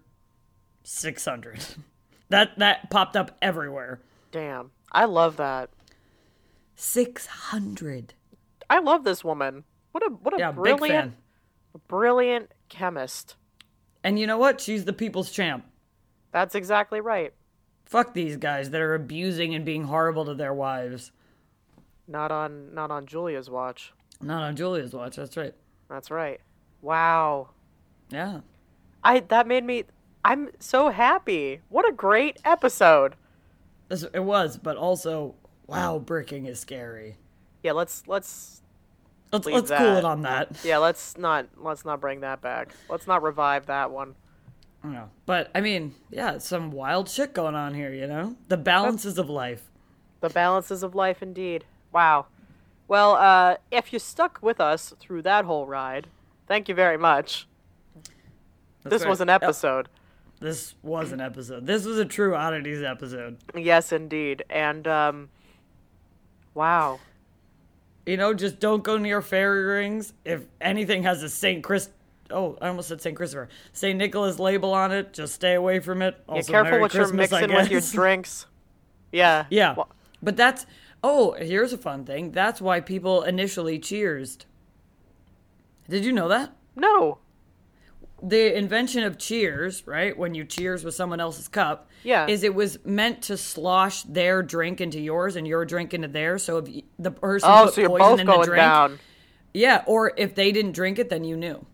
600. 0.84 1.66
that 2.30 2.57
that 2.59 2.89
popped 2.89 3.16
up 3.16 3.38
everywhere. 3.41 4.01
Damn. 4.32 4.72
I 4.91 5.05
love 5.05 5.38
that. 5.38 5.70
600. 6.76 8.14
I 8.70 8.80
love 8.80 9.03
this 9.05 9.24
woman. 9.24 9.64
What 9.93 10.03
a 10.05 10.09
what 10.09 10.34
a 10.36 10.39
Yeah, 10.39 10.51
brilliant 10.51 11.14
brilliant 11.88 12.51
chemist. 12.70 13.36
And 14.04 14.20
you 14.20 14.28
know 14.28 14.38
what? 14.38 14.60
She's 14.60 14.86
the 14.86 14.93
people's 14.93 15.32
champ. 15.32 15.66
That's 16.32 16.56
exactly 16.56 16.99
right. 16.99 17.34
Fuck 17.86 18.14
these 18.14 18.38
guys 18.38 18.72
that 18.72 18.82
are 18.82 18.95
abusing 18.95 19.54
and 19.54 19.64
being 19.64 19.86
horrible 19.86 20.26
to 20.26 20.34
their 20.34 20.54
wives. 20.54 21.12
Not 22.08 22.32
on 22.32 22.74
not 22.74 22.91
on 22.91 23.06
Julia's 23.06 23.49
watch. 23.49 23.93
Not 24.22 24.43
on 24.43 24.56
Julia's 24.56 24.93
watch. 24.93 25.16
That's 25.16 25.38
right. 25.38 25.54
That's 25.89 26.12
right. 26.12 26.41
Wow. 26.82 27.49
Yeah. 28.10 28.41
I 29.04 29.20
that 29.22 29.47
made 29.47 29.64
me 29.64 29.86
I'm 30.26 30.49
so 30.60 30.89
happy. 30.89 31.62
What 31.70 31.88
a 31.88 31.93
great 31.93 32.39
episode. 32.45 33.16
It 33.89 34.24
was, 34.24 34.58
but 34.58 34.76
also, 34.76 35.36
wow, 35.68 35.99
bricking 35.99 36.45
is 36.47 36.60
scary. 36.60 37.18
Yeah, 37.62 37.74
let's 37.74 38.04
let's 38.08 38.62
Let's 39.34 39.45
Leave 39.47 39.55
let's 39.55 39.71
cool 39.71 39.97
it 39.97 40.05
on 40.05 40.21
that. 40.21 40.55
yeah, 40.63 40.77
let's 40.77 41.17
not 41.17 41.47
let's 41.57 41.84
not 41.84 41.99
bring 41.99 42.21
that 42.21 42.39
back. 42.41 42.69
Let's 42.88 43.07
not 43.07 43.23
revive 43.23 43.65
that 43.65 43.89
one. 43.91 44.15
Yeah. 44.86 45.05
But 45.25 45.49
I 45.55 45.61
mean, 45.61 45.95
yeah, 46.11 46.38
some 46.38 46.71
wild 46.71 47.09
shit 47.09 47.34
going 47.34 47.55
on 47.55 47.73
here. 47.73 47.91
You 47.93 48.05
know, 48.07 48.36
the 48.47 48.57
balances 48.57 49.17
of 49.17 49.29
life. 49.29 49.69
The 50.21 50.29
balances 50.29 50.84
of 50.84 50.93
life 50.95 51.21
indeed. 51.23 51.65
Wow. 51.91 52.27
Well, 52.88 53.13
uh, 53.15 53.57
if 53.71 53.91
you 53.91 53.97
stuck 53.99 54.39
with 54.41 54.59
us 54.61 54.93
through 54.99 55.23
that 55.23 55.45
whole 55.45 55.65
ride, 55.65 56.07
thank 56.47 56.69
you 56.69 56.75
very 56.75 56.97
much. 56.97 57.47
That's 58.84 58.93
this 58.95 59.01
right. 59.03 59.09
was 59.09 59.21
an 59.21 59.29
Yep. 59.29 59.43
episode. 59.43 59.89
This 60.41 60.75
was 60.84 61.11
an 61.13 61.21
episode. 61.21 61.65
This 61.65 61.86
was 61.86 61.97
a 61.97 62.05
true 62.05 62.36
oddities 62.36 62.84
episode. 62.84 63.38
Yes, 63.55 63.93
indeed. 63.93 64.43
And 64.49 64.86
um, 64.88 65.29
wow. 66.53 66.99
You 68.06 68.18
know, 68.18 68.34
just 68.34 68.60
don't 68.60 68.84
go 68.84 68.97
near 68.97 69.22
fairy 69.22 69.64
rings. 69.64 70.14
If 70.26 70.45
anything 70.60 71.04
has 71.04 71.24
a 71.24 71.30
Saint 71.30 71.64
Chris, 71.64 71.89
oh, 72.30 72.58
I 72.62 72.68
almost 72.68 72.89
said 72.89 73.01
Saint 73.01 73.16
Christopher, 73.16 73.47
Saint 73.72 73.97
Nicholas 73.97 74.39
label 74.39 74.74
on 74.74 74.91
it, 74.91 75.14
just 75.14 75.34
stay 75.34 75.54
away 75.54 75.80
from 75.80 76.01
it. 76.01 76.16
Yeah, 76.28 76.34
Also, 76.36 76.51
careful 76.51 76.72
Merry 76.72 76.82
what 76.82 76.91
Christmas, 76.91 77.32
you're 77.32 77.39
mixing 77.39 77.56
with 77.56 77.72
your 77.72 77.82
drinks. 78.04 78.45
Yeah. 79.12 79.45
Yeah, 79.49 79.76
Wha- 79.76 79.86
but 80.22 80.36
that's 80.36 80.66
oh, 81.04 81.34
here's 81.34 81.72
a 81.74 81.78
fun 81.78 82.06
thing. 82.06 82.32
That's 82.32 82.62
why 82.62 82.80
people 82.82 83.24
initially 83.24 83.78
cheersed. 83.80 84.45
Did 85.89 86.06
you 86.06 86.12
know 86.14 86.28
that? 86.30 86.56
No. 86.76 87.20
The 88.26 88.57
invention 88.57 89.03
of 89.03 89.17
cheers, 89.17 89.86
right? 89.86 90.17
When 90.17 90.34
you 90.34 90.45
cheers 90.45 90.86
with 90.86 90.95
someone 90.95 91.19
else's 91.19 91.49
cup, 91.49 91.89
Yeah. 92.03 92.26
is 92.26 92.43
it 92.43 92.55
was 92.55 92.80
meant 92.86 93.21
to 93.24 93.36
slosh 93.36 94.03
their 94.03 94.41
drink 94.41 94.80
into 94.80 94.99
yours 94.99 95.36
and 95.36 95.45
your 95.45 95.65
drink 95.65 95.93
into 95.93 96.07
theirs. 96.07 96.43
So 96.43 96.57
if 96.59 96.69
the 96.97 97.11
person 97.11 97.49
Oh, 97.51 97.65
put 97.65 97.74
so 97.74 97.88
poison 97.89 98.19
in 98.21 98.26
the 98.28 98.43
drink, 98.43 98.55
down. 98.55 98.99
yeah, 99.53 99.84
or 99.86 100.13
if 100.15 100.36
they 100.36 100.53
didn't 100.53 100.71
drink 100.71 100.99
it, 100.99 101.09
then 101.09 101.26
you 101.26 101.36
knew. 101.36 101.65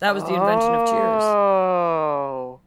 That 0.00 0.14
was 0.14 0.24
the 0.24 0.32
invention 0.32 0.72
of 0.72 0.88
cheers. 0.88 1.22
Oh. 1.22 2.60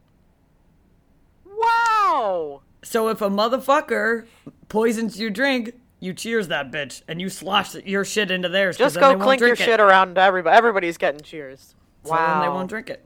Wow. 1.44 2.60
So 2.84 3.08
if 3.08 3.20
a 3.22 3.28
motherfucker 3.28 4.26
poisons 4.68 5.18
your 5.18 5.30
drink, 5.30 5.72
you 5.98 6.12
cheers 6.12 6.48
that 6.48 6.70
bitch 6.70 7.02
and 7.08 7.20
you 7.20 7.28
slosh 7.28 7.74
your 7.74 8.04
shit 8.04 8.30
into 8.30 8.48
theirs. 8.48 8.76
Just 8.76 9.00
go 9.00 9.16
clink 9.18 9.40
your 9.40 9.54
it. 9.54 9.58
shit 9.58 9.80
around 9.80 10.14
to 10.14 10.20
everybody. 10.20 10.56
Everybody's 10.56 10.96
getting 10.98 11.20
cheers. 11.22 11.74
So 12.04 12.10
wow. 12.10 12.34
then 12.34 12.42
they 12.42 12.48
won't 12.48 12.68
drink 12.68 12.90
it. 12.90 13.04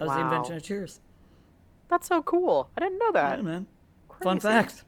That 0.00 0.08
was 0.08 0.16
the 0.16 0.22
invention 0.22 0.56
of 0.56 0.62
cheers. 0.64 1.00
That's 1.88 2.06
so 2.08 2.22
cool. 2.22 2.70
I 2.76 2.80
didn't 2.80 2.98
know 2.98 3.12
that. 3.12 3.38
Yeah, 3.38 3.42
man. 3.42 3.66
Fun 4.22 4.40
Crazy. 4.40 4.48
fact. 4.54 4.84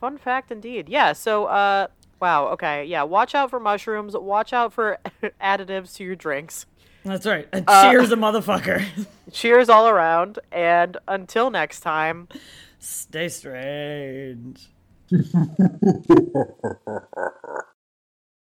Fun 0.00 0.16
fact 0.18 0.50
indeed. 0.50 0.88
Yeah, 0.88 1.12
so 1.12 1.44
uh 1.46 1.86
wow, 2.20 2.46
okay. 2.48 2.84
Yeah, 2.84 3.02
watch 3.02 3.34
out 3.34 3.50
for 3.50 3.60
mushrooms, 3.60 4.16
watch 4.16 4.52
out 4.52 4.72
for 4.72 4.98
additives 5.42 5.94
to 5.96 6.04
your 6.04 6.16
drinks. 6.16 6.66
That's 7.04 7.26
right. 7.26 7.46
And 7.52 7.64
Uh, 7.68 7.90
cheers 7.90 8.10
a 8.12 8.16
motherfucker. 8.16 8.84
Cheers 9.32 9.68
all 9.68 9.86
around 9.88 10.38
and 10.50 10.96
until 11.06 11.50
next 11.50 11.80
time. 11.80 12.28
Stay 12.78 13.28
strange. 13.28 14.68